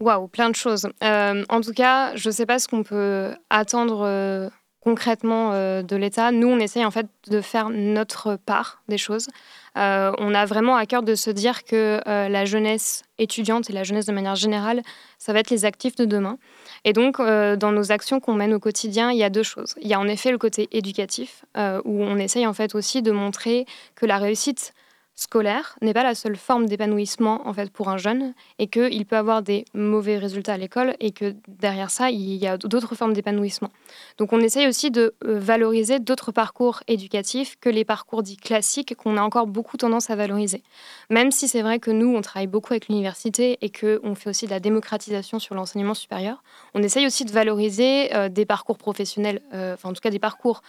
Waouh, 0.00 0.26
plein 0.26 0.50
de 0.50 0.56
choses. 0.56 0.88
Euh, 1.04 1.44
en 1.48 1.60
tout 1.60 1.72
cas, 1.72 2.16
je 2.16 2.30
ne 2.30 2.34
sais 2.34 2.46
pas 2.46 2.58
ce 2.58 2.66
qu'on 2.66 2.82
peut 2.82 3.32
attendre 3.48 4.50
concrètement 4.80 5.52
de 5.52 5.96
l'État. 5.96 6.32
Nous, 6.32 6.48
on 6.48 6.58
essaye 6.58 6.84
en 6.84 6.90
fait 6.90 7.06
de 7.28 7.40
faire 7.40 7.70
notre 7.70 8.34
part 8.34 8.82
des 8.88 8.98
choses. 8.98 9.28
Euh, 9.76 10.12
on 10.18 10.34
a 10.34 10.44
vraiment 10.46 10.76
à 10.76 10.86
cœur 10.86 11.02
de 11.02 11.14
se 11.14 11.30
dire 11.30 11.64
que 11.64 12.00
euh, 12.06 12.28
la 12.28 12.44
jeunesse 12.44 13.04
étudiante 13.18 13.68
et 13.68 13.72
la 13.72 13.84
jeunesse 13.84 14.06
de 14.06 14.12
manière 14.12 14.34
générale, 14.34 14.82
ça 15.18 15.32
va 15.32 15.40
être 15.40 15.50
les 15.50 15.64
actifs 15.64 15.96
de 15.96 16.04
demain. 16.04 16.38
Et 16.84 16.92
donc, 16.92 17.20
euh, 17.20 17.56
dans 17.56 17.72
nos 17.72 17.92
actions 17.92 18.20
qu'on 18.20 18.34
mène 18.34 18.54
au 18.54 18.60
quotidien, 18.60 19.10
il 19.10 19.18
y 19.18 19.24
a 19.24 19.30
deux 19.30 19.42
choses. 19.42 19.74
Il 19.80 19.88
y 19.88 19.94
a 19.94 20.00
en 20.00 20.08
effet 20.08 20.30
le 20.30 20.38
côté 20.38 20.68
éducatif, 20.72 21.44
où 21.84 22.02
on 22.02 22.16
essaye 22.16 22.46
en 22.46 22.52
fait 22.52 22.74
aussi 22.74 23.02
de 23.02 23.10
montrer 23.10 23.66
que 23.94 24.06
la 24.06 24.18
réussite 24.18 24.72
scolaire 25.16 25.76
n'est 25.80 25.94
pas 25.94 26.02
la 26.02 26.14
seule 26.14 26.36
forme 26.36 26.66
d'épanouissement 26.66 27.48
en 27.48 27.54
fait 27.54 27.70
pour 27.72 27.88
un 27.88 27.96
jeune 27.96 28.34
et 28.58 28.66
qu'il 28.66 29.06
peut 29.06 29.16
avoir 29.16 29.40
des 29.40 29.64
mauvais 29.72 30.18
résultats 30.18 30.52
à 30.52 30.56
l'école 30.58 30.94
et 31.00 31.10
que 31.10 31.34
derrière 31.48 31.90
ça 31.90 32.10
il 32.10 32.34
y 32.34 32.46
a 32.46 32.58
d'autres 32.58 32.94
formes 32.94 33.14
d'épanouissement. 33.14 33.70
Donc 34.18 34.34
on 34.34 34.40
essaye 34.40 34.68
aussi 34.68 34.90
de 34.90 35.14
euh, 35.24 35.38
valoriser 35.38 36.00
d'autres 36.00 36.32
parcours 36.32 36.82
éducatifs 36.86 37.56
que 37.58 37.70
les 37.70 37.84
parcours 37.84 38.22
dits 38.22 38.36
classiques 38.36 38.94
qu'on 38.94 39.16
a 39.16 39.22
encore 39.22 39.46
beaucoup 39.46 39.78
tendance 39.78 40.10
à 40.10 40.16
valoriser. 40.16 40.62
Même 41.08 41.30
si 41.30 41.48
c'est 41.48 41.62
vrai 41.62 41.78
que 41.78 41.90
nous 41.90 42.14
on 42.14 42.20
travaille 42.20 42.46
beaucoup 42.46 42.74
avec 42.74 42.88
l'université 42.88 43.56
et 43.62 43.70
que 43.70 44.00
on 44.04 44.14
fait 44.14 44.28
aussi 44.28 44.44
de 44.44 44.50
la 44.50 44.60
démocratisation 44.60 45.38
sur 45.38 45.54
l'enseignement 45.54 45.94
supérieur, 45.94 46.42
on 46.74 46.82
essaye 46.82 47.06
aussi 47.06 47.24
de 47.24 47.32
valoriser 47.32 48.14
euh, 48.14 48.28
des 48.28 48.44
parcours 48.44 48.76
professionnels, 48.76 49.40
euh, 49.54 49.72
enfin 49.74 49.88
en 49.88 49.92
tout 49.94 50.02
cas 50.02 50.10
des 50.10 50.18
parcours 50.18 50.60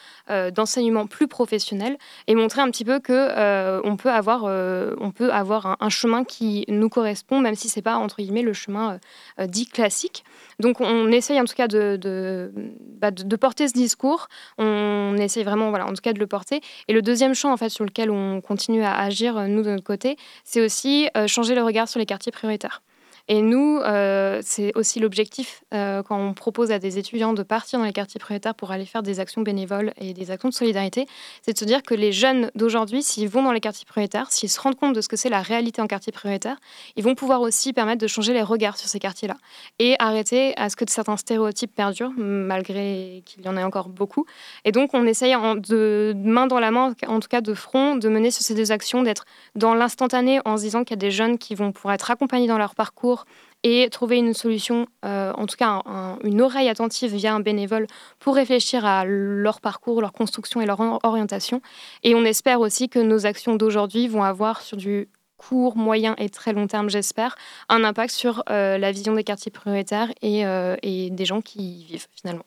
d'enseignement 0.53 1.07
plus 1.07 1.27
professionnels 1.27 1.97
et 2.27 2.35
montrer 2.35 2.61
un 2.61 2.69
petit 2.69 2.85
peu 2.85 2.99
que 2.99 3.81
on 3.83 3.97
peut 3.97 4.09
avoir 4.09 4.36
euh, 4.45 4.95
on 4.99 5.11
peut 5.11 5.31
avoir 5.31 5.77
un, 5.79 5.89
chemin 5.89 6.23
qui 6.23 6.65
nous 6.67 6.89
correspond, 6.89 7.39
même 7.39 7.55
si 7.55 7.69
c'est 7.69 7.81
pas 7.81 7.97
entre 7.97 8.17
guillemets 8.17 8.41
le 8.41 8.53
chemin 8.53 8.93
euh, 8.93 8.97
euh, 9.39 9.47
dit 9.47 9.65
classique. 9.67 10.23
Donc 10.59 10.81
on 10.81 11.11
essaye 11.11 11.39
en 11.39 11.45
tout 11.45 11.55
cas 11.55 11.67
bah, 11.67 11.97
de, 11.97 13.23
de, 13.23 13.35
porter 13.35 13.67
ce 13.67 13.73
discours. 13.73 14.27
On 14.57 15.15
essaye 15.17 15.43
vraiment, 15.43 15.69
voilà, 15.69 15.85
en 15.85 15.93
tout 15.93 16.01
cas 16.01 16.13
de 16.13 16.19
le 16.19 16.27
porter. 16.27 16.61
Et 16.87 16.93
le 16.93 17.01
deuxième 17.01 17.33
champ 17.33 17.51
en 17.51 17.57
fait 17.57 17.69
sur 17.69 17.85
lequel 17.85 18.11
on 18.11 18.41
continue 18.41 18.83
à 18.83 18.97
agir 18.97 19.47
nous 19.47 19.63
de 19.63 19.71
notre 19.71 19.83
côté, 19.83 20.17
c'est 20.43 20.61
aussi 20.61 21.09
changer 21.27 21.55
le 21.55 21.63
regard 21.63 21.87
sur 21.87 21.99
les 21.99 22.05
quartiers 22.05 22.31
prioritaires. 22.31 22.81
Et 23.29 23.41
nous, 23.41 23.79
euh, 23.79 24.41
c'est 24.43 24.71
aussi 24.77 25.01
l'objectif 25.01 25.63
euh, 25.73 26.01
quand 26.01 26.17
on 26.17 26.33
propose 26.33 26.71
à 26.71 26.79
des 26.79 26.97
étudiants 26.97 27.33
de 27.33 27.43
partir 27.43 27.77
dans 27.77 27.85
les 27.85 27.91
quartiers 27.91 28.19
prioritaires 28.19 28.55
pour 28.55 28.71
aller 28.71 28.85
faire 28.85 29.03
des 29.03 29.19
actions 29.19 29.41
bénévoles 29.41 29.93
et 29.97 30.13
des 30.13 30.31
actions 30.31 30.47
de 30.47 30.53
solidarité, 30.53 31.07
c'est 31.41 31.51
de 31.51 31.57
se 31.57 31.65
dire 31.65 31.83
que 31.83 31.93
les 31.93 32.13
jeunes 32.13 32.51
d'aujourd'hui, 32.55 33.03
s'ils 33.03 33.27
vont 33.27 33.43
dans 33.43 33.51
les 33.51 33.59
quartiers 33.59 33.85
prioritaires, 33.85 34.31
s'ils 34.31 34.49
se 34.49 34.61
rendent 34.61 34.77
compte 34.77 34.95
de 34.95 35.01
ce 35.01 35.09
que 35.09 35.17
c'est 35.17 35.29
la 35.29 35.41
réalité 35.41 35.81
en 35.81 35.87
quartier 35.87 36.13
prioritaire, 36.13 36.55
ils 36.95 37.03
vont 37.03 37.15
pouvoir 37.15 37.41
aussi 37.41 37.73
permettre 37.73 38.01
de 38.01 38.07
changer 38.07 38.31
les 38.31 38.41
regards 38.41 38.77
sur 38.77 38.87
ces 38.87 38.99
quartiers-là 38.99 39.35
et 39.79 39.97
arrêter 39.99 40.55
à 40.57 40.69
ce 40.69 40.77
que 40.77 40.85
certains 40.87 41.17
stéréotypes 41.17 41.75
perdurent, 41.75 42.13
malgré 42.17 43.23
qu'il 43.25 43.43
y 43.43 43.49
en 43.49 43.57
ait 43.57 43.63
encore 43.63 43.89
beaucoup. 43.89 44.25
Et 44.63 44.71
donc, 44.71 44.91
on 44.93 45.05
essaye 45.05 45.33
de 45.33 46.13
main 46.15 46.47
dans 46.47 46.59
la 46.59 46.71
main, 46.71 46.93
en 47.07 47.19
tout 47.19 47.27
cas 47.27 47.41
de 47.41 47.53
front, 47.53 47.97
de 47.97 48.07
mener 48.07 48.31
sur 48.31 48.43
ces 48.43 48.55
deux 48.55 48.71
actions, 48.71 49.03
d'être 49.03 49.25
dans 49.55 49.73
l'instantané 49.73 50.39
en 50.45 50.55
se 50.55 50.61
disant 50.61 50.85
qu'il 50.85 50.91
y 50.91 50.99
a 50.99 51.03
des 51.03 51.11
jeunes 51.11 51.37
qui 51.37 51.55
vont 51.55 51.73
pouvoir 51.73 51.93
être 51.93 52.09
accompagnés 52.09 52.47
dans 52.47 52.57
leur 52.57 52.73
parcours 52.73 53.16
et 53.63 53.89
trouver 53.89 54.17
une 54.17 54.33
solution, 54.33 54.87
euh, 55.03 55.33
en 55.33 55.45
tout 55.45 55.57
cas 55.57 55.81
une 56.23 56.41
oreille 56.41 56.69
attentive 56.69 57.13
via 57.15 57.33
un 57.33 57.39
bénévole 57.39 57.87
pour 58.19 58.35
réfléchir 58.35 58.85
à 58.85 59.03
leur 59.05 59.61
parcours, 59.61 60.01
leur 60.01 60.13
construction 60.13 60.61
et 60.61 60.65
leur 60.65 60.79
orientation. 61.03 61.61
Et 62.03 62.15
on 62.15 62.23
espère 62.23 62.59
aussi 62.59 62.87
que 62.87 62.99
nos 62.99 63.25
actions 63.25 63.55
d'aujourd'hui 63.55 64.07
vont 64.07 64.23
avoir 64.23 64.61
sur 64.61 64.77
du 64.77 65.09
court, 65.37 65.77
moyen 65.77 66.15
et 66.17 66.29
très 66.29 66.53
long 66.53 66.67
terme, 66.67 66.89
j'espère, 66.89 67.35
un 67.69 67.83
impact 67.83 68.13
sur 68.13 68.43
euh, 68.49 68.77
la 68.77 68.91
vision 68.91 69.13
des 69.13 69.23
quartiers 69.23 69.51
prioritaires 69.51 70.11
et, 70.21 70.45
euh, 70.45 70.75
et 70.81 71.09
des 71.09 71.25
gens 71.25 71.41
qui 71.41 71.59
y 71.59 71.83
vivent 71.85 72.07
finalement. 72.15 72.45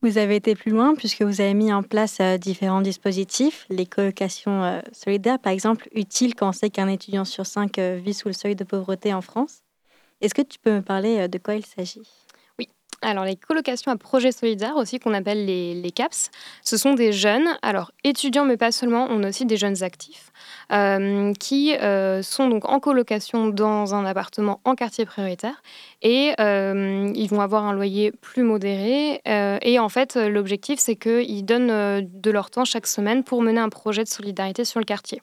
Vous 0.00 0.16
avez 0.16 0.36
été 0.36 0.54
plus 0.54 0.70
loin 0.70 0.94
puisque 0.94 1.22
vous 1.22 1.40
avez 1.40 1.54
mis 1.54 1.72
en 1.72 1.82
place 1.82 2.18
euh, 2.20 2.38
différents 2.38 2.82
dispositifs, 2.82 3.66
les 3.68 3.84
colocations 3.84 4.62
euh, 4.62 4.80
solidaires 4.92 5.40
par 5.40 5.52
exemple, 5.52 5.88
utiles 5.92 6.36
quand 6.36 6.50
on 6.50 6.52
sait 6.52 6.70
qu'un 6.70 6.86
étudiant 6.86 7.24
sur 7.24 7.46
cinq 7.46 7.78
euh, 7.78 8.00
vit 8.00 8.14
sous 8.14 8.28
le 8.28 8.34
seuil 8.34 8.54
de 8.54 8.62
pauvreté 8.62 9.12
en 9.12 9.22
France. 9.22 9.62
Est-ce 10.20 10.34
que 10.34 10.42
tu 10.42 10.60
peux 10.60 10.72
me 10.72 10.82
parler 10.82 11.26
de 11.26 11.38
quoi 11.38 11.56
il 11.56 11.66
s'agit? 11.66 12.27
Alors, 13.00 13.24
les 13.24 13.36
colocations 13.36 13.92
à 13.92 13.96
projet 13.96 14.32
solidaire 14.32 14.76
aussi, 14.76 14.98
qu'on 14.98 15.14
appelle 15.14 15.46
les, 15.46 15.90
CAPS, 15.92 16.30
ce 16.64 16.76
sont 16.76 16.94
des 16.94 17.12
jeunes, 17.12 17.46
alors 17.62 17.92
étudiants, 18.02 18.44
mais 18.44 18.56
pas 18.56 18.72
seulement, 18.72 19.06
on 19.08 19.22
a 19.22 19.28
aussi 19.28 19.46
des 19.46 19.56
jeunes 19.56 19.84
actifs, 19.84 20.32
euh, 20.72 21.32
qui 21.38 21.76
euh, 21.76 22.22
sont 22.22 22.48
donc 22.48 22.68
en 22.68 22.80
colocation 22.80 23.46
dans 23.46 23.94
un 23.94 24.04
appartement 24.04 24.60
en 24.64 24.74
quartier 24.74 25.06
prioritaire 25.06 25.62
et 26.02 26.34
euh, 26.40 27.10
ils 27.14 27.28
vont 27.28 27.40
avoir 27.40 27.64
un 27.64 27.72
loyer 27.72 28.12
plus 28.20 28.42
modéré. 28.42 29.20
et 29.24 29.78
en 29.78 29.88
fait, 29.88 30.16
l'objectif, 30.16 30.80
c'est 30.80 30.96
qu'ils 30.96 31.44
donnent 31.44 32.02
de 32.02 32.30
leur 32.30 32.50
temps 32.50 32.64
chaque 32.64 32.86
semaine 32.86 33.22
pour 33.22 33.42
mener 33.42 33.60
un 33.60 33.68
projet 33.68 34.02
de 34.02 34.08
solidarité 34.08 34.64
sur 34.64 34.80
le 34.80 34.84
quartier. 34.84 35.22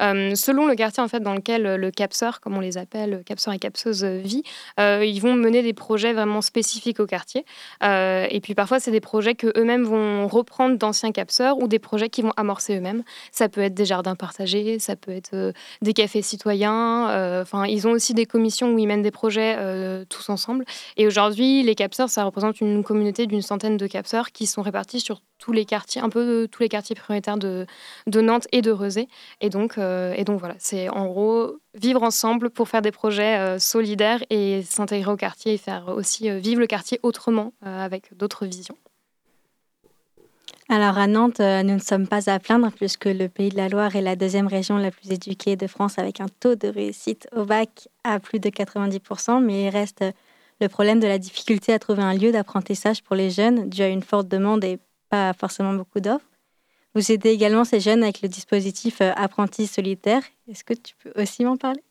Euh, 0.00 0.34
selon 0.34 0.66
le 0.66 0.74
quartier 0.74 1.02
en 1.02 1.08
fait 1.08 1.20
dans 1.20 1.34
lequel 1.34 1.62
le 1.62 1.90
capseur, 1.90 2.40
comme 2.40 2.56
on 2.56 2.60
les 2.60 2.78
appelle, 2.78 3.22
capseur 3.24 3.54
et 3.54 3.58
capseuse 3.58 4.04
vit, 4.04 4.42
euh, 4.80 5.04
ils 5.04 5.20
vont 5.20 5.34
mener 5.34 5.62
des 5.62 5.72
projets 5.72 6.12
vraiment 6.12 6.40
spécifiques 6.40 7.00
au 7.00 7.06
quartier. 7.06 7.44
Euh, 7.82 8.26
et 8.30 8.40
puis 8.40 8.54
parfois 8.54 8.80
c'est 8.80 8.90
des 8.90 9.00
projets 9.00 9.34
que 9.34 9.52
eux-mêmes 9.58 9.84
vont 9.84 10.26
reprendre 10.28 10.76
d'anciens 10.76 11.12
capseurs 11.12 11.58
ou 11.58 11.68
des 11.68 11.78
projets 11.78 12.08
qu'ils 12.08 12.24
vont 12.24 12.32
amorcer 12.36 12.76
eux-mêmes. 12.76 13.02
Ça 13.30 13.48
peut 13.48 13.60
être 13.60 13.74
des 13.74 13.84
jardins 13.84 14.16
partagés, 14.16 14.78
ça 14.78 14.96
peut 14.96 15.12
être 15.12 15.52
des 15.82 15.92
cafés 15.92 16.22
citoyens. 16.22 17.40
Enfin, 17.42 17.66
ils 17.66 17.86
ont 17.86 17.92
aussi 17.92 18.14
des 18.14 18.26
commissions 18.26 18.72
où 18.72 18.78
ils 18.78 18.86
mènent 18.86 19.02
des 19.02 19.10
projets 19.10 19.56
tous 20.08 20.28
ensemble. 20.28 20.64
Et 20.96 21.06
aujourd'hui, 21.06 21.62
les 21.62 21.74
capseurs, 21.74 22.08
ça 22.08 22.24
représente 22.24 22.60
une 22.60 22.84
communauté 22.84 23.26
d'une 23.26 23.42
centaine 23.42 23.76
de 23.76 23.86
capseurs 23.86 24.32
qui 24.32 24.46
sont 24.46 24.62
répartis 24.62 25.00
sur 25.00 25.20
tous 25.42 25.52
les 25.52 25.64
quartiers, 25.64 26.00
un 26.00 26.08
peu 26.08 26.46
tous 26.50 26.62
les 26.62 26.68
quartiers 26.68 26.94
prioritaires 26.94 27.36
de, 27.36 27.66
Nantes 28.06 28.46
et 28.52 28.62
de 28.62 28.70
Rezé. 28.70 29.08
Et 29.40 29.50
donc, 29.50 29.76
euh, 29.76 29.91
et 30.16 30.24
donc 30.24 30.40
voilà, 30.40 30.54
c'est 30.58 30.88
en 30.88 31.06
gros 31.06 31.56
vivre 31.74 32.02
ensemble 32.02 32.50
pour 32.50 32.68
faire 32.68 32.82
des 32.82 32.92
projets 32.92 33.38
euh, 33.38 33.58
solidaires 33.58 34.22
et 34.30 34.62
s'intégrer 34.62 35.10
au 35.10 35.16
quartier 35.16 35.54
et 35.54 35.58
faire 35.58 35.88
aussi 35.88 36.30
euh, 36.30 36.38
vivre 36.38 36.60
le 36.60 36.66
quartier 36.66 37.00
autrement 37.02 37.52
avec 37.62 38.16
d'autres 38.16 38.46
visions. 38.46 38.76
Alors 40.68 40.96
à 40.98 41.06
Nantes, 41.06 41.40
nous 41.40 41.74
ne 41.74 41.78
sommes 41.78 42.06
pas 42.06 42.30
à 42.30 42.38
plaindre 42.38 42.70
puisque 42.74 43.06
le 43.06 43.28
Pays 43.28 43.50
de 43.50 43.56
la 43.56 43.68
Loire 43.68 43.94
est 43.94 44.00
la 44.00 44.16
deuxième 44.16 44.46
région 44.46 44.78
la 44.78 44.90
plus 44.90 45.10
éduquée 45.10 45.56
de 45.56 45.66
France 45.66 45.98
avec 45.98 46.20
un 46.20 46.28
taux 46.40 46.54
de 46.54 46.68
réussite 46.68 47.28
au 47.36 47.44
bac 47.44 47.88
à 48.04 48.20
plus 48.20 48.38
de 48.38 48.48
90%, 48.48 49.42
mais 49.42 49.64
il 49.64 49.68
reste 49.68 50.04
le 50.60 50.68
problème 50.68 51.00
de 51.00 51.06
la 51.06 51.18
difficulté 51.18 51.72
à 51.72 51.78
trouver 51.78 52.02
un 52.02 52.14
lieu 52.14 52.32
d'apprentissage 52.32 53.02
pour 53.02 53.16
les 53.16 53.30
jeunes 53.30 53.68
dû 53.68 53.82
à 53.82 53.88
une 53.88 54.02
forte 54.02 54.28
demande 54.28 54.64
et 54.64 54.78
pas 55.10 55.32
forcément 55.34 55.74
beaucoup 55.74 56.00
d'offres. 56.00 56.31
Vous 56.94 57.10
aidez 57.10 57.30
également 57.30 57.64
ces 57.64 57.80
jeunes 57.80 58.02
avec 58.02 58.22
le 58.22 58.28
dispositif 58.28 59.00
Apprenti 59.00 59.66
solitaire. 59.66 60.22
Est-ce 60.48 60.64
que 60.64 60.74
tu 60.74 60.94
peux 60.96 61.12
aussi 61.20 61.44
m'en 61.44 61.56
parler? 61.56 61.82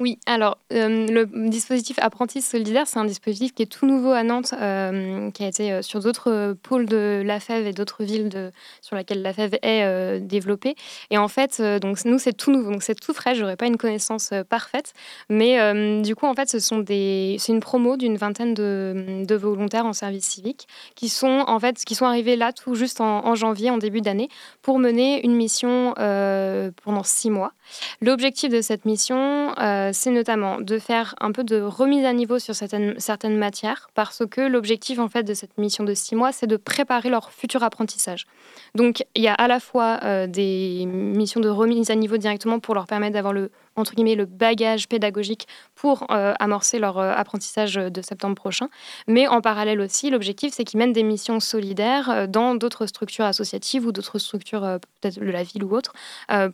Oui, 0.00 0.18
alors 0.26 0.58
euh, 0.72 1.06
le 1.06 1.48
dispositif 1.48 1.98
Apprenti 2.00 2.42
Solidaire, 2.42 2.86
c'est 2.86 2.98
un 2.98 3.04
dispositif 3.04 3.54
qui 3.54 3.62
est 3.62 3.66
tout 3.66 3.86
nouveau 3.86 4.10
à 4.10 4.22
Nantes, 4.22 4.54
euh, 4.60 5.30
qui 5.30 5.44
a 5.44 5.46
été 5.46 5.72
euh, 5.72 5.82
sur 5.82 6.00
d'autres 6.00 6.56
pôles 6.62 6.86
de 6.86 7.22
la 7.24 7.38
FEV 7.38 7.68
et 7.68 7.72
d'autres 7.72 8.02
villes 8.02 8.52
sur 8.80 8.96
lesquelles 8.96 9.22
la 9.22 9.32
FEV 9.32 9.58
est 9.62 10.20
développée. 10.20 10.74
Et 11.10 11.18
en 11.18 11.28
fait, 11.28 11.62
donc 11.80 12.04
nous 12.04 12.18
c'est 12.18 12.32
tout 12.32 12.50
nouveau, 12.50 12.72
donc 12.72 12.82
c'est 12.82 12.98
tout 12.98 13.14
frais. 13.14 13.34
J'aurais 13.34 13.56
pas 13.56 13.66
une 13.66 13.76
connaissance 13.76 14.30
parfaite, 14.48 14.92
mais 15.28 16.02
du 16.02 16.14
coup 16.16 16.26
en 16.26 16.34
fait, 16.34 16.48
ce 16.48 16.58
sont 16.58 16.78
des, 16.78 17.36
c'est 17.38 17.52
une 17.52 17.60
promo 17.60 17.96
d'une 17.96 18.16
vingtaine 18.16 18.54
de, 18.54 19.34
volontaires 19.34 19.86
en 19.86 19.92
service 19.92 20.24
civique 20.24 20.66
qui 20.94 21.08
sont 21.08 21.44
en 21.46 21.58
fait, 21.58 21.76
qui 21.84 21.94
sont 21.94 22.06
arrivés 22.06 22.36
là 22.36 22.52
tout 22.52 22.74
juste 22.74 23.00
en 23.00 23.34
janvier, 23.34 23.70
en 23.70 23.78
début 23.78 24.00
d'année, 24.00 24.28
pour 24.62 24.78
mener 24.78 25.24
une 25.24 25.34
mission 25.34 25.94
pendant 25.96 27.04
six 27.04 27.30
mois. 27.30 27.52
L'objectif 28.00 28.50
de 28.50 28.60
cette 28.60 28.84
mission 28.84 29.54
euh, 29.72 29.90
c'est 29.92 30.10
notamment 30.10 30.60
de 30.60 30.78
faire 30.78 31.14
un 31.20 31.32
peu 31.32 31.44
de 31.44 31.60
remise 31.60 32.04
à 32.04 32.12
niveau 32.12 32.38
sur 32.38 32.54
certaines, 32.54 33.36
matières, 33.36 33.88
parce 33.94 34.22
que 34.30 34.40
l'objectif 34.40 34.98
en 34.98 35.08
fait 35.08 35.22
de 35.22 35.34
cette 35.34 35.56
mission 35.58 35.84
de 35.84 35.94
six 35.94 36.14
mois, 36.14 36.32
c'est 36.32 36.46
de 36.46 36.56
préparer 36.56 37.08
leur 37.08 37.32
futur 37.32 37.62
apprentissage. 37.62 38.26
Donc 38.74 39.04
il 39.14 39.22
y 39.22 39.28
a 39.28 39.34
à 39.34 39.48
la 39.48 39.60
fois 39.60 40.00
euh, 40.04 40.26
des 40.26 40.84
missions 40.86 41.40
de 41.40 41.48
remise 41.48 41.90
à 41.90 41.94
niveau 41.94 42.16
directement 42.16 42.58
pour 42.60 42.74
leur 42.74 42.86
permettre 42.86 43.14
d'avoir 43.14 43.32
le 43.32 43.50
entre 43.76 43.94
guillemets 43.94 44.14
le 44.14 44.26
bagage 44.26 44.88
pédagogique 44.88 45.46
pour 45.74 46.06
euh, 46.10 46.34
amorcer 46.38 46.78
leur 46.78 46.98
euh, 46.98 47.12
apprentissage 47.14 47.74
de 47.74 48.02
septembre 48.02 48.34
prochain. 48.34 48.68
Mais 49.06 49.26
en 49.26 49.40
parallèle 49.40 49.80
aussi, 49.80 50.10
l'objectif, 50.10 50.52
c'est 50.54 50.64
qu'ils 50.64 50.78
mènent 50.78 50.92
des 50.92 51.02
missions 51.02 51.40
solidaires 51.40 52.10
euh, 52.10 52.26
dans 52.26 52.54
d'autres 52.54 52.86
structures 52.86 53.24
associatives 53.24 53.86
ou 53.86 53.92
d'autres 53.92 54.18
structures, 54.18 54.62
peut-être 55.00 55.18
de 55.18 55.30
la 55.30 55.42
ville 55.42 55.64
ou 55.64 55.74
autre, 55.74 55.92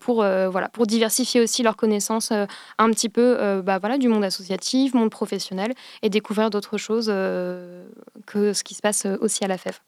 pour, 0.00 0.16
voilà, 0.16 0.68
pour 0.68 0.86
diversifier 0.86 1.40
aussi 1.40 1.62
leurs 1.62 1.76
connaissances 1.76 2.32
un 2.32 2.90
petit 2.90 3.08
peu 3.08 3.62
bah, 3.62 3.78
voilà, 3.78 3.98
du 3.98 4.08
monde 4.08 4.24
associatif, 4.24 4.94
monde 4.94 5.10
professionnel, 5.10 5.72
et 6.02 6.10
découvrir 6.10 6.50
d'autres 6.50 6.78
choses 6.78 7.06
que 7.06 8.52
ce 8.52 8.64
qui 8.64 8.74
se 8.74 8.80
passe 8.80 9.06
aussi 9.20 9.44
à 9.44 9.48
la 9.48 9.58
FEF. 9.58 9.80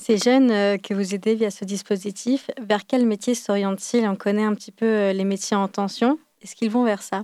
Ces 0.00 0.16
jeunes 0.16 0.50
euh, 0.50 0.78
que 0.78 0.94
vous 0.94 1.14
aidez 1.14 1.34
via 1.34 1.50
ce 1.50 1.64
dispositif, 1.64 2.50
vers 2.60 2.86
quel 2.86 3.04
métier 3.04 3.34
s'orientent-ils 3.34 4.06
On 4.06 4.14
connaît 4.16 4.44
un 4.44 4.54
petit 4.54 4.70
peu 4.70 4.86
euh, 4.86 5.12
les 5.12 5.24
métiers 5.24 5.56
en 5.56 5.66
tension. 5.66 6.18
Est-ce 6.40 6.54
qu'ils 6.54 6.70
vont 6.70 6.84
vers 6.84 7.02
ça? 7.02 7.22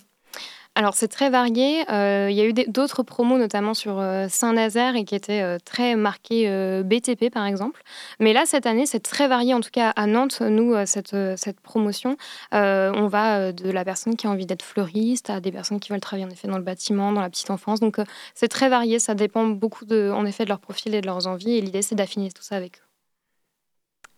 Alors 0.74 0.94
c'est 0.94 1.08
très 1.08 1.30
varié. 1.30 1.88
Euh, 1.90 2.28
il 2.30 2.36
y 2.36 2.40
a 2.40 2.44
eu 2.44 2.52
d'autres 2.52 3.02
promos, 3.02 3.38
notamment 3.38 3.74
sur 3.74 4.02
Saint-Nazaire, 4.28 4.96
et 4.96 5.04
qui 5.04 5.14
étaient 5.14 5.58
très 5.60 5.96
marqués 5.96 6.48
BTP 6.82 7.30
par 7.32 7.46
exemple. 7.46 7.82
Mais 8.20 8.32
là, 8.32 8.42
cette 8.46 8.66
année, 8.66 8.86
c'est 8.86 9.00
très 9.00 9.28
varié. 9.28 9.54
En 9.54 9.60
tout 9.60 9.70
cas, 9.70 9.90
à 9.90 10.06
Nantes, 10.06 10.40
nous, 10.40 10.74
cette, 10.86 11.16
cette 11.36 11.60
promotion, 11.60 12.16
on 12.52 13.06
va 13.06 13.52
de 13.52 13.70
la 13.70 13.84
personne 13.84 14.16
qui 14.16 14.26
a 14.26 14.30
envie 14.30 14.46
d'être 14.46 14.64
fleuriste 14.64 15.30
à 15.30 15.40
des 15.40 15.52
personnes 15.52 15.80
qui 15.80 15.90
veulent 15.90 16.00
travailler 16.00 16.26
en 16.26 16.30
effet 16.30 16.48
dans 16.48 16.58
le 16.58 16.64
bâtiment, 16.64 17.12
dans 17.12 17.20
la 17.20 17.30
petite 17.30 17.50
enfance. 17.50 17.80
Donc 17.80 17.98
c'est 18.34 18.48
très 18.48 18.68
varié. 18.68 18.98
Ça 18.98 19.14
dépend 19.14 19.46
beaucoup 19.46 19.84
de, 19.84 20.10
en 20.12 20.26
effet 20.26 20.44
de 20.44 20.48
leur 20.48 20.60
profil 20.60 20.94
et 20.94 21.00
de 21.00 21.06
leurs 21.06 21.26
envies. 21.26 21.56
Et 21.56 21.60
l'idée, 21.60 21.82
c'est 21.82 21.94
d'affiner 21.94 22.30
tout 22.32 22.42
ça 22.42 22.56
avec 22.56 22.78
eux. 22.78 22.93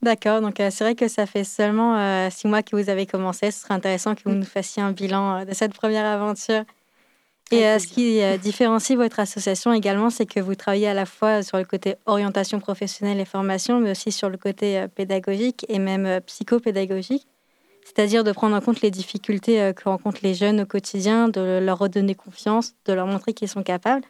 D'accord, 0.02 0.40
donc 0.40 0.60
euh, 0.60 0.68
c'est 0.70 0.84
vrai 0.84 0.94
que 0.94 1.08
ça 1.08 1.26
fait 1.26 1.44
seulement 1.44 1.96
euh, 1.96 2.28
six 2.30 2.46
mois 2.46 2.62
que 2.62 2.76
vous 2.76 2.90
avez 2.90 3.06
commencé. 3.06 3.50
Ce 3.50 3.62
serait 3.62 3.74
intéressant 3.74 4.14
que 4.14 4.22
vous 4.24 4.34
nous 4.34 4.44
fassiez 4.44 4.82
un 4.82 4.92
bilan 4.92 5.38
euh, 5.40 5.44
de 5.44 5.54
cette 5.54 5.72
première 5.72 6.04
aventure. 6.04 6.64
Et 7.52 7.62
ce 7.78 7.86
qui 7.86 8.20
différencie 8.42 8.98
votre 8.98 9.20
association 9.20 9.72
également, 9.72 10.10
c'est 10.10 10.26
que 10.26 10.40
vous 10.40 10.56
travaillez 10.56 10.88
à 10.88 10.94
la 10.94 11.06
fois 11.06 11.44
sur 11.44 11.58
le 11.58 11.64
côté 11.64 11.94
orientation 12.04 12.58
professionnelle 12.58 13.20
et 13.20 13.24
formation, 13.24 13.78
mais 13.78 13.92
aussi 13.92 14.10
sur 14.10 14.28
le 14.28 14.36
côté 14.36 14.84
pédagogique 14.94 15.64
et 15.68 15.78
même 15.78 16.20
psychopédagogique. 16.22 17.24
C'est-à-dire 17.84 18.24
de 18.24 18.32
prendre 18.32 18.56
en 18.56 18.60
compte 18.60 18.80
les 18.80 18.90
difficultés 18.90 19.72
que 19.76 19.88
rencontrent 19.88 20.22
les 20.24 20.34
jeunes 20.34 20.62
au 20.62 20.66
quotidien, 20.66 21.28
de 21.28 21.60
leur 21.62 21.78
redonner 21.78 22.16
confiance, 22.16 22.74
de 22.84 22.92
leur 22.92 23.06
montrer 23.06 23.32
qu'ils 23.32 23.48
sont 23.48 23.62
capables. 23.62 24.02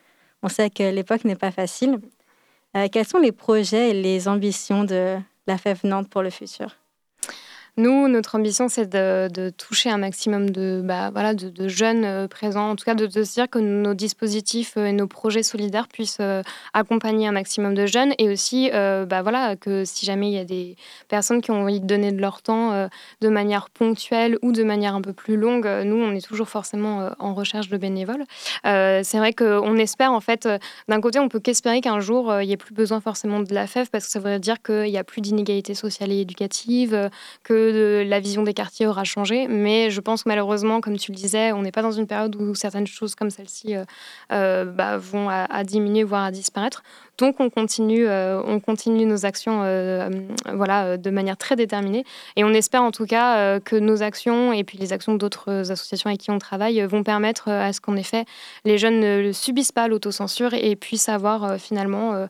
On 0.43 0.49
sait 0.49 0.71
que 0.71 0.91
l'époque 0.91 1.27
n'est 1.27 1.37
pas 1.37 1.51
facile. 1.51 2.01
quels 2.91 3.07
sont 3.07 3.19
les 3.19 3.33
projets 3.33 3.91
et 3.91 4.03
les 4.03 4.29
ambitions 4.29 4.85
de, 4.85 5.19
la 5.47 5.59
FEV 5.59 5.81
Nantes 5.85 6.11
pour 6.11 6.23
le 6.23 6.31
futur 6.31 6.77
nous, 7.79 8.09
notre 8.09 8.37
ambition, 8.37 8.69
c'est 8.69 8.89
de, 8.89 9.51
toucher 9.51 9.91
un 9.91 9.99
maximum 9.99 10.49
de, 10.49 10.81
bah, 10.83 11.11
voilà, 11.11 11.35
de, 11.35 11.69
jeunes 11.69 12.05
euh, 12.05 12.27
présents, 12.27 12.71
en 12.71 12.77
tout 12.77 12.87
cas 12.87 12.95
de, 12.95 13.07
se 13.09 13.33
dire 13.35 13.51
que 13.51 13.59
nos 13.59 13.93
dispositifs 13.93 14.79
euh, 14.79 14.87
et 14.87 14.93
nos 14.93 15.07
projets 15.07 15.43
solidaires 15.43 15.87
puissent 15.87 16.19
euh, 16.21 16.43
accompagner 16.73 17.29
un 17.29 17.33
maximum 17.33 17.75
de 17.75 17.85
jeunes 17.85 18.15
et 18.19 18.31
aussi 18.31 18.71
bah, 18.73 19.23
voilà, 19.23 19.57
que 19.57 19.85
si 19.85 20.07
jamais 20.07 20.29
il 20.29 20.35
y 20.35 20.39
a 20.39 20.45
des 20.45 20.77
personnes 21.09 21.43
qui 21.43 21.51
ont 21.51 21.63
envie 21.63 21.81
de 21.81 21.87
donner 21.87 22.13
de 22.13 22.21
leur 22.21 22.43
temps 22.43 22.89
de 23.21 23.29
manière 23.29 23.71
ponctuelle 23.71 24.39
ou 24.43 24.53
de 24.53 24.63
manière 24.63 24.95
un 24.95 25.01
peu 25.01 25.13
plus 25.13 25.37
longue, 25.37 25.67
nous, 25.85 25.97
on 25.97 26.13
est 26.13 26.25
toujours 26.25 26.49
forcément 26.49 27.11
en 27.19 27.35
recherche 27.35 27.69
de 27.69 27.77
bénévoles. 27.77 28.25
c'est 28.65 29.19
vrai 29.19 29.33
qu'on 29.33 29.77
espère, 29.77 30.13
en 30.13 30.21
fait, 30.21 30.49
d'un 30.89 31.01
côté, 31.01 31.19
on 31.19 31.29
peut 31.29 31.41
qu'espérer 31.41 31.81
qu'un 31.81 32.01
jour, 32.01 32.35
il 32.41 32.47
n'y 32.47 32.53
ait 32.53 32.57
plus 32.57 32.75
besoin 32.75 33.01
forcément 33.01 33.41
de 33.41 33.55
la 33.55 33.67
FEV 33.67 33.89
parce 33.91 34.07
que 34.07 34.11
ça 34.11 34.19
voudrait 34.19 34.41
dire 34.41 34.63
qu'il 34.63 34.91
n'y 34.91 34.99
a 34.99 35.05
plus 35.05 35.21
d'inégalités 35.21 35.75
sociales 35.75 36.13
et 36.13 36.21
éducatives, 36.21 37.11
que 37.43 37.66
la 37.69 38.21
vision 38.21 38.43
des 38.43 38.55
quartiers 38.55 38.87
aura 38.87 39.05
changé. 39.05 39.47
Mais 39.49 39.91
je 39.91 40.01
pense 40.01 40.25
que 40.25 40.29
malheureusement, 40.29 40.81
comme 40.81 40.97
tu 40.97 41.13
le 41.13 41.17
disais, 41.17 41.53
on 41.53 41.63
n'est 41.63 41.73
pas 41.73 41.83
dans 41.83 41.93
une 41.93 42.07
période 42.07 42.37
où 42.37 42.55
certaines 42.55 42.87
choses 42.87 43.15
comme 43.15 43.31
celle-ci 43.31 43.77
euh, 43.77 43.85
euh, 44.33 44.65
bah, 44.65 44.97
vont 44.97 45.29
à, 45.29 45.65
diminuer, 45.65 46.05
voire 46.05 46.25
à 46.25 46.31
disparaître. 46.31 46.83
Donc 47.19 47.41
on 47.41 47.49
continue, 47.49 48.07
euh, 48.07 48.43
on 48.45 48.61
continue 48.61 49.07
nos 49.07 49.25
actions 49.25 49.61
voilà, 50.53 50.97
de 50.97 51.11
manière 51.11 51.37
très 51.37 51.57
déterminée. 51.57 52.05
Et 52.37 52.45
on 52.45 52.51
espère 52.51 52.83
en 52.83 52.91
tout 52.91 53.07
cas 53.07 53.59
que 53.61 53.77
nos 53.77 54.03
actions 54.03 54.53
et 54.53 54.65
puis 54.65 54.79
les 54.79 54.93
actions 54.93 55.15
d'autres 55.15 55.71
associations 55.71 56.09
avec 56.09 56.21
qui 56.21 56.31
on 56.31 56.39
travaille 56.39 56.81
vont 56.83 57.03
permettre 57.03 57.49
à 57.49 57.73
ce 57.73 57.81
qu'en 57.81 57.97
effet 57.97 58.25
les 58.65 58.79
jeunes 58.79 59.01
ne 59.01 59.33
subissent 59.33 59.73
pas 59.73 59.89
l'autocensure 59.89 60.55
et 60.55 60.77
puissent 60.77 61.09
avoir 61.09 61.59
finalement 61.59 62.27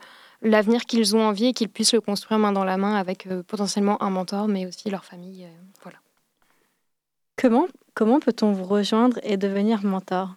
l'avenir 0.47 0.85
qu'ils 0.85 1.17
ont 1.17 1.23
envie 1.23 1.47
et 1.47 1.53
qu'ils 1.53 1.69
puissent 1.69 1.93
le 1.93 2.01
construire 2.01 2.39
main 2.39 2.53
dans 2.53 2.65
la 2.65 2.77
main 2.77 2.95
avec 2.95 3.27
euh, 3.27 3.43
potentiellement 3.43 4.03
un 4.03 4.11
mentor, 4.11 4.49
mais 4.49 4.67
aussi 4.67 4.89
leur 4.91 5.05
famille. 5.05 5.45
Euh, 5.45 5.49
voilà. 5.83 5.99
Comment, 7.37 7.67
comment 7.95 8.21
peut-on 8.21 8.53
vous 8.53 8.65
rejoindre 8.65 9.19
et 9.23 9.37
devenir 9.37 9.85
mentor? 9.85 10.35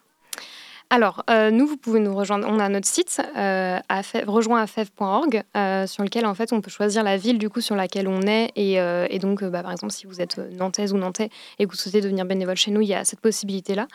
Alors, 0.91 1.23
euh, 1.29 1.51
nous, 1.51 1.67
vous 1.67 1.77
pouvez 1.77 1.99
nous 1.99 2.15
rejoindre. 2.15 2.47
On 2.49 2.57
a 2.57 2.67
notre 2.67 2.87
site, 2.87 3.21
euh, 3.37 3.77
rejoindafev.org, 4.25 5.43
euh, 5.55 5.85
sur 5.85 6.03
lequel, 6.03 6.25
en 6.25 6.33
fait, 6.33 6.51
on 6.51 6.61
peut 6.61 6.71
choisir 6.71 7.03
la 7.03 7.15
ville, 7.15 7.37
du 7.37 7.47
coup, 7.47 7.61
sur 7.61 7.75
laquelle 7.75 8.07
on 8.07 8.23
est. 8.23 8.49
Et, 8.55 8.81
euh, 8.81 9.07
donc, 9.19 9.43
bah, 9.43 9.61
par 9.61 9.71
exemple, 9.71 9.93
si 9.93 10.07
vous 10.07 10.19
êtes 10.19 10.39
nantaise 10.57 10.91
ou 10.91 10.97
nantais 10.97 11.29
et 11.59 11.65
que 11.65 11.69
vous 11.69 11.77
souhaitez 11.77 12.01
devenir 12.01 12.25
bénévole 12.25 12.55
chez 12.55 12.71
nous, 12.71 12.81
il 12.81 12.87
y 12.87 12.95
a 12.95 13.05
cette 13.05 13.19
possibilité-là. 13.19 13.85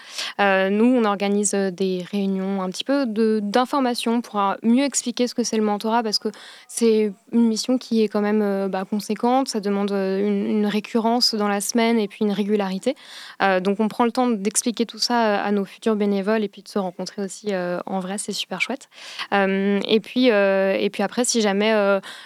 nous, 0.71 0.85
on 0.85 1.05
organise 1.05 1.51
des 1.53 2.05
réunions 2.13 2.63
un 2.63 2.71
petit 2.71 2.85
peu 2.85 3.07
d'information 3.07 4.21
pour 4.21 4.41
mieux 4.63 4.85
expliquer 4.85 5.27
ce 5.27 5.35
que 5.35 5.43
c'est 5.43 5.57
le 5.57 5.65
mentorat, 5.65 6.05
parce 6.05 6.21
que 6.21 6.29
c'est 6.69 7.13
une 7.33 7.49
mission 7.49 7.77
qui 7.77 8.05
est 8.05 8.09
quand 8.09 8.21
même 8.21 8.69
bah, 8.69 8.85
conséquente. 8.89 9.49
Ça 9.49 9.59
demande 9.59 9.91
une, 9.91 10.47
une, 10.47 10.67
récurrence 10.67 11.35
dans 11.35 11.49
la 11.49 11.61
semaine 11.61 11.99
et 11.99 12.07
puis 12.07 12.25
une 12.25 12.33
régularité. 12.33 12.95
donc, 13.41 13.81
on 13.81 13.89
prend 13.89 14.05
le 14.05 14.13
temps 14.13 14.29
d'expliquer 14.29 14.87
tout 14.87 14.99
ça 14.99 15.43
à 15.43 15.51
nos 15.51 15.65
futurs 15.65 15.97
bénévoles 15.97 16.45
et 16.45 16.49
puis 16.49 16.63
de 16.63 16.69
se 16.69 16.84
rencontrer 16.85 17.23
aussi 17.23 17.49
euh, 17.53 17.79
en 17.87 18.01
vrai, 18.01 18.19
c'est 18.19 18.33
super 18.33 18.61
chouette. 18.61 18.89
Euh, 19.33 19.81
et, 19.87 20.01
puis, 20.01 20.31
euh, 20.31 20.77
et 20.79 20.91
puis 20.91 21.03
après, 21.03 21.25
si 21.25 21.41
jamais, 21.41 21.73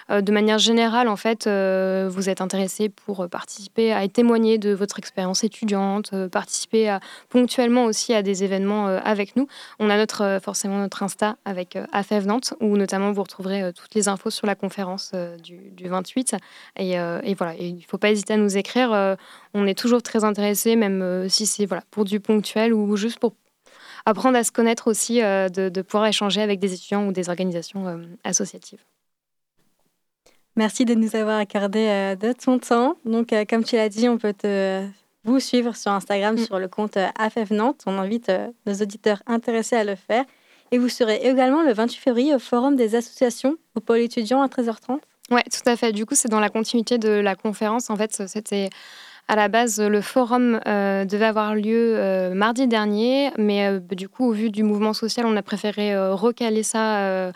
de 0.09 0.32
manière 0.32 0.59
générale, 0.59 1.09
en 1.09 1.16
fait, 1.16 1.46
vous 1.46 2.28
êtes 2.28 2.40
intéressé 2.40 2.88
pour 2.88 3.28
participer 3.28 3.92
à 3.92 4.06
témoigner 4.09 4.59
de 4.59 4.72
votre 4.72 4.98
expérience 4.98 5.44
étudiante, 5.44 6.12
participer 6.28 6.98
ponctuellement 7.28 7.84
aussi 7.84 8.14
à 8.14 8.22
des 8.22 8.44
événements 8.44 8.86
avec 8.86 9.36
nous, 9.36 9.46
on 9.78 9.90
a 9.90 9.96
notre, 9.96 10.40
forcément 10.42 10.78
notre 10.78 11.02
Insta 11.02 11.36
avec 11.44 11.78
AFEV 11.92 12.26
Nantes, 12.26 12.54
où 12.61 12.76
notamment 12.76 13.12
vous 13.12 13.22
retrouverez 13.22 13.72
toutes 13.72 13.94
les 13.94 14.09
infos 14.09 14.30
sur 14.30 14.46
la 14.46 14.54
conférence 14.54 15.12
du, 15.42 15.88
28. 15.88 16.36
Et, 16.76 16.96
voilà, 17.34 17.54
il 17.59 17.76
ne 17.76 17.82
faut 17.86 17.98
pas 17.98 18.11
hésiter 18.11 18.34
à 18.34 18.36
nous 18.36 18.56
écrire. 18.56 19.16
on 19.54 19.66
est 19.66 19.78
toujours 19.78 20.02
très 20.02 20.24
intéressé, 20.24 20.76
même 20.76 21.28
si 21.28 21.46
c'est 21.46 21.66
voilà, 21.66 21.82
pour 21.90 22.04
du 22.04 22.20
ponctuel 22.20 22.72
ou 22.72 22.96
juste 22.96 23.18
pour 23.18 23.34
apprendre 24.09 24.38
à 24.38 24.44
se 24.44 24.50
connaître 24.50 24.88
aussi, 24.88 25.22
euh, 25.22 25.48
de, 25.48 25.82
pouvoir 25.82 26.06
échanger 26.06 26.40
avec 26.40 26.59
des 26.61 26.72
étudiants 26.72 27.06
ou 27.06 27.12
des 27.12 27.28
organisations 27.28 27.86
euh, 27.86 27.98
associatives. 28.24 28.80
Merci 30.56 30.84
de 30.86 30.94
nous 30.94 31.14
avoir 31.14 31.38
accordé 31.38 31.86
euh, 31.86 32.16
de 32.16 32.32
ton 32.32 32.59
temps. 32.59 32.96
Donc, 33.04 33.34
comme 33.48 33.64
tu 33.64 33.76
l'as 33.76 33.90
dit, 33.90 34.09
on 34.09 34.16
peut 34.16 34.32
te, 34.32 34.84
vous 35.24 35.40
suivre 35.40 35.76
sur 35.76 35.92
Instagram 35.92 36.36
mm. 36.36 36.38
sur 36.38 36.59
le 36.59 36.68
compte 36.68 36.96
AFF 36.96 37.50
Nantes. 37.50 37.82
On 37.86 37.98
invite 37.98 38.32
nos 38.66 38.74
auditeurs 38.74 39.22
intéressés 39.26 39.76
à 39.76 39.84
le 39.84 39.94
faire. 39.94 40.24
Et 40.70 40.78
vous 40.78 40.88
serez 40.88 41.16
également 41.16 41.62
le 41.62 41.72
28 41.72 41.98
février 41.98 42.34
au 42.34 42.38
Forum 42.38 42.76
des 42.76 42.94
associations 42.94 43.56
au 43.74 43.80
pôle 43.80 43.98
étudiant 43.98 44.42
à 44.42 44.48
13h30. 44.48 45.00
Oui, 45.30 45.40
tout 45.44 45.70
à 45.70 45.76
fait. 45.76 45.92
Du 45.92 46.06
coup, 46.06 46.14
c'est 46.14 46.28
dans 46.28 46.40
la 46.40 46.48
continuité 46.48 46.98
de 46.98 47.11
la 47.11 47.36
conférence. 47.36 47.90
En 47.90 47.96
fait, 47.96 48.26
c'était 48.26 48.70
à 49.29 49.37
la 49.37 49.49
base, 49.49 49.79
le 49.79 50.01
forum 50.01 50.59
euh, 50.66 51.05
devait 51.05 51.26
avoir 51.26 51.55
lieu 51.55 51.95
euh, 51.97 52.33
mardi 52.33 52.66
dernier, 52.66 53.31
mais 53.37 53.66
euh, 53.66 53.79
du 53.79 54.09
coup, 54.09 54.26
au 54.26 54.33
vu 54.33 54.49
du 54.51 54.62
mouvement 54.62 54.95
social, 54.95 55.26
on 55.26 55.37
a 55.37 55.43
préféré 55.43 55.97
recaler 56.12 56.62
ça 56.62 57.33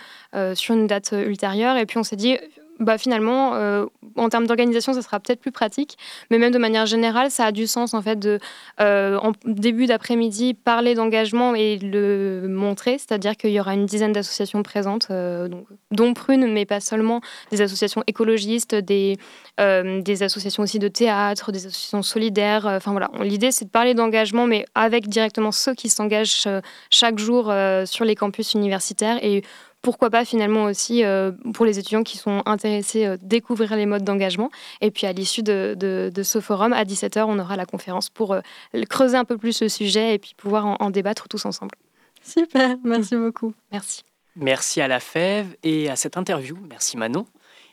sur 0.55 0.75
une 0.75 0.87
date 0.87 1.13
ultérieure. 1.13 1.77
Et 1.77 1.85
puis, 1.85 1.99
on 1.99 2.03
s'est 2.03 2.17
dit, 2.17 2.39
bah, 2.83 2.99
finalement, 2.99 3.55
euh, 3.55 3.87
en 4.17 4.29
termes 4.29 4.47
d'organisation, 4.47 4.93
ça 4.93 5.03
sera 5.03 5.21
peut-être 5.21 5.41
plus 5.41 5.53
pratique, 5.53 5.97
mais 6.31 6.39
même 6.39 6.53
de 6.53 6.59
manière 6.59 6.87
générale, 6.87 7.31
ça 7.31 7.47
a 7.47 7.53
du 7.53 7.67
sens 7.67 7.95
en 7.95 8.03
fait 8.03 8.19
de, 8.19 8.39
euh, 8.81 9.19
en 9.19 9.33
début 9.45 9.87
d'après-midi, 9.87 10.55
parler 10.55 10.95
d'engagement 10.95 11.55
et 11.55 11.79
le 11.79 12.47
montrer, 12.49 12.99
c'est-à-dire 12.99 13.37
qu'il 13.37 13.51
y 13.51 13.61
aura 13.61 13.75
une 13.75 13.87
dizaine 13.87 14.13
d'associations 14.13 14.63
présentes, 14.63 15.09
euh, 15.11 15.49
donc, 15.49 15.67
dont 15.91 16.15
Prune, 16.15 16.53
mais 16.53 16.67
pas 16.67 16.81
seulement, 16.81 17.21
des 17.51 17.61
associations 17.63 18.03
écologistes, 18.07 18.75
des, 18.75 19.17
des 19.59 20.23
associations 20.23 20.63
aussi 20.63 20.79
de 20.79 20.89
théâtre, 20.89 21.53
des 21.53 21.67
associations 21.67 22.03
solidaires. 22.03 22.67
Enfin 22.67 22.91
voilà, 22.91 23.11
l'idée 23.21 23.53
c'est 23.53 23.65
de 23.65 23.71
parler 23.71 23.95
d'engagement, 23.95 24.47
mais 24.47 24.65
avec 24.75 25.09
directement 25.09 25.53
ceux 25.53 25.75
qui 25.75 25.89
s'engagent 25.89 26.49
chaque 26.91 27.19
jour 27.19 27.53
sur 27.85 28.05
les 28.05 28.15
campus 28.15 28.55
universitaires. 28.55 29.23
Et 29.23 29.43
pourquoi 29.83 30.11
pas 30.11 30.25
finalement 30.25 30.65
aussi 30.65 31.05
euh, 31.05 31.33
pour 31.53 31.67
les 31.67 31.79
étudiants 31.79 32.05
qui 32.05 32.17
sont 32.17 32.43
intéressés 32.47 33.05
euh, 33.05 33.17
découvrir 33.21 33.77
les 33.77 33.85
modes 33.85 34.05
d'engagement. 34.05 34.51
Et 34.81 34.91
puis 34.91 35.07
à 35.07 35.13
l'issue 35.13 35.43
de, 35.43 35.77
de, 35.79 36.23
ce 36.23 36.41
forum, 36.41 36.73
à 36.73 36.85
17h, 36.85 37.25
on 37.27 37.39
aura 37.39 37.57
la 37.57 37.67
conférence 37.67 38.09
pour 38.09 38.33
euh, 38.33 38.41
creuser 38.89 39.17
un 39.17 39.25
peu 39.25 39.37
plus 39.37 39.61
le 39.61 39.69
sujet 39.69 40.15
et 40.15 40.19
puis 40.19 40.35
pouvoir 40.37 40.81
en, 40.81 40.91
débattre 40.91 41.29
tous 41.29 41.45
ensemble. 41.45 41.75
Super, 42.23 42.77
merci 42.85 43.17
beaucoup. 43.17 43.53
Merci. 43.73 44.05
Merci 44.37 44.81
à 44.81 44.89
la 44.89 45.01
FEV 45.01 45.57
et 45.63 45.91
à 45.91 45.97
cette 45.97 46.17
interview. 46.17 46.57
Merci 46.69 46.97
Manon. 46.97 47.27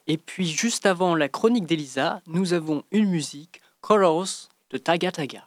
Et 0.08 0.18
puis 0.18 0.48
juste 0.48 0.88
avant 0.88 1.14
la 1.16 1.30
chronique 1.30 1.68
d'Elisa, 1.68 2.22
nous 2.28 2.54
avons 2.54 2.84
une 2.92 3.10
musique, 3.10 3.62
Colors 3.82 4.50
de 4.72 4.78
Taga 4.78 5.12
Taga. 5.12 5.46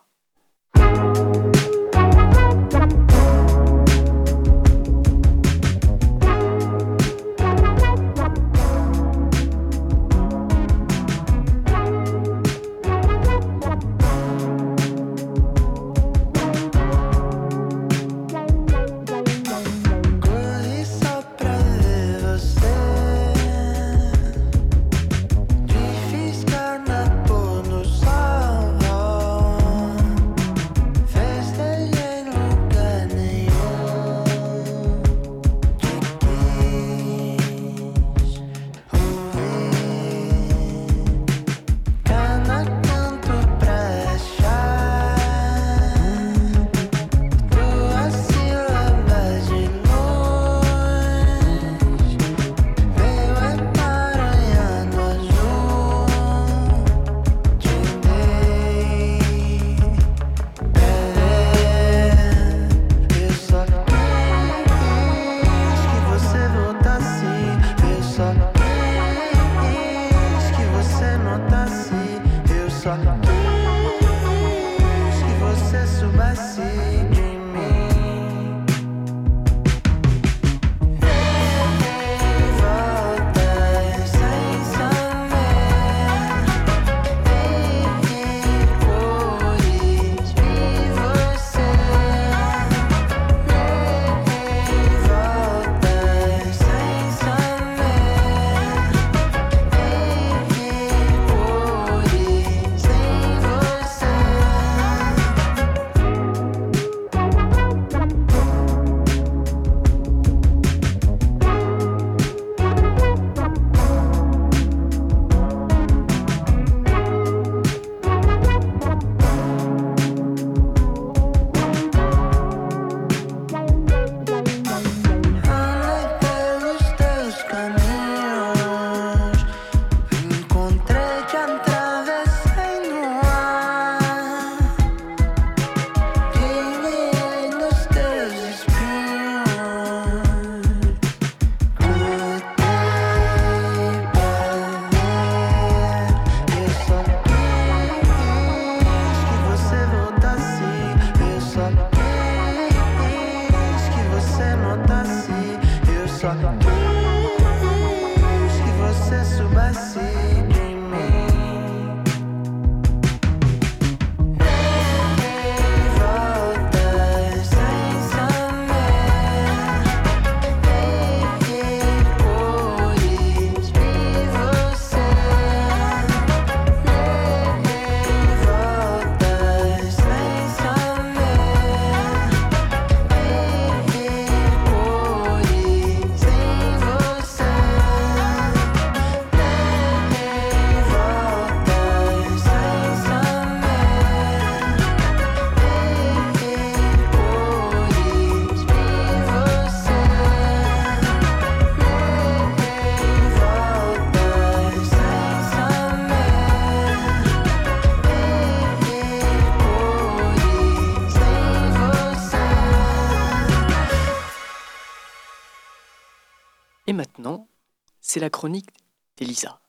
Chronique 218.43 218.71
d'Elisa. 219.17 219.61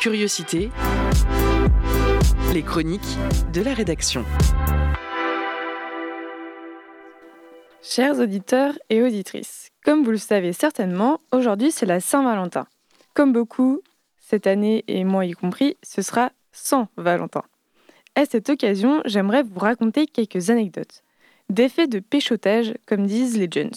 Curiosité, 0.00 0.70
les 2.54 2.62
chroniques 2.62 3.18
de 3.52 3.60
la 3.60 3.74
rédaction. 3.74 4.24
Chers 7.82 8.18
auditeurs 8.18 8.78
et 8.88 9.02
auditrices, 9.02 9.68
comme 9.84 10.04
vous 10.04 10.12
le 10.12 10.16
savez 10.16 10.54
certainement, 10.54 11.20
aujourd'hui 11.32 11.70
c'est 11.70 11.84
la 11.84 12.00
Saint-Valentin. 12.00 12.66
Comme 13.12 13.34
beaucoup, 13.34 13.82
cette 14.18 14.46
année 14.46 14.82
et 14.88 15.04
moi 15.04 15.26
y 15.26 15.32
compris, 15.32 15.76
ce 15.82 16.00
sera 16.00 16.32
sans 16.50 16.88
Valentin. 16.96 17.42
À 18.14 18.24
cette 18.24 18.48
occasion, 18.48 19.02
j'aimerais 19.04 19.42
vous 19.42 19.60
raconter 19.60 20.06
quelques 20.06 20.48
anecdotes. 20.48 21.02
D'effets 21.50 21.88
de 21.88 21.98
péchotage, 21.98 22.72
comme 22.86 23.06
disent 23.06 23.36
les 23.36 23.50
jeunes. 23.52 23.74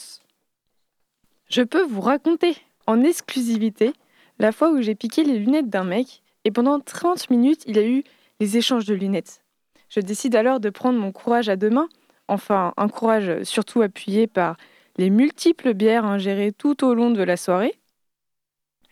Je 1.50 1.64
peux 1.64 1.84
vous 1.84 2.00
raconter 2.00 2.56
en 2.88 3.02
exclusivité 3.02 3.94
la 4.40 4.52
fois 4.52 4.72
où 4.72 4.82
j'ai 4.82 4.96
piqué 4.96 5.24
les 5.24 5.38
lunettes 5.38 5.70
d'un 5.70 5.84
mec 5.84 6.24
et 6.44 6.52
pendant 6.52 6.80
30 6.80 7.30
minutes, 7.30 7.64
il 7.66 7.78
a 7.80 7.86
eu 7.86 8.04
les 8.40 8.58
échanges 8.58 8.86
de 8.86 8.94
lunettes. 8.94 9.44
Je 9.90 10.00
décide 10.00 10.36
alors 10.36 10.60
de 10.60 10.70
prendre 10.70 11.00
mon 11.00 11.12
courage 11.12 11.50
à 11.50 11.56
deux 11.56 11.70
mains, 11.70 11.88
enfin 12.28 12.74
un 12.78 12.90
courage 12.90 13.44
surtout 13.44 13.82
appuyé 13.82 14.28
par 14.28 14.58
les 14.98 15.10
multiples 15.10 15.74
bières 15.74 16.06
ingérées 16.06 16.52
tout 16.52 16.84
au 16.84 16.94
long 16.94 17.12
de 17.12 17.24
la 17.24 17.38
soirée. 17.38 17.80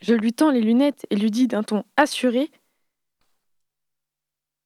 Je 0.01 0.13
lui 0.13 0.33
tends 0.33 0.51
les 0.51 0.61
lunettes 0.61 1.05
et 1.09 1.15
lui 1.15 1.31
dis 1.31 1.47
d'un 1.47 1.63
ton 1.63 1.83
assuré, 1.97 2.49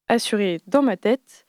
assuré 0.07 0.61
dans 0.67 0.81
ma 0.81 0.97
tête, 0.97 1.45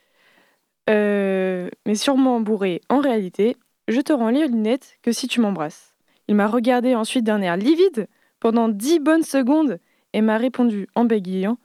euh, 0.89 1.69
mais 1.85 1.95
sûrement 1.95 2.41
bourré 2.41 2.81
en 2.89 3.01
réalité, 3.01 3.57
je 3.89 4.01
te 4.01 4.13
rends 4.13 4.31
les 4.31 4.47
lunettes 4.47 4.99
que 5.03 5.13
si 5.13 5.29
tu 5.29 5.41
m'embrasses. 5.41 5.96
Il 6.29 6.35
m'a 6.35 6.49
regardé 6.49 6.95
ensuite 6.95 7.25
d'un 7.25 7.41
air 7.43 7.57
livide 7.57 8.09
pendant 8.41 8.69
dix 8.69 8.99
bonnes 8.99 9.23
secondes 9.23 9.79
et 10.13 10.21
m'a 10.21 10.39
répondu 10.39 10.89
en 10.95 11.05
bégayant 11.05 11.59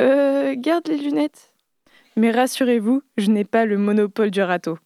Euh, 0.00 0.54
garde 0.56 0.88
les 0.88 0.96
lunettes. 0.96 1.52
Mais 2.16 2.30
rassurez-vous, 2.30 3.02
je 3.18 3.30
n'ai 3.30 3.44
pas 3.44 3.66
le 3.66 3.76
monopole 3.76 4.30
du 4.30 4.42
râteau. 4.42 4.78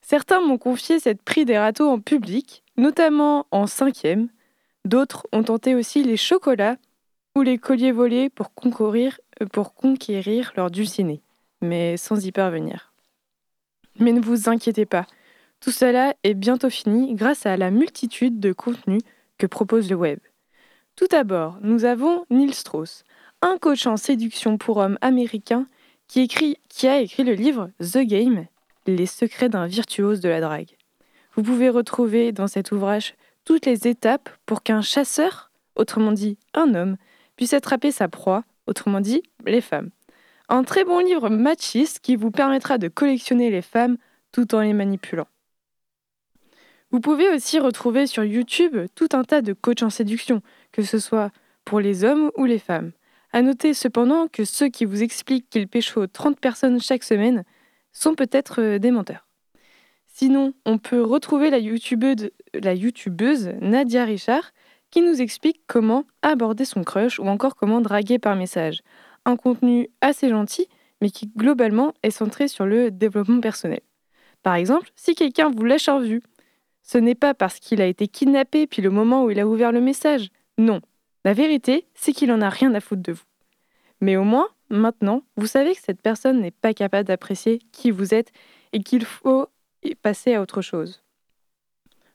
Certains 0.00 0.40
m'ont 0.40 0.58
confié 0.58 1.00
cette 1.00 1.22
pris 1.22 1.44
des 1.44 1.58
râteaux 1.58 1.88
en 1.88 2.00
public, 2.00 2.62
notamment 2.76 3.46
en 3.50 3.66
cinquième. 3.66 4.28
D'autres 4.84 5.26
ont 5.32 5.42
tenté 5.42 5.74
aussi 5.74 6.02
les 6.02 6.16
chocolats 6.16 6.76
ou 7.36 7.42
les 7.42 7.58
colliers 7.58 7.92
volés 7.92 8.30
pour 8.30 8.50
euh, 8.64 9.46
pour 9.52 9.74
conquérir 9.74 10.52
leur 10.56 10.70
dulciné, 10.70 11.20
mais 11.60 11.96
sans 11.96 12.24
y 12.24 12.32
parvenir. 12.32 12.92
Mais 13.98 14.12
ne 14.12 14.20
vous 14.20 14.48
inquiétez 14.48 14.86
pas, 14.86 15.06
tout 15.60 15.70
cela 15.72 16.14
est 16.22 16.34
bientôt 16.34 16.70
fini 16.70 17.14
grâce 17.14 17.46
à 17.46 17.56
la 17.56 17.70
multitude 17.70 18.38
de 18.38 18.52
contenus 18.52 19.02
que 19.38 19.46
propose 19.46 19.90
le 19.90 19.96
web. 19.96 20.18
Tout 20.96 21.06
d'abord, 21.10 21.58
nous 21.62 21.84
avons 21.84 22.24
Neil 22.30 22.52
Strauss, 22.52 23.04
un 23.42 23.58
coach 23.58 23.86
en 23.86 23.96
séduction 23.96 24.58
pour 24.58 24.78
hommes 24.78 24.98
américain 25.00 25.66
qui, 26.06 26.20
écrit, 26.20 26.58
qui 26.68 26.88
a 26.88 27.00
écrit 27.00 27.24
le 27.24 27.34
livre 27.34 27.70
The 27.80 27.98
Game, 27.98 28.46
Les 28.86 29.06
secrets 29.06 29.48
d'un 29.48 29.66
virtuose 29.66 30.20
de 30.20 30.28
la 30.28 30.40
drague. 30.40 30.76
Vous 31.34 31.42
pouvez 31.42 31.68
retrouver 31.68 32.32
dans 32.32 32.48
cet 32.48 32.72
ouvrage 32.72 33.14
toutes 33.44 33.66
les 33.66 33.86
étapes 33.86 34.30
pour 34.46 34.62
qu'un 34.62 34.82
chasseur, 34.82 35.50
autrement 35.76 36.12
dit 36.12 36.38
un 36.54 36.74
homme, 36.74 36.96
puisse 37.36 37.52
attraper 37.52 37.92
sa 37.92 38.08
proie, 38.08 38.44
autrement 38.66 39.00
dit 39.00 39.22
les 39.46 39.60
femmes. 39.60 39.90
Un 40.48 40.64
très 40.64 40.84
bon 40.84 40.98
livre 40.98 41.28
machiste 41.28 42.00
qui 42.00 42.16
vous 42.16 42.30
permettra 42.30 42.78
de 42.78 42.88
collectionner 42.88 43.50
les 43.50 43.62
femmes 43.62 43.98
tout 44.32 44.54
en 44.54 44.60
les 44.60 44.72
manipulant. 44.72 45.28
Vous 46.90 47.00
pouvez 47.00 47.28
aussi 47.28 47.58
retrouver 47.58 48.06
sur 48.06 48.24
YouTube 48.24 48.76
tout 48.94 49.08
un 49.12 49.22
tas 49.22 49.42
de 49.42 49.52
coachs 49.52 49.82
en 49.82 49.90
séduction, 49.90 50.40
que 50.72 50.82
ce 50.82 50.98
soit 50.98 51.30
pour 51.64 51.80
les 51.80 52.04
hommes 52.04 52.30
ou 52.36 52.46
les 52.46 52.58
femmes. 52.58 52.92
À 53.32 53.42
noter 53.42 53.74
cependant 53.74 54.26
que 54.26 54.46
ceux 54.46 54.68
qui 54.68 54.86
vous 54.86 55.02
expliquent 55.02 55.50
qu'ils 55.50 55.68
pécho 55.68 56.06
30 56.06 56.40
personnes 56.40 56.80
chaque 56.80 57.04
semaine 57.04 57.44
sont 57.92 58.14
peut-être 58.14 58.62
euh, 58.62 58.78
des 58.78 58.90
menteurs. 58.90 59.26
Sinon, 60.06 60.54
on 60.64 60.78
peut 60.78 61.02
retrouver 61.02 61.50
la 61.50 61.58
youtubeuse, 61.58 62.30
la 62.54 62.74
youtubeuse 62.74 63.52
Nadia 63.60 64.04
Richard 64.04 64.52
qui 64.90 65.02
nous 65.02 65.20
explique 65.20 65.60
comment 65.66 66.04
aborder 66.22 66.64
son 66.64 66.82
crush 66.84 67.18
ou 67.18 67.26
encore 67.26 67.54
comment 67.54 67.82
draguer 67.82 68.18
par 68.18 68.34
message. 68.34 68.80
Un 69.26 69.36
contenu 69.36 69.90
assez 70.00 70.30
gentil, 70.30 70.66
mais 71.02 71.10
qui 71.10 71.30
globalement 71.36 71.92
est 72.02 72.10
centré 72.10 72.48
sur 72.48 72.64
le 72.64 72.90
développement 72.90 73.40
personnel. 73.40 73.80
Par 74.42 74.54
exemple, 74.54 74.90
si 74.96 75.14
quelqu'un 75.14 75.50
vous 75.50 75.64
lâche 75.64 75.88
en 75.88 76.00
vue, 76.00 76.22
ce 76.90 76.96
n'est 76.96 77.14
pas 77.14 77.34
parce 77.34 77.60
qu'il 77.60 77.82
a 77.82 77.86
été 77.86 78.08
kidnappé 78.08 78.66
puis 78.66 78.80
le 78.80 78.88
moment 78.88 79.24
où 79.24 79.30
il 79.30 79.38
a 79.38 79.46
ouvert 79.46 79.72
le 79.72 79.80
message. 79.82 80.30
Non. 80.56 80.80
La 81.22 81.34
vérité, 81.34 81.86
c'est 81.94 82.12
qu'il 82.12 82.32
en 82.32 82.40
a 82.40 82.48
rien 82.48 82.74
à 82.74 82.80
foutre 82.80 83.02
de 83.02 83.12
vous. 83.12 83.24
Mais 84.00 84.16
au 84.16 84.24
moins, 84.24 84.48
maintenant, 84.70 85.22
vous 85.36 85.46
savez 85.46 85.74
que 85.74 85.82
cette 85.82 86.00
personne 86.00 86.40
n'est 86.40 86.50
pas 86.50 86.72
capable 86.72 87.06
d'apprécier 87.06 87.58
qui 87.72 87.90
vous 87.90 88.14
êtes 88.14 88.32
et 88.72 88.82
qu'il 88.82 89.04
faut 89.04 89.48
passer 90.00 90.32
à 90.32 90.40
autre 90.40 90.62
chose. 90.62 91.02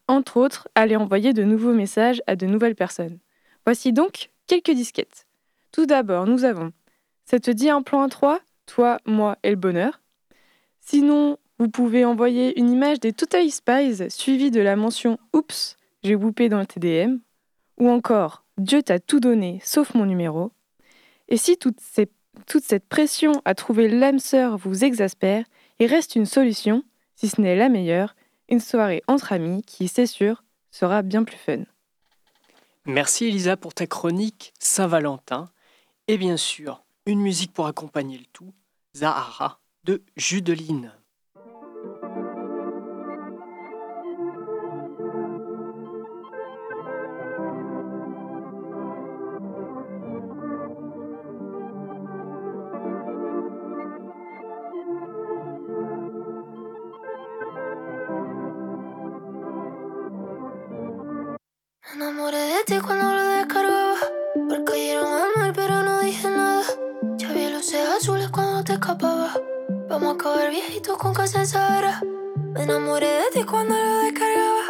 Entre 0.08 0.38
autres, 0.38 0.68
aller 0.74 0.96
envoyer 0.96 1.34
de 1.34 1.44
nouveaux 1.44 1.74
messages 1.74 2.24
à 2.26 2.36
de 2.36 2.48
nouvelles 2.48 2.76
personnes. 2.76 3.20
Voici 3.66 3.94
donc 3.94 4.32
quelques 4.48 4.72
disquettes. 4.72 5.28
Tout 5.72 5.86
d'abord, 5.86 6.26
nous 6.26 6.46
avons 6.46 6.72
Ça 7.26 7.40
te 7.40 7.52
dit 7.52 7.70
un 7.70 7.84
plan 7.84 8.02
à 8.02 8.10
trois 8.10 8.40
Toi, 8.66 8.98
moi 9.06 9.38
et 9.44 9.52
le 9.52 9.56
bonheur. 9.56 10.02
Sinon, 10.82 11.38
vous 11.60 11.70
pouvez 11.70 12.06
envoyer 12.06 12.60
une 12.60 12.70
image 12.70 13.00
des 13.00 13.14
Total 13.14 13.50
Spies 13.50 14.10
suivie 14.10 14.52
de 14.52 14.62
la 14.62 14.76
mention 14.76 15.20
Oups, 15.34 15.78
j'ai 16.04 16.16
whoopé 16.16 16.50
dans 16.50 16.60
le 16.60 16.66
TDM. 16.66 17.20
Ou 17.80 17.90
encore 17.90 18.44
Dieu 18.58 18.84
t'a 18.84 19.00
tout 19.00 19.20
donné 19.20 19.62
sauf 19.64 19.94
mon 19.94 20.06
numéro. 20.06 20.52
Et 21.28 21.38
si 21.38 21.58
toute, 21.58 21.78
toute 22.48 22.64
cette 22.64 22.88
pression 22.88 23.42
à 23.46 23.56
trouver 23.56 23.88
l'âme 23.88 24.20
sœur 24.20 24.58
vous 24.58 24.84
exaspère, 24.84 25.46
il 25.80 25.88
reste 25.88 26.16
une 26.16 26.26
solution, 26.26 26.84
si 27.16 27.30
ce 27.30 27.42
n'est 27.42 27.56
la 27.56 27.70
meilleure, 27.70 28.16
une 28.50 28.60
soirée 28.60 29.02
entre 29.08 29.34
amis 29.34 29.64
qui, 29.64 29.88
c'est 29.88 30.06
sûr, 30.06 30.44
sera 30.72 31.02
bien 31.02 31.24
plus 31.24 31.38
fun. 31.38 31.64
Merci 32.86 33.26
Elisa 33.26 33.56
pour 33.58 33.74
ta 33.74 33.88
chronique 33.88 34.54
Saint-Valentin. 34.60 35.50
Et 36.08 36.18
bien 36.18 36.38
sûr, 36.38 36.84
une 37.06 37.22
musique 37.22 37.54
pour 37.54 37.68
accompagner 37.68 38.18
le 38.18 38.26
tout, 38.34 38.54
Zahara 38.96 39.60
de 39.86 40.04
Judeline. 40.18 40.92
Acabar 70.34 70.50
viejitos 70.50 70.98
con 70.98 71.14
casa 71.14 71.42
en 71.42 71.46
Sahara. 71.46 72.02
Me 72.56 72.64
enamoré 72.64 73.06
de 73.06 73.24
ti 73.34 73.44
cuando 73.44 73.76
lo 73.76 74.00
descargaba. 74.00 74.66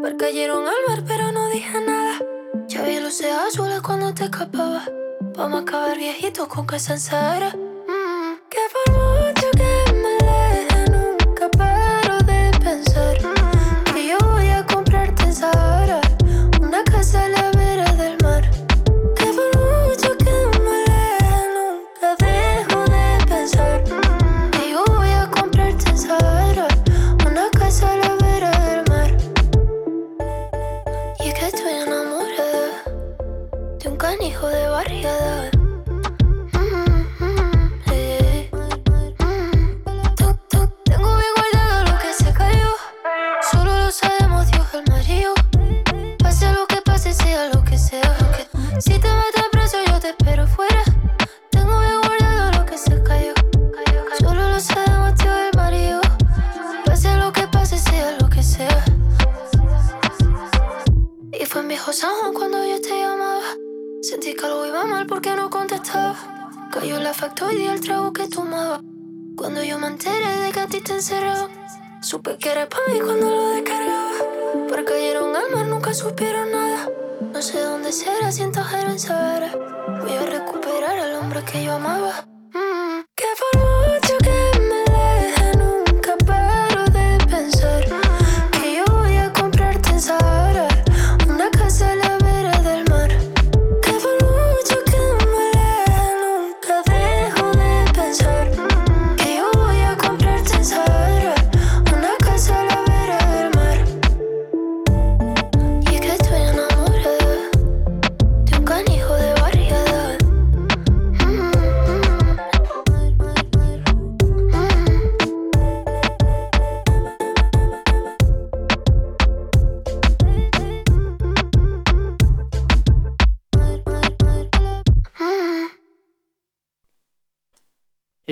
Porque 0.00 0.16
cayeron 0.16 0.64
al 0.64 0.76
mar, 0.86 1.02
pero 1.08 1.32
no 1.32 1.48
dije 1.48 1.80
nada. 1.80 2.20
Ya 2.68 2.82
vi 2.82 3.00
luces 3.00 3.32
azules 3.32 3.80
cuando 3.82 4.14
te 4.14 4.26
escapaba. 4.26 4.84
Vamos 5.36 5.58
a 5.58 5.62
acabar 5.62 5.98
viejitos 5.98 6.46
con 6.46 6.66
casa 6.66 6.94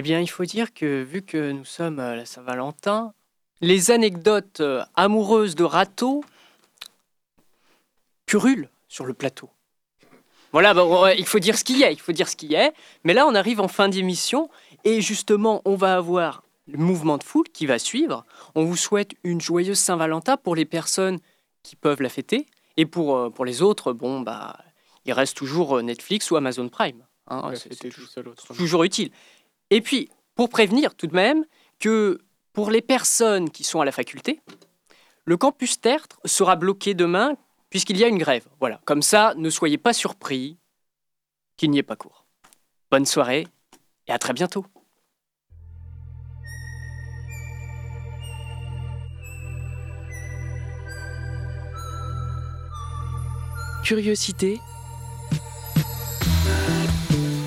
bien, 0.06 0.20
il 0.20 0.28
faut 0.30 0.44
dire 0.44 0.72
que 0.72 1.02
vu 1.02 1.22
que 1.22 1.50
nous 1.50 1.64
sommes 1.64 1.98
à 1.98 2.14
la 2.14 2.24
Saint-Valentin, 2.24 3.12
les 3.60 3.90
anecdotes 3.90 4.60
euh, 4.60 4.84
amoureuses 4.94 5.56
de 5.56 5.64
râteaux 5.64 6.22
purulent 8.24 8.68
sur 8.88 9.04
le 9.04 9.14
plateau. 9.14 9.50
Voilà, 10.52 10.74
bon, 10.74 11.06
il 11.08 11.26
faut 11.26 11.40
dire 11.40 11.58
ce 11.58 11.64
qu'il 11.64 11.76
y 11.78 11.82
a, 11.84 11.90
il 11.90 11.98
faut 12.00 12.12
dire 12.12 12.28
ce 12.28 12.36
qu'il 12.36 12.52
y 12.52 12.56
a. 12.56 12.72
Mais 13.02 13.14
là, 13.14 13.26
on 13.26 13.34
arrive 13.34 13.60
en 13.60 13.66
fin 13.68 13.88
d'émission 13.88 14.48
et 14.84 15.00
justement, 15.00 15.60
on 15.64 15.74
va 15.74 15.96
avoir 15.96 16.44
le 16.68 16.78
mouvement 16.78 17.18
de 17.18 17.24
foule 17.24 17.48
qui 17.52 17.66
va 17.66 17.78
suivre. 17.80 18.24
On 18.54 18.64
vous 18.64 18.76
souhaite 18.76 19.12
une 19.24 19.40
joyeuse 19.40 19.78
Saint-Valentin 19.78 20.36
pour 20.36 20.54
les 20.54 20.64
personnes 20.64 21.18
qui 21.64 21.74
peuvent 21.74 22.00
la 22.00 22.08
fêter 22.08 22.46
et 22.76 22.86
pour, 22.86 23.16
euh, 23.16 23.28
pour 23.30 23.44
les 23.44 23.60
autres, 23.60 23.92
bon, 23.92 24.20
bah, 24.20 24.56
il 25.04 25.12
reste 25.12 25.36
toujours 25.36 25.78
euh, 25.78 25.82
Netflix 25.82 26.30
ou 26.30 26.36
Amazon 26.36 26.68
Prime. 26.68 27.04
hein, 27.28 27.48
Ouais, 27.48 27.56
c'est- 27.56 27.90
toujours 28.56 28.84
utile. 28.84 29.10
Et 29.70 29.80
puis, 29.80 30.08
pour 30.34 30.48
prévenir 30.48 30.94
tout 30.94 31.06
de 31.06 31.14
même 31.14 31.44
que 31.80 32.20
pour 32.52 32.70
les 32.70 32.82
personnes 32.82 33.50
qui 33.50 33.64
sont 33.64 33.80
à 33.80 33.84
la 33.84 33.92
faculté, 33.92 34.40
le 35.24 35.36
campus 35.36 35.80
Tertre 35.80 36.20
sera 36.24 36.56
bloqué 36.56 36.94
demain 36.94 37.36
puisqu'il 37.68 37.96
y 37.96 38.04
a 38.04 38.08
une 38.08 38.18
grève. 38.18 38.46
Voilà, 38.60 38.80
comme 38.84 39.02
ça, 39.02 39.34
ne 39.36 39.50
soyez 39.50 39.78
pas 39.78 39.92
surpris 39.92 40.56
qu'il 41.56 41.70
n'y 41.70 41.78
ait 41.78 41.82
pas 41.82 41.96
cours. 41.96 42.26
Bonne 42.90 43.06
soirée 43.06 43.46
et 44.06 44.12
à 44.12 44.18
très 44.18 44.32
bientôt. 44.32 44.64
Curiosité. 53.84 54.60